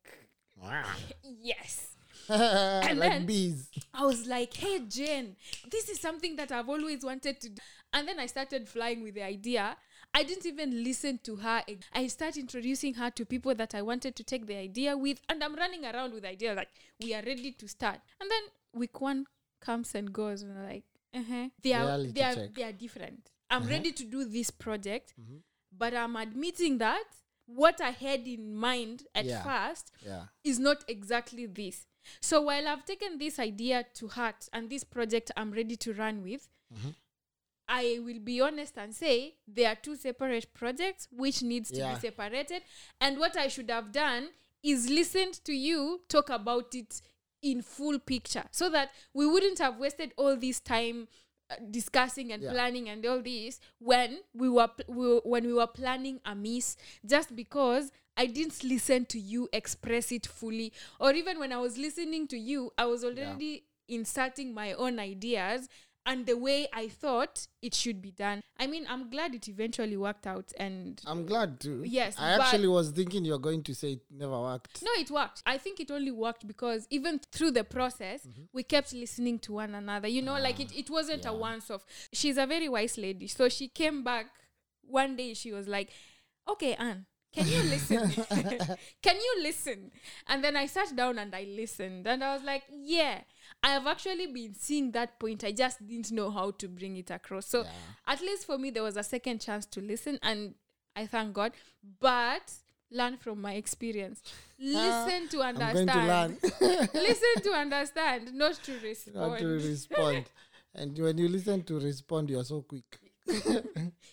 yes. 1.41 1.95
like 2.29 2.97
then- 2.99 3.25
bees. 3.25 3.69
I 3.93 4.05
was 4.05 4.25
like, 4.27 4.53
hey, 4.53 4.79
Jen, 4.87 5.35
this 5.71 5.89
is 5.89 5.99
something 5.99 6.35
that 6.35 6.51
I've 6.51 6.69
always 6.69 7.03
wanted 7.03 7.39
to 7.41 7.49
do. 7.49 7.61
And 7.93 8.07
then 8.07 8.19
I 8.19 8.25
started 8.25 8.67
flying 8.67 9.01
with 9.01 9.15
the 9.15 9.23
idea. 9.23 9.77
I 10.13 10.23
didn't 10.23 10.45
even 10.45 10.83
listen 10.83 11.19
to 11.23 11.35
her. 11.37 11.63
I 11.93 12.07
started 12.07 12.39
introducing 12.41 12.93
her 12.95 13.09
to 13.11 13.25
people 13.25 13.53
that 13.55 13.75
I 13.75 13.81
wanted 13.81 14.15
to 14.15 14.23
take 14.23 14.45
the 14.45 14.55
idea 14.55 14.97
with. 14.97 15.19
And 15.29 15.43
I'm 15.43 15.55
running 15.55 15.85
around 15.85 16.13
with 16.13 16.23
the 16.23 16.29
idea 16.29 16.53
like, 16.53 16.69
we 17.01 17.13
are 17.13 17.21
ready 17.23 17.51
to 17.53 17.67
start. 17.67 17.99
And 18.19 18.29
then 18.29 18.41
week 18.73 18.99
one 18.99 19.25
comes 19.61 19.95
and 19.95 20.11
goes. 20.11 20.41
And 20.41 20.57
I'm 20.57 20.65
like, 20.65 20.83
uh-huh. 21.15 21.49
they, 21.63 21.73
are, 21.73 21.83
Reality 21.85 22.11
they, 22.13 22.21
are, 22.23 22.35
check. 22.35 22.53
they 22.55 22.63
are 22.63 22.71
different. 22.71 23.29
I'm 23.49 23.61
Uh-huh. 23.63 23.71
ready 23.71 23.91
to 23.93 24.03
do 24.03 24.25
this 24.25 24.49
project. 24.51 25.13
Mhm. 25.19 25.39
But 25.77 25.93
I'm 25.93 26.15
admitting 26.15 26.77
that 26.79 27.05
what 27.47 27.81
I 27.81 27.89
had 27.91 28.27
in 28.27 28.53
mind 28.55 29.03
at 29.15 29.25
Yeah. 29.25 29.43
first 29.43 29.91
Yeah. 30.05 30.27
is 30.43 30.59
not 30.59 30.83
exactly 30.87 31.45
this. 31.47 31.87
So 32.21 32.41
while 32.41 32.67
I've 32.67 32.85
taken 32.85 33.17
this 33.17 33.39
idea 33.39 33.85
to 33.95 34.07
heart 34.07 34.47
and 34.53 34.69
this 34.69 34.83
project 34.83 35.31
I'm 35.35 35.51
ready 35.51 35.75
to 35.77 35.93
run 35.93 36.21
with, 36.23 36.47
Mhm. 36.73 36.95
I 37.69 37.99
will 37.99 38.19
be 38.19 38.39
honest 38.39 38.77
and 38.77 38.95
say 38.95 39.35
there 39.47 39.69
are 39.69 39.75
two 39.75 39.95
separate 39.97 40.53
projects 40.53 41.07
which 41.11 41.41
needs 41.41 41.69
to 41.71 41.77
Yeah. 41.79 41.95
be 41.95 41.99
separated. 41.99 42.63
And 43.01 43.17
what 43.19 43.35
I 43.35 43.47
should 43.49 43.69
have 43.69 43.91
done 43.91 44.29
is 44.63 44.89
listened 44.89 45.33
to 45.45 45.53
you 45.53 46.05
talk 46.07 46.29
about 46.29 46.73
it 46.75 47.01
in 47.41 47.61
full 47.61 47.99
picture 47.99 48.45
so 48.51 48.69
that 48.69 48.91
we 49.13 49.25
wouldn't 49.27 49.59
have 49.59 49.77
wasted 49.77 50.13
all 50.17 50.35
this 50.37 50.59
time 50.59 51.07
discussing 51.71 52.31
and 52.33 52.43
Yeah. 52.43 52.51
planning 52.51 52.89
and 52.89 53.05
all 53.05 53.21
this 53.21 53.59
when 53.79 54.19
we 54.33 54.49
were, 54.49 54.67
pl- 54.67 54.93
we 54.93 55.07
were 55.07 55.21
when 55.23 55.45
we 55.45 55.53
were 55.53 55.67
planning 55.67 56.19
a 56.25 56.35
miss 56.35 56.75
just 57.05 57.35
because 57.35 57.91
I 58.17 58.25
didn't 58.25 58.63
listen 58.63 59.05
to 59.07 59.19
you 59.19 59.47
express 59.53 60.11
it 60.11 60.25
fully 60.25 60.73
or 60.99 61.13
even 61.13 61.39
when 61.39 61.53
I 61.53 61.57
was 61.57 61.77
listening 61.77 62.27
to 62.29 62.37
you 62.37 62.71
I 62.77 62.85
was 62.85 63.03
already 63.03 63.63
inserting 63.87 64.53
my 64.53 64.73
own 64.73 64.99
ideas 64.99 65.69
and 66.07 66.25
the 66.25 66.37
way 66.37 66.67
I 66.73 66.87
thought 66.87 67.47
it 67.61 67.75
should 67.75 68.01
be 68.01 68.11
done. 68.11 68.41
I 68.57 68.65
mean, 68.65 68.87
I'm 68.89 69.09
glad 69.09 69.35
it 69.35 69.47
eventually 69.49 69.97
worked 69.97 70.25
out 70.25 70.51
and 70.57 70.99
I'm 71.05 71.25
glad 71.25 71.59
too. 71.59 71.83
Yes, 71.85 72.15
I 72.17 72.31
actually 72.31 72.69
was 72.69 72.89
thinking 72.91 73.25
you're 73.25 73.37
going 73.37 73.61
to 73.63 73.75
say 73.75 73.91
it 73.93 74.01
never 74.09 74.39
worked. 74.39 74.81
No, 74.81 74.89
it 74.97 75.11
worked. 75.11 75.43
I 75.45 75.57
think 75.57 75.81
it 75.81 75.91
only 75.91 76.11
worked 76.11 76.47
because 76.47 76.87
even 76.89 77.19
through 77.31 77.51
the 77.51 77.65
process, 77.65 78.25
mm-hmm. 78.25 78.43
we 78.53 78.63
kept 78.63 78.93
listening 78.93 79.37
to 79.39 79.53
one 79.53 79.75
another. 79.75 80.07
You 80.07 80.21
know, 80.21 80.35
ah, 80.35 80.39
like 80.39 80.59
it, 80.61 80.75
it 80.75 80.89
wasn't 80.89 81.25
a 81.25 81.33
once 81.33 81.69
off. 81.69 81.85
She's 82.13 82.37
a 82.37 82.47
very 82.47 82.69
wise 82.69 82.97
lady. 82.97 83.27
So 83.27 83.49
she 83.49 83.67
came 83.67 84.03
back 84.03 84.27
one 84.81 85.17
day, 85.17 85.33
she 85.33 85.51
was 85.51 85.67
like, 85.67 85.91
Okay, 86.49 86.73
Anne, 86.75 87.05
can 87.33 87.47
you 87.47 87.61
listen? 87.63 88.09
can 89.03 89.15
you 89.17 89.39
listen? 89.43 89.91
And 90.27 90.41
then 90.43 90.55
I 90.55 90.65
sat 90.67 90.95
down 90.95 91.19
and 91.19 91.35
I 91.35 91.43
listened 91.43 92.07
and 92.07 92.23
I 92.23 92.33
was 92.33 92.43
like, 92.43 92.63
Yeah, 92.71 93.21
I 93.63 93.69
have 93.71 93.87
actually 93.87 94.27
been 94.27 94.53
seeing 94.53 94.91
that 94.91 95.19
point. 95.19 95.43
I 95.43 95.51
just 95.51 95.85
didn't 95.85 96.11
know 96.11 96.29
how 96.31 96.51
to 96.51 96.67
bring 96.67 96.95
it 96.97 97.11
across. 97.11 97.47
So 97.47 97.63
Yeah. 97.63 97.69
at 98.07 98.21
least 98.21 98.45
for 98.45 98.57
me, 98.57 98.69
there 98.69 98.83
was 98.83 98.97
a 98.97 99.03
second 99.03 99.41
chance 99.41 99.65
to 99.67 99.81
listen, 99.81 100.19
and 100.21 100.55
I 100.95 101.05
thank 101.07 101.33
God. 101.33 101.51
But 101.99 102.53
learn 102.91 103.17
from 103.17 103.41
my 103.41 103.53
experience. 103.53 104.21
Ah, 104.59 105.05
listen 105.05 105.27
to 105.29 105.43
I'm 105.43 105.57
understand. 105.57 106.39
going 106.41 106.51
to 106.51 106.65
learn 106.65 106.89
listen 106.93 107.41
to 107.43 107.51
understand, 107.53 108.33
not 108.33 108.55
to 108.63 108.71
not 108.73 108.81
respond. 108.83 109.39
to 109.39 109.47
respond. 109.47 110.25
and 110.73 110.97
when 110.97 111.17
you 111.17 111.27
listen 111.27 111.63
to 111.63 111.79
respond, 111.79 112.29
you're 112.29 112.43
so 112.43 112.61
quick. 112.63 112.99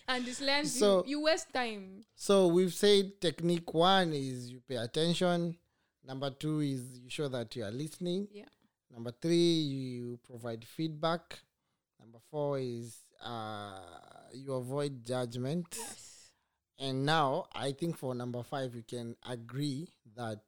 and 0.07 0.27
it 0.27 0.39
learns 0.41 0.77
So- 0.77 1.03
you, 1.05 1.11
you 1.17 1.21
waste 1.21 1.51
time. 1.53 2.03
So 2.15 2.47
we've 2.47 2.73
said 2.73 3.19
technique 3.21 3.73
one 3.73 4.13
is 4.13 4.51
you 4.51 4.61
pay 4.67 4.75
attention. 4.75 5.57
Number 6.05 6.29
two 6.29 6.59
is 6.59 6.99
you 6.99 7.09
show 7.09 7.27
that 7.29 7.55
you 7.55 7.63
are 7.63 7.71
listening. 7.71 8.27
Yeah. 8.31 8.45
Number 8.95 9.11
three, 9.21 9.35
you 9.35 10.19
provide 10.25 10.63
feedback. 10.65 11.39
Number 11.99 12.19
four 12.31 12.59
is 12.59 12.95
uh, 13.23 13.77
you 14.33 14.53
avoid 14.53 15.03
judgment. 15.05 15.67
Yes. 15.77 16.31
And 16.79 17.05
now 17.05 17.45
I 17.53 17.73
think 17.73 17.97
for 17.97 18.15
number 18.15 18.41
five, 18.43 18.73
we 18.73 18.83
can 18.83 19.15
agree 19.29 19.89
that 20.15 20.39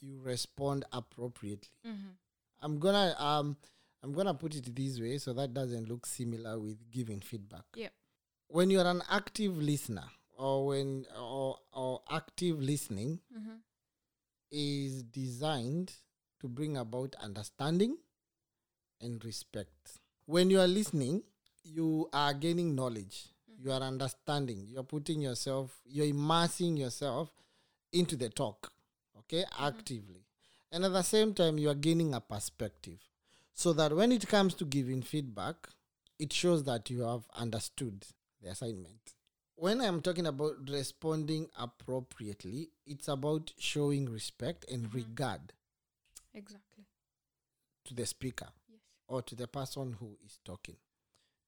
you 0.00 0.20
respond 0.22 0.84
appropriately. 0.92 1.68
Mhm. 1.84 2.16
I'm 2.60 2.78
gonna 2.78 3.14
um 3.18 3.56
I'm 4.02 4.12
gonna 4.12 4.34
put 4.34 4.54
it 4.54 4.74
this 4.74 5.00
way 5.00 5.18
so 5.18 5.32
that 5.32 5.52
doesn't 5.54 5.88
look 5.88 6.06
similar 6.06 6.58
with 6.60 6.88
giving 6.90 7.20
feedback. 7.20 7.64
Yeah. 7.74 7.90
When 8.48 8.70
you're 8.70 8.86
an 8.86 9.02
active 9.08 9.56
listener 9.56 10.08
or 10.36 10.66
when 10.66 11.06
or 11.18 11.58
or 11.72 12.02
active 12.10 12.60
listening 12.60 13.20
Mhm. 13.36 13.60
is 14.50 15.02
designed 15.04 15.92
to 16.42 16.48
bring 16.48 16.76
about 16.76 17.14
understanding 17.22 17.96
and 19.00 19.24
respect. 19.24 19.98
When 20.26 20.50
you 20.50 20.60
are 20.60 20.66
listening, 20.68 21.22
you 21.64 22.08
are 22.12 22.34
gaining 22.34 22.74
knowledge. 22.74 23.28
You 23.58 23.72
are 23.72 23.80
understanding. 23.80 24.66
You're 24.68 24.82
putting 24.82 25.20
yourself, 25.20 25.80
you're 25.86 26.06
immersing 26.06 26.76
yourself 26.76 27.30
into 27.92 28.16
the 28.16 28.28
talk, 28.28 28.72
okay, 29.20 29.44
actively. 29.60 30.24
And 30.72 30.84
at 30.84 30.92
the 30.92 31.02
same 31.02 31.34
time, 31.34 31.58
you 31.58 31.70
are 31.70 31.74
gaining 31.74 32.14
a 32.14 32.20
perspective 32.20 32.98
so 33.54 33.72
that 33.74 33.94
when 33.94 34.10
it 34.10 34.26
comes 34.26 34.54
to 34.54 34.64
giving 34.64 35.02
feedback, 35.02 35.68
it 36.18 36.32
shows 36.32 36.64
that 36.64 36.90
you 36.90 37.02
have 37.02 37.22
understood 37.36 38.04
the 38.42 38.50
assignment. 38.50 39.14
When 39.54 39.80
I'm 39.80 40.00
talking 40.00 40.26
about 40.26 40.68
responding 40.68 41.48
appropriately, 41.56 42.70
it's 42.86 43.06
about 43.06 43.52
showing 43.58 44.08
respect 44.08 44.64
and 44.70 44.84
mm-hmm. 44.86 44.96
regard 44.96 45.52
Exactly. 46.34 46.84
to 47.84 47.94
the 47.94 48.06
speaker 48.06 48.48
Yes. 48.68 48.80
or 49.08 49.22
to 49.22 49.34
the 49.34 49.46
person 49.48 49.94
who 49.94 50.16
is 50.24 50.38
talking. 50.44 50.76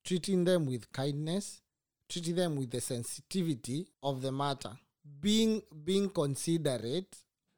Treating 0.05 0.45
them 0.45 0.67
with 0.67 0.93
kindness, 0.93 1.63
treating 2.09 2.35
them 2.35 2.57
with 2.57 2.71
the 2.71 2.81
sensitivity 2.81 3.87
of 4.03 4.21
the 4.21 4.33
matter, 4.33 4.77
being 5.21 5.63
being 5.85 6.11
considerate 6.11 7.17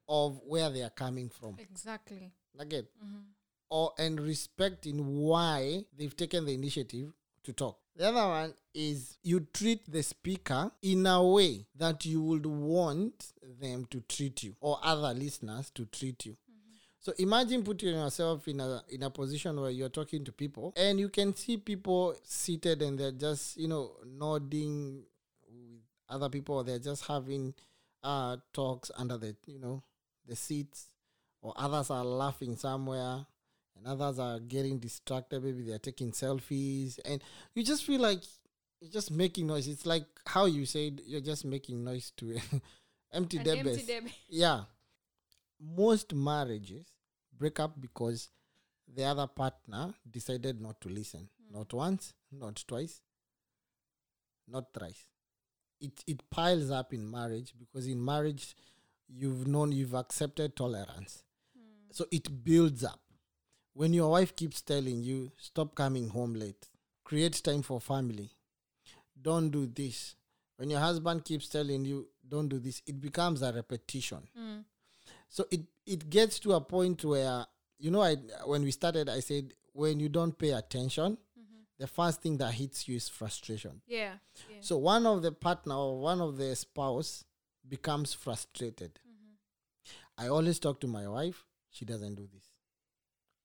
of 0.08 0.40
where 0.44 0.70
they 0.70 0.82
are 0.82 0.90
coming 0.90 1.28
from. 1.30 1.56
Exactly. 1.58 2.32
Again, 2.58 2.86
Mhm. 3.02 3.24
or 3.70 3.92
and 3.98 4.20
respecting 4.20 5.20
why 5.22 5.84
they've 5.92 6.16
taken 6.16 6.44
the 6.44 6.54
initiative 6.54 7.12
to 7.42 7.52
talk. 7.52 7.80
The 7.96 8.08
other 8.08 8.28
one 8.28 8.54
is 8.74 9.16
you 9.22 9.40
treat 9.40 9.90
the 9.90 10.02
speaker 10.02 10.70
in 10.82 11.06
a 11.06 11.24
way 11.26 11.66
that 11.74 12.04
you 12.04 12.22
would 12.22 12.44
want 12.46 13.32
them 13.42 13.86
to 13.86 14.00
treat 14.02 14.42
you 14.42 14.54
or 14.60 14.78
other 14.84 15.14
listeners 15.18 15.70
to 15.70 15.86
treat 15.86 16.26
you. 16.26 16.36
So 17.06 17.12
imagine 17.18 17.62
putting 17.62 17.90
yourself 17.90 18.48
in 18.48 18.58
a 18.58 18.82
in 18.88 19.04
a 19.04 19.10
position 19.10 19.60
where 19.60 19.70
you're 19.70 19.88
talking 19.88 20.24
to 20.24 20.32
people 20.32 20.72
and 20.76 20.98
you 20.98 21.08
can 21.08 21.36
see 21.36 21.56
people 21.56 22.16
seated 22.24 22.82
and 22.82 22.98
they're 22.98 23.12
just, 23.12 23.56
you 23.56 23.68
know, 23.68 23.92
nodding 24.04 25.04
with 25.48 25.82
other 26.08 26.28
people 26.28 26.56
or 26.56 26.64
they're 26.64 26.80
just 26.80 27.06
having 27.06 27.54
uh, 28.02 28.38
talks 28.52 28.90
under 28.96 29.16
the 29.16 29.36
you 29.46 29.60
know 29.60 29.84
the 30.26 30.34
seats, 30.34 30.88
or 31.42 31.54
others 31.56 31.90
are 31.90 32.04
laughing 32.04 32.56
somewhere, 32.56 33.24
and 33.76 33.86
others 33.86 34.18
are 34.18 34.40
getting 34.40 34.80
distracted. 34.80 35.44
Maybe 35.44 35.62
they're 35.62 35.78
taking 35.78 36.10
selfies, 36.10 36.98
and 37.04 37.22
you 37.54 37.62
just 37.62 37.84
feel 37.84 38.00
like 38.00 38.18
you're 38.80 38.90
just 38.90 39.12
making 39.12 39.46
noise. 39.46 39.68
It's 39.68 39.86
like 39.86 40.06
how 40.26 40.46
you 40.46 40.66
said 40.66 41.00
you're 41.06 41.20
just 41.20 41.44
making 41.44 41.84
noise 41.84 42.10
to 42.16 42.36
empty 43.12 43.38
debes. 43.38 43.88
Yeah. 44.28 44.62
Most 45.58 46.12
marriages 46.12 46.95
break 47.38 47.60
up 47.60 47.80
because 47.80 48.30
the 48.94 49.04
other 49.04 49.26
partner 49.26 49.94
decided 50.10 50.60
not 50.60 50.80
to 50.80 50.88
listen. 50.88 51.28
Not 51.52 51.72
once, 51.72 52.12
not 52.32 52.62
twice, 52.66 53.00
not 54.48 54.72
thrice. 54.72 55.06
It 55.80 56.02
it 56.06 56.28
piles 56.30 56.70
up 56.70 56.92
in 56.92 57.10
marriage 57.10 57.52
because 57.58 57.86
in 57.86 58.04
marriage 58.04 58.54
you've 59.08 59.46
known 59.46 59.72
you've 59.72 59.94
accepted 59.94 60.56
tolerance. 60.56 61.22
So 61.92 62.06
it 62.10 62.44
builds 62.44 62.84
up. 62.84 63.00
When 63.72 63.92
your 63.92 64.10
wife 64.10 64.34
keeps 64.34 64.60
telling 64.62 65.02
you, 65.02 65.32
stop 65.36 65.74
coming 65.74 66.08
home 66.08 66.34
late, 66.34 66.68
create 67.04 67.42
time 67.42 67.62
for 67.62 67.80
family, 67.80 68.30
don't 69.20 69.50
do 69.50 69.66
this. 69.66 70.16
When 70.56 70.70
your 70.70 70.80
husband 70.80 71.24
keeps 71.24 71.48
telling 71.48 71.84
you, 71.84 72.08
don't 72.26 72.48
do 72.48 72.58
this, 72.58 72.82
it 72.86 73.00
becomes 73.00 73.42
a 73.42 73.52
repetition. 73.52 74.26
Mm. 74.38 74.64
So 75.28 75.46
it 75.50 75.62
it 75.84 76.10
gets 76.10 76.38
to 76.40 76.52
a 76.54 76.60
point 76.60 77.04
where 77.04 77.46
you 77.78 77.90
know 77.90 78.02
I 78.02 78.16
when 78.44 78.62
we 78.62 78.70
started 78.70 79.08
I 79.08 79.20
said 79.20 79.52
when 79.72 80.00
you 80.00 80.08
don't 80.08 80.36
pay 80.38 80.52
attention, 80.52 81.18
mm-hmm. 81.38 81.60
the 81.78 81.86
first 81.86 82.22
thing 82.22 82.38
that 82.38 82.54
hits 82.54 82.88
you 82.88 82.96
is 82.96 83.08
frustration. 83.08 83.82
Yeah. 83.86 84.14
yeah. 84.48 84.56
So 84.60 84.78
one 84.78 85.06
of 85.06 85.22
the 85.22 85.32
partner 85.32 85.74
or 85.74 86.00
one 86.00 86.20
of 86.20 86.38
the 86.38 86.56
spouse 86.56 87.24
becomes 87.68 88.14
frustrated. 88.14 88.98
Mm-hmm. 89.06 90.24
I 90.24 90.28
always 90.28 90.58
talk 90.58 90.80
to 90.80 90.86
my 90.86 91.06
wife, 91.06 91.44
she 91.70 91.84
doesn't 91.84 92.14
do 92.14 92.26
this. 92.32 92.44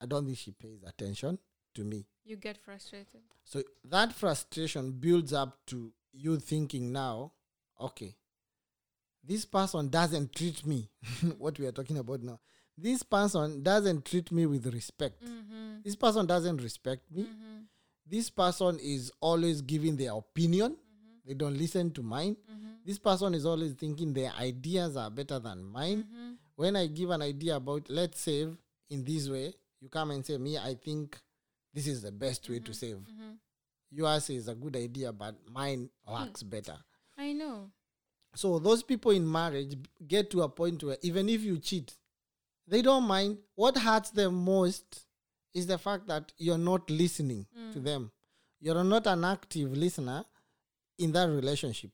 I 0.01 0.05
don't 0.05 0.25
think 0.25 0.37
she 0.37 0.51
pays 0.51 0.83
attention 0.87 1.37
to 1.75 1.83
me. 1.83 2.05
you 2.23 2.35
get 2.37 2.57
frustrated. 2.57 3.21
So 3.43 3.63
that 3.85 4.13
frustration 4.13 4.91
builds 4.91 5.33
up 5.33 5.59
to 5.67 5.91
you 6.13 6.37
thinking 6.37 6.91
now, 6.91 7.33
okay, 7.79 8.15
this 9.23 9.45
person 9.45 9.89
doesn't 9.89 10.35
treat 10.35 10.65
me, 10.65 10.89
what 11.37 11.57
we 11.59 11.65
are 11.65 11.71
talking 11.71 11.97
about 11.97 12.21
now. 12.21 12.39
This 12.77 13.03
person 13.03 13.61
doesn't 13.61 14.05
treat 14.05 14.31
me 14.31 14.45
with 14.45 14.65
respect. 14.73 15.23
Mm-hmm. 15.23 15.81
This 15.83 15.95
person 15.95 16.25
doesn't 16.25 16.61
respect 16.61 17.03
me. 17.11 17.23
Mm-hmm. 17.23 17.59
This 18.07 18.29
person 18.29 18.79
is 18.81 19.11
always 19.19 19.61
giving 19.61 19.95
their 19.95 20.13
opinion. 20.13 20.71
Mm-hmm. 20.71 21.27
They 21.27 21.33
don't 21.35 21.57
listen 21.57 21.91
to 21.91 22.01
mine. 22.01 22.35
This 22.83 22.97
person 22.97 23.33
is 23.35 23.45
always 23.45 23.73
thinking 23.73 24.13
their 24.13 24.31
ideas 24.39 24.97
are 24.97 25.09
better 25.09 25.39
than 25.39 25.63
mine. 25.63 26.03
Mm-hmm. 26.03 26.31
When 26.55 26.75
I 26.75 26.87
give 26.87 27.11
an 27.11 27.21
idea 27.21 27.55
about 27.57 27.89
let's 27.89 28.19
save 28.21 28.57
in 28.89 29.03
this 29.03 29.29
way, 29.29 29.53
you 29.79 29.89
come 29.89 30.11
and 30.11 30.25
say, 30.25 30.37
Me, 30.37 30.57
I 30.57 30.75
think 30.75 31.19
this 31.73 31.87
is 31.87 32.01
the 32.01 32.11
best 32.11 32.49
way 32.49 32.59
to 32.59 32.73
save. 32.73 32.95
Mm-hmm. 32.95 33.33
Yours 33.91 34.29
is 34.29 34.47
a 34.47 34.55
good 34.55 34.75
idea, 34.75 35.11
but 35.11 35.35
mine 35.51 35.89
works 36.07 36.43
better. 36.43 36.77
I 37.17 37.33
know. 37.33 37.69
So 38.35 38.59
those 38.59 38.83
people 38.83 39.11
in 39.11 39.29
marriage 39.29 39.75
get 40.07 40.29
to 40.31 40.41
a 40.43 40.49
point 40.49 40.83
where 40.83 40.97
even 41.01 41.27
if 41.29 41.41
you 41.41 41.57
cheat, 41.57 41.93
they 42.67 42.81
don't 42.81 43.03
mind. 43.03 43.37
What 43.55 43.77
hurts 43.77 44.11
them 44.11 44.35
most 44.35 45.05
is 45.53 45.67
the 45.67 45.77
fact 45.77 46.07
that 46.07 46.31
you're 46.37 46.57
not 46.57 46.89
listening 46.89 47.45
to 47.73 47.79
mm. 47.79 47.83
them. 47.83 48.11
You're 48.61 48.83
not 48.83 49.07
an 49.07 49.25
active 49.25 49.75
listener 49.75 50.23
in 50.97 51.11
that 51.11 51.27
relationship. 51.29 51.91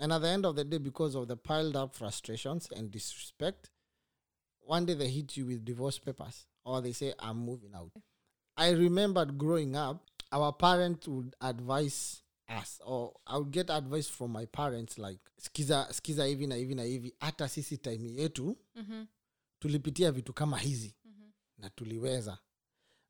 And 0.00 0.12
at 0.12 0.22
the 0.22 0.28
end 0.28 0.46
of 0.46 0.56
the 0.56 0.64
day, 0.64 0.78
because 0.78 1.14
of 1.14 1.28
the 1.28 1.36
piled 1.36 1.76
up 1.76 1.94
frustrations 1.94 2.68
and 2.74 2.90
disrespect, 2.90 3.70
one 4.60 4.84
day 4.86 4.94
they 4.94 5.08
hit 5.08 5.36
you 5.36 5.46
with 5.46 5.64
divorce 5.64 5.98
papers 5.98 6.46
or 6.64 6.80
they 6.80 6.92
say, 6.92 7.12
I'm 7.18 7.36
moving 7.38 7.72
out. 7.76 7.92
I 8.56 8.70
remembered 8.70 9.38
growing 9.38 9.76
up, 9.76 10.02
our 10.32 10.52
parents 10.52 11.06
would 11.06 11.34
advise 11.40 12.21
us, 12.48 12.80
or 12.84 13.12
I 13.26 13.36
would 13.38 13.50
get 13.52 13.70
advice 13.70 14.08
from 14.10 14.32
my 14.32 14.46
parents 14.46 14.98
like, 14.98 15.20
skiza, 15.38 15.92
skiza 15.92 16.24
hivi 16.24 16.46
na 16.46 16.54
hivi 16.54 16.74
na 16.74 16.82
hivi, 16.82 17.14
hata 17.20 17.48
sisi 17.48 17.78
time 17.78 18.12
yetu 18.22 18.56
Mm-hmm. 18.76 19.06
tulipitia 19.58 20.12
vitu 20.12 20.32
kama 20.32 20.58
hizi 20.58 20.94
na 21.58 21.70
tuliweza. 21.70 22.38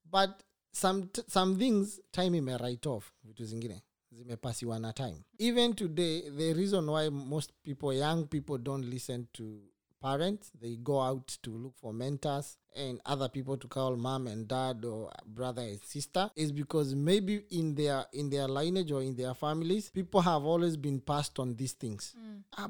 But 0.04 0.30
some, 0.72 1.06
t- 1.06 1.22
some 1.28 1.56
things 1.56 2.00
time 2.10 2.38
ime 2.38 2.56
write 2.56 2.88
off 2.88 3.12
vitu 3.24 3.44
zingine 3.44 3.82
zimepasiwa 4.10 4.78
na 4.78 4.92
time. 4.92 5.22
Even 5.38 5.74
today 5.74 6.30
the 6.30 6.52
reason 6.54 6.88
why 6.88 7.08
most 7.10 7.52
people 7.62 7.96
young 7.98 8.24
people 8.26 8.58
don't 8.58 8.84
listen 8.84 9.26
to 9.32 9.62
parents 10.02 10.50
they 10.60 10.76
go 10.76 11.00
out 11.00 11.28
to 11.42 11.50
look 11.50 11.76
for 11.80 11.94
mentors 11.94 12.56
and 12.76 13.00
other 13.04 13.28
people 13.28 13.56
to 13.56 13.68
call 13.68 13.96
mom 13.96 14.26
and 14.26 14.48
dad 14.48 14.84
or 14.84 15.12
brother 15.26 15.62
and 15.62 15.80
sister. 15.84 16.30
Is 16.36 16.52
because 16.52 16.94
maybe 16.96 17.44
in 17.50 17.74
their 17.74 18.06
in 18.12 18.30
their 18.30 18.48
lineage 18.48 18.92
or 18.92 19.02
in 19.02 19.16
their 19.16 19.34
families 19.34 19.90
people 19.90 20.20
have 20.20 20.44
always 20.44 20.76
been 20.76 21.00
passed 21.00 21.38
on 21.38 21.56
these 21.56 21.74
things. 21.76 22.14
Ah, 22.56 22.68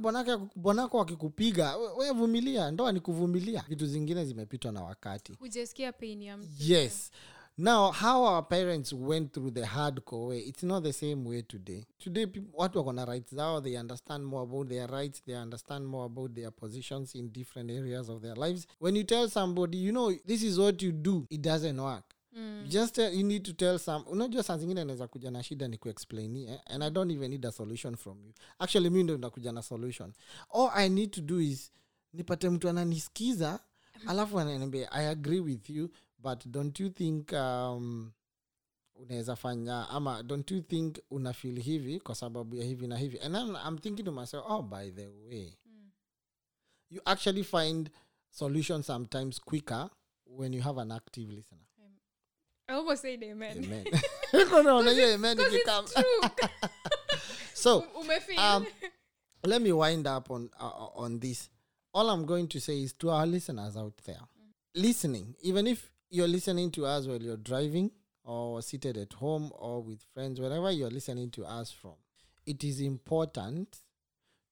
wakikupiga 0.92 1.76
wevumilia 1.76 2.12
we, 2.12 2.12
vumilia 2.12 2.70
ndoa 2.70 2.92
ni 2.92 3.00
kuvumilia. 3.00 3.64
Vitu 3.68 3.86
zingine 3.86 4.24
zimepitwa 4.24 4.72
na 4.72 4.82
wakati. 4.82 5.32
Hujasikia 5.32 5.92
pain 5.92 6.22
ya 6.22 6.36
mtu. 6.36 6.48
Yes 6.58 7.10
now 7.58 7.92
how 7.92 8.24
our 8.24 8.42
parents 8.42 8.92
went 8.92 9.32
through 9.32 9.50
the 9.50 9.62
hardcore 9.66 10.28
way 10.28 10.38
it's 10.40 10.62
not 10.62 10.82
the 10.82 10.92
same 10.92 11.24
way 11.28 11.42
today. 11.42 11.84
Today 11.98 12.26
peop- 12.26 12.50
watu 12.54 12.78
wako 12.78 12.92
na 12.92 13.04
rights 13.04 13.34
zao 13.34 13.60
they 13.60 13.76
understand 13.80 14.24
more 14.24 14.42
about 14.42 14.68
their 14.68 14.90
rights 14.90 15.22
they 15.24 15.36
understand 15.36 15.86
more 15.86 16.04
about 16.06 16.34
their 16.34 16.50
positions 16.52 17.14
in 17.14 17.32
different 17.32 17.70
areas 17.70 18.08
of 18.08 18.22
their 18.22 18.36
lives. 18.36 18.66
When 18.80 18.96
you 18.96 19.04
tell 19.04 19.28
somebody 19.28 19.78
you 19.84 19.90
know 19.92 20.12
this 20.26 20.42
is 20.42 20.58
what 20.58 20.82
you 20.82 20.92
do 20.92 21.26
it 21.30 21.40
doesn't 21.42 21.80
work. 21.80 22.04
Mm. 22.38 22.66
just 22.68 22.94
tell, 22.94 23.12
you 23.14 23.22
need 23.24 23.42
to 23.44 23.52
tell 23.52 23.78
some 23.78 24.04
unajua 24.10 24.42
saa 24.42 24.58
zingine 24.58 24.84
naweza 24.84 25.08
kuja 25.08 25.30
na 25.30 25.42
shida 25.42 25.68
ni 25.68 25.78
kuexplainie 25.78 26.60
and 26.66 26.82
i 26.82 26.90
don't 26.90 27.12
even 27.12 27.30
need 27.30 27.46
a 27.46 27.52
solution 27.52 27.96
from 27.96 28.24
you. 28.26 28.32
Actually 28.58 28.90
mi 28.90 29.02
ndo 29.02 29.18
nakuja 29.18 29.52
na 29.52 29.62
solution. 29.62 30.12
All 30.54 30.70
i 30.74 30.88
need 30.88 31.10
to 31.10 31.20
do 31.20 31.40
is 31.40 31.72
nipate 32.12 32.50
mtu 32.50 32.68
ananisikiza 32.68 33.60
alafu 34.06 34.40
ananiambia 34.40 34.92
i 34.92 35.06
agree 35.06 35.40
with 35.40 35.70
you 35.70 35.88
but 36.22 36.46
don't 36.46 36.80
you 36.80 36.90
think 36.90 37.32
um, 37.32 38.12
unaweza 38.94 39.36
fanya 39.36 39.88
ama 39.88 40.22
don't 40.22 40.50
you 40.50 40.60
think 40.60 40.98
una 41.10 41.32
feel 41.32 41.60
hivi 41.60 42.00
kwa 42.00 42.14
sababu 42.14 42.56
ya 42.56 42.64
hivi 42.64 42.86
na 42.86 42.96
hivi 42.96 43.18
and 43.18 43.34
then 43.34 43.56
i'm 43.68 43.78
thinking 43.78 44.04
to 44.04 44.12
myself 44.12 44.44
oh 44.48 44.62
by 44.62 44.90
the 44.90 45.08
way 45.08 45.58
you 46.90 47.02
actually 47.04 47.44
find 47.44 47.90
solutions 48.30 48.86
sometimes 48.86 49.40
quicker 49.40 49.90
when 50.26 50.54
you 50.54 50.62
have 50.62 50.80
an 50.80 50.92
active 50.92 51.32
listener 51.32 51.66
I 52.68 52.74
almost 52.74 53.02
said 53.02 53.22
amen. 53.24 53.64
amen 53.64 53.84
Unaona 54.60 54.90
hiyo 54.90 55.14
amen 55.14 55.38
ikikam. 55.40 55.86
so 57.54 57.84
Umefeel? 58.00 58.38
um, 58.38 58.66
let 59.44 59.62
me 59.62 59.72
wind 59.72 60.06
up 60.06 60.30
on 60.30 60.50
uh, 60.60 60.98
on 61.02 61.20
this. 61.20 61.50
All 61.94 62.08
I'm 62.10 62.24
going 62.24 62.46
to 62.48 62.60
say 62.60 62.82
is 62.82 62.94
to 62.98 63.10
our 63.10 63.26
listeners 63.26 63.76
out 63.76 63.96
there, 64.04 64.20
listening. 64.74 65.34
Even 65.42 65.66
if 65.66 65.91
you're 66.12 66.28
listening 66.28 66.70
to 66.72 66.84
us 66.86 67.06
while 67.06 67.20
you're 67.20 67.36
driving, 67.38 67.90
or 68.24 68.60
seated 68.62 68.96
at 68.98 69.12
home, 69.14 69.50
or 69.58 69.82
with 69.82 70.02
friends, 70.14 70.38
wherever 70.40 70.70
you're 70.70 70.90
listening 70.90 71.30
to 71.30 71.44
us 71.44 71.72
from, 71.72 71.94
it 72.46 72.62
is 72.62 72.80
important 72.80 73.78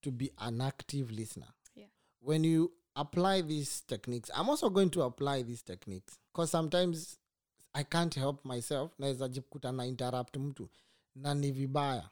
to 0.03 0.11
be 0.11 0.31
an 0.39 0.61
active 0.61 1.11
listener. 1.13 1.47
Yeah. 1.75 1.87
When 2.21 2.45
you 2.45 2.73
apply 2.97 3.43
these 3.43 3.83
techniques, 3.83 4.31
I'm 4.35 4.49
also 4.49 4.71
going 4.71 4.91
to 4.91 5.03
apply 5.03 5.43
these 5.43 5.63
techniques 5.63 6.19
because 6.33 6.51
sometimes 6.51 7.19
I 7.75 7.83
can't 7.85 8.15
help 8.15 8.45
myself. 8.45 8.91
Naweza 8.99 9.29
jikuta 9.29 9.73
na 9.73 9.87
interrupt 9.87 10.37
mtu 10.37 10.69
na 11.15 11.35
ni 11.35 11.53
vibaya. 11.53 12.11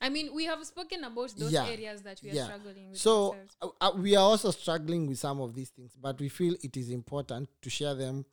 I 0.00 0.10
mean, 0.10 0.28
we 0.34 0.44
have 0.44 0.64
spoken 0.66 1.04
about 1.04 1.34
those 1.38 1.52
Yeah. 1.54 1.66
areas 1.68 2.02
that 2.02 2.22
we 2.22 2.30
are 2.30 2.36
Yeah. 2.36 2.46
struggling 2.46 2.90
with 2.90 3.00
So 3.00 3.34
uh, 3.62 3.68
uh, 3.80 3.92
we 3.98 4.14
are 4.16 4.30
also 4.30 4.50
struggling 4.52 5.06
with 5.08 5.18
some 5.18 5.40
of 5.42 5.54
these 5.54 5.70
things, 5.72 5.96
but 5.96 6.20
we 6.20 6.28
feel 6.28 6.54
it 6.62 6.76
is 6.76 6.90
important 6.90 7.48
to 7.62 7.70
share 7.70 7.94
them 7.94 8.24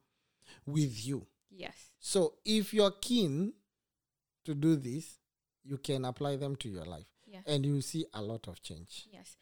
with 0.66 1.06
you. 1.06 1.26
Yes. 1.50 1.76
So 2.00 2.36
if 2.46 2.74
you're 2.74 2.92
keen 2.92 3.54
to 4.46 4.54
do 4.56 4.76
this, 4.76 5.20
you 5.64 5.78
can 5.78 6.06
apply 6.06 6.36
them 6.36 6.56
to 6.58 6.70
your 6.70 6.86
life 6.86 7.06
Yes. 7.26 7.44
and 7.48 7.66
you 7.66 7.82
see 7.82 8.06
a 8.14 8.22
lot 8.22 8.48
of 8.48 8.62
change. 8.62 9.06
Yes. 9.12 9.38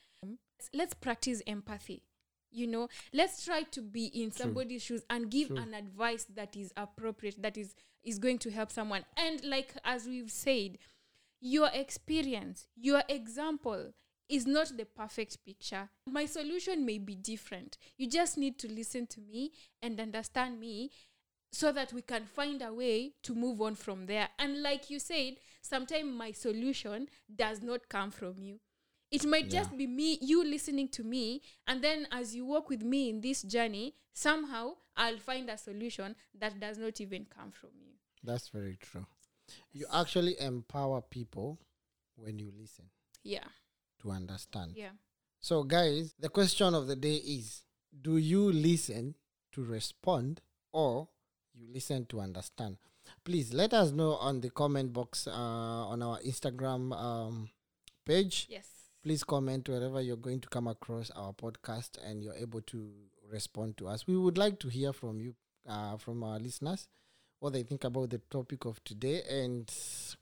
Let's 0.74 0.94
practice 0.94 1.42
empathy. 1.48 2.04
You 2.52 2.68
know, 2.68 2.90
let's 3.14 3.44
try 3.46 3.64
to 3.64 3.82
be 3.82 4.06
in 4.08 4.32
somebody's 4.32 4.84
shoes 4.84 5.02
and 5.10 5.32
give 5.32 5.48
True. 5.48 5.58
an 5.58 5.74
advice 5.74 6.26
that 6.36 6.56
is 6.56 6.72
appropriate, 6.78 7.42
that 7.42 7.58
is 7.58 7.74
is 8.04 8.20
going 8.20 8.40
to 8.40 8.52
help 8.52 8.72
someone. 8.72 9.06
And 9.16 9.44
like 9.46 9.74
as 9.86 10.06
we've 10.06 10.30
said, 10.32 10.78
your 11.40 11.70
experience, 11.74 12.68
your 12.76 13.04
example 13.10 13.94
is 14.32 14.48
not 14.48 14.76
the 14.78 14.86
perfect 14.86 15.44
picture. 15.46 15.90
My 16.08 16.26
solution 16.26 16.86
may 16.86 16.98
be 16.98 17.16
different. 17.16 17.78
You 17.98 18.08
just 18.10 18.38
need 18.38 18.58
to 18.60 18.72
listen 18.72 19.06
to 19.08 19.20
me 19.22 19.52
and 19.82 20.00
understand 20.00 20.60
me 20.60 20.92
so 21.52 21.72
that 21.74 21.92
we 21.92 22.02
can 22.02 22.26
find 22.26 22.62
a 22.62 22.74
way 22.74 23.14
to 23.24 23.36
move 23.36 23.62
on 23.62 23.76
from 23.76 24.06
there. 24.06 24.30
And 24.40 24.64
like 24.64 24.90
you 24.90 25.00
said, 25.00 25.36
sometimes 25.62 26.06
my 26.10 26.32
solution 26.32 27.08
does 27.36 27.62
not 27.62 27.90
come 27.90 28.10
from 28.12 28.36
you. 28.40 28.60
It 29.12 29.26
might 29.26 29.46
Yeah. 29.52 29.60
just 29.64 29.76
be 29.78 29.86
me, 29.88 30.18
you 30.22 30.46
listening 30.46 30.88
to 30.90 31.04
me, 31.04 31.42
and 31.68 31.84
then 31.84 32.08
as 32.12 32.34
you 32.34 32.46
walk 32.46 32.70
with 32.70 32.82
me 32.82 33.10
in 33.10 33.20
this 33.20 33.42
journey, 33.42 33.96
somehow 34.14 34.78
I'll 34.96 35.18
find 35.18 35.50
a 35.50 35.58
solution 35.58 36.16
that 36.40 36.58
does 36.62 36.78
not 36.78 37.02
even 37.02 37.26
come 37.26 37.52
from 37.52 37.72
you. 37.82 37.92
That's 38.24 38.48
very 38.48 38.78
true. 38.78 39.06
You 39.74 39.86
actually 39.92 40.40
empower 40.40 41.02
people 41.02 41.60
when 42.16 42.40
you 42.40 42.54
listen 42.58 42.86
Yeah, 43.24 43.48
to 44.02 44.12
understand. 44.12 44.74
yeah. 44.76 44.90
So, 45.40 45.64
guys, 45.64 46.14
the 46.20 46.30
question 46.30 46.76
of 46.76 46.88
the 46.88 46.96
day 46.96 47.16
is 47.16 47.64
Do 48.02 48.18
you 48.18 48.52
listen 48.52 49.16
to 49.54 49.64
respond 49.64 50.42
or 50.72 51.08
you 51.54 51.68
listen 51.74 52.06
to 52.08 52.20
understand? 52.22 52.78
Please 53.26 53.54
let 53.54 53.74
us 53.74 53.92
know 53.92 54.16
on 54.16 54.42
the 54.42 54.50
comment 54.50 54.94
box 54.94 55.28
uh, 55.28 55.32
on 55.32 56.02
our 56.02 56.20
Instagram 56.20 56.94
um, 56.96 57.50
page. 58.06 58.48
Yes. 58.50 58.68
Please 59.04 59.24
comment 59.24 59.68
wherever 59.68 60.00
you're 60.00 60.16
going 60.16 60.40
to 60.42 60.48
come 60.48 60.68
across 60.68 61.10
our 61.12 61.34
podcast 61.34 61.98
and 62.06 62.24
you're 62.24 62.36
able 62.36 62.62
to 62.62 62.92
respond 63.32 63.78
to 63.78 63.88
us. 63.88 64.06
We 64.08 64.16
would 64.18 64.38
like 64.38 64.60
to 64.60 64.68
hear 64.70 64.94
from 64.94 65.20
you, 65.20 65.34
uh, 65.68 65.98
from 65.98 66.24
our 66.24 66.38
listeners, 66.40 66.88
what 67.42 67.54
they 67.54 67.64
think 67.64 67.84
about 67.84 68.12
the 68.12 68.20
topic 68.30 68.66
of 68.66 68.82
today. 68.84 69.24
And 69.30 69.70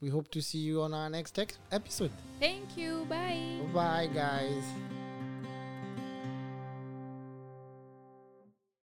we 0.00 0.08
hope 0.08 0.30
to 0.32 0.40
see 0.42 0.58
you 0.58 0.80
on 0.82 0.92
our 0.94 1.08
next 1.08 1.38
ex- 1.38 1.58
episode. 1.70 2.10
Thank 2.40 2.76
you. 2.76 3.06
Bye. 3.08 3.60
Bye, 3.72 4.08
guys. 4.12 4.64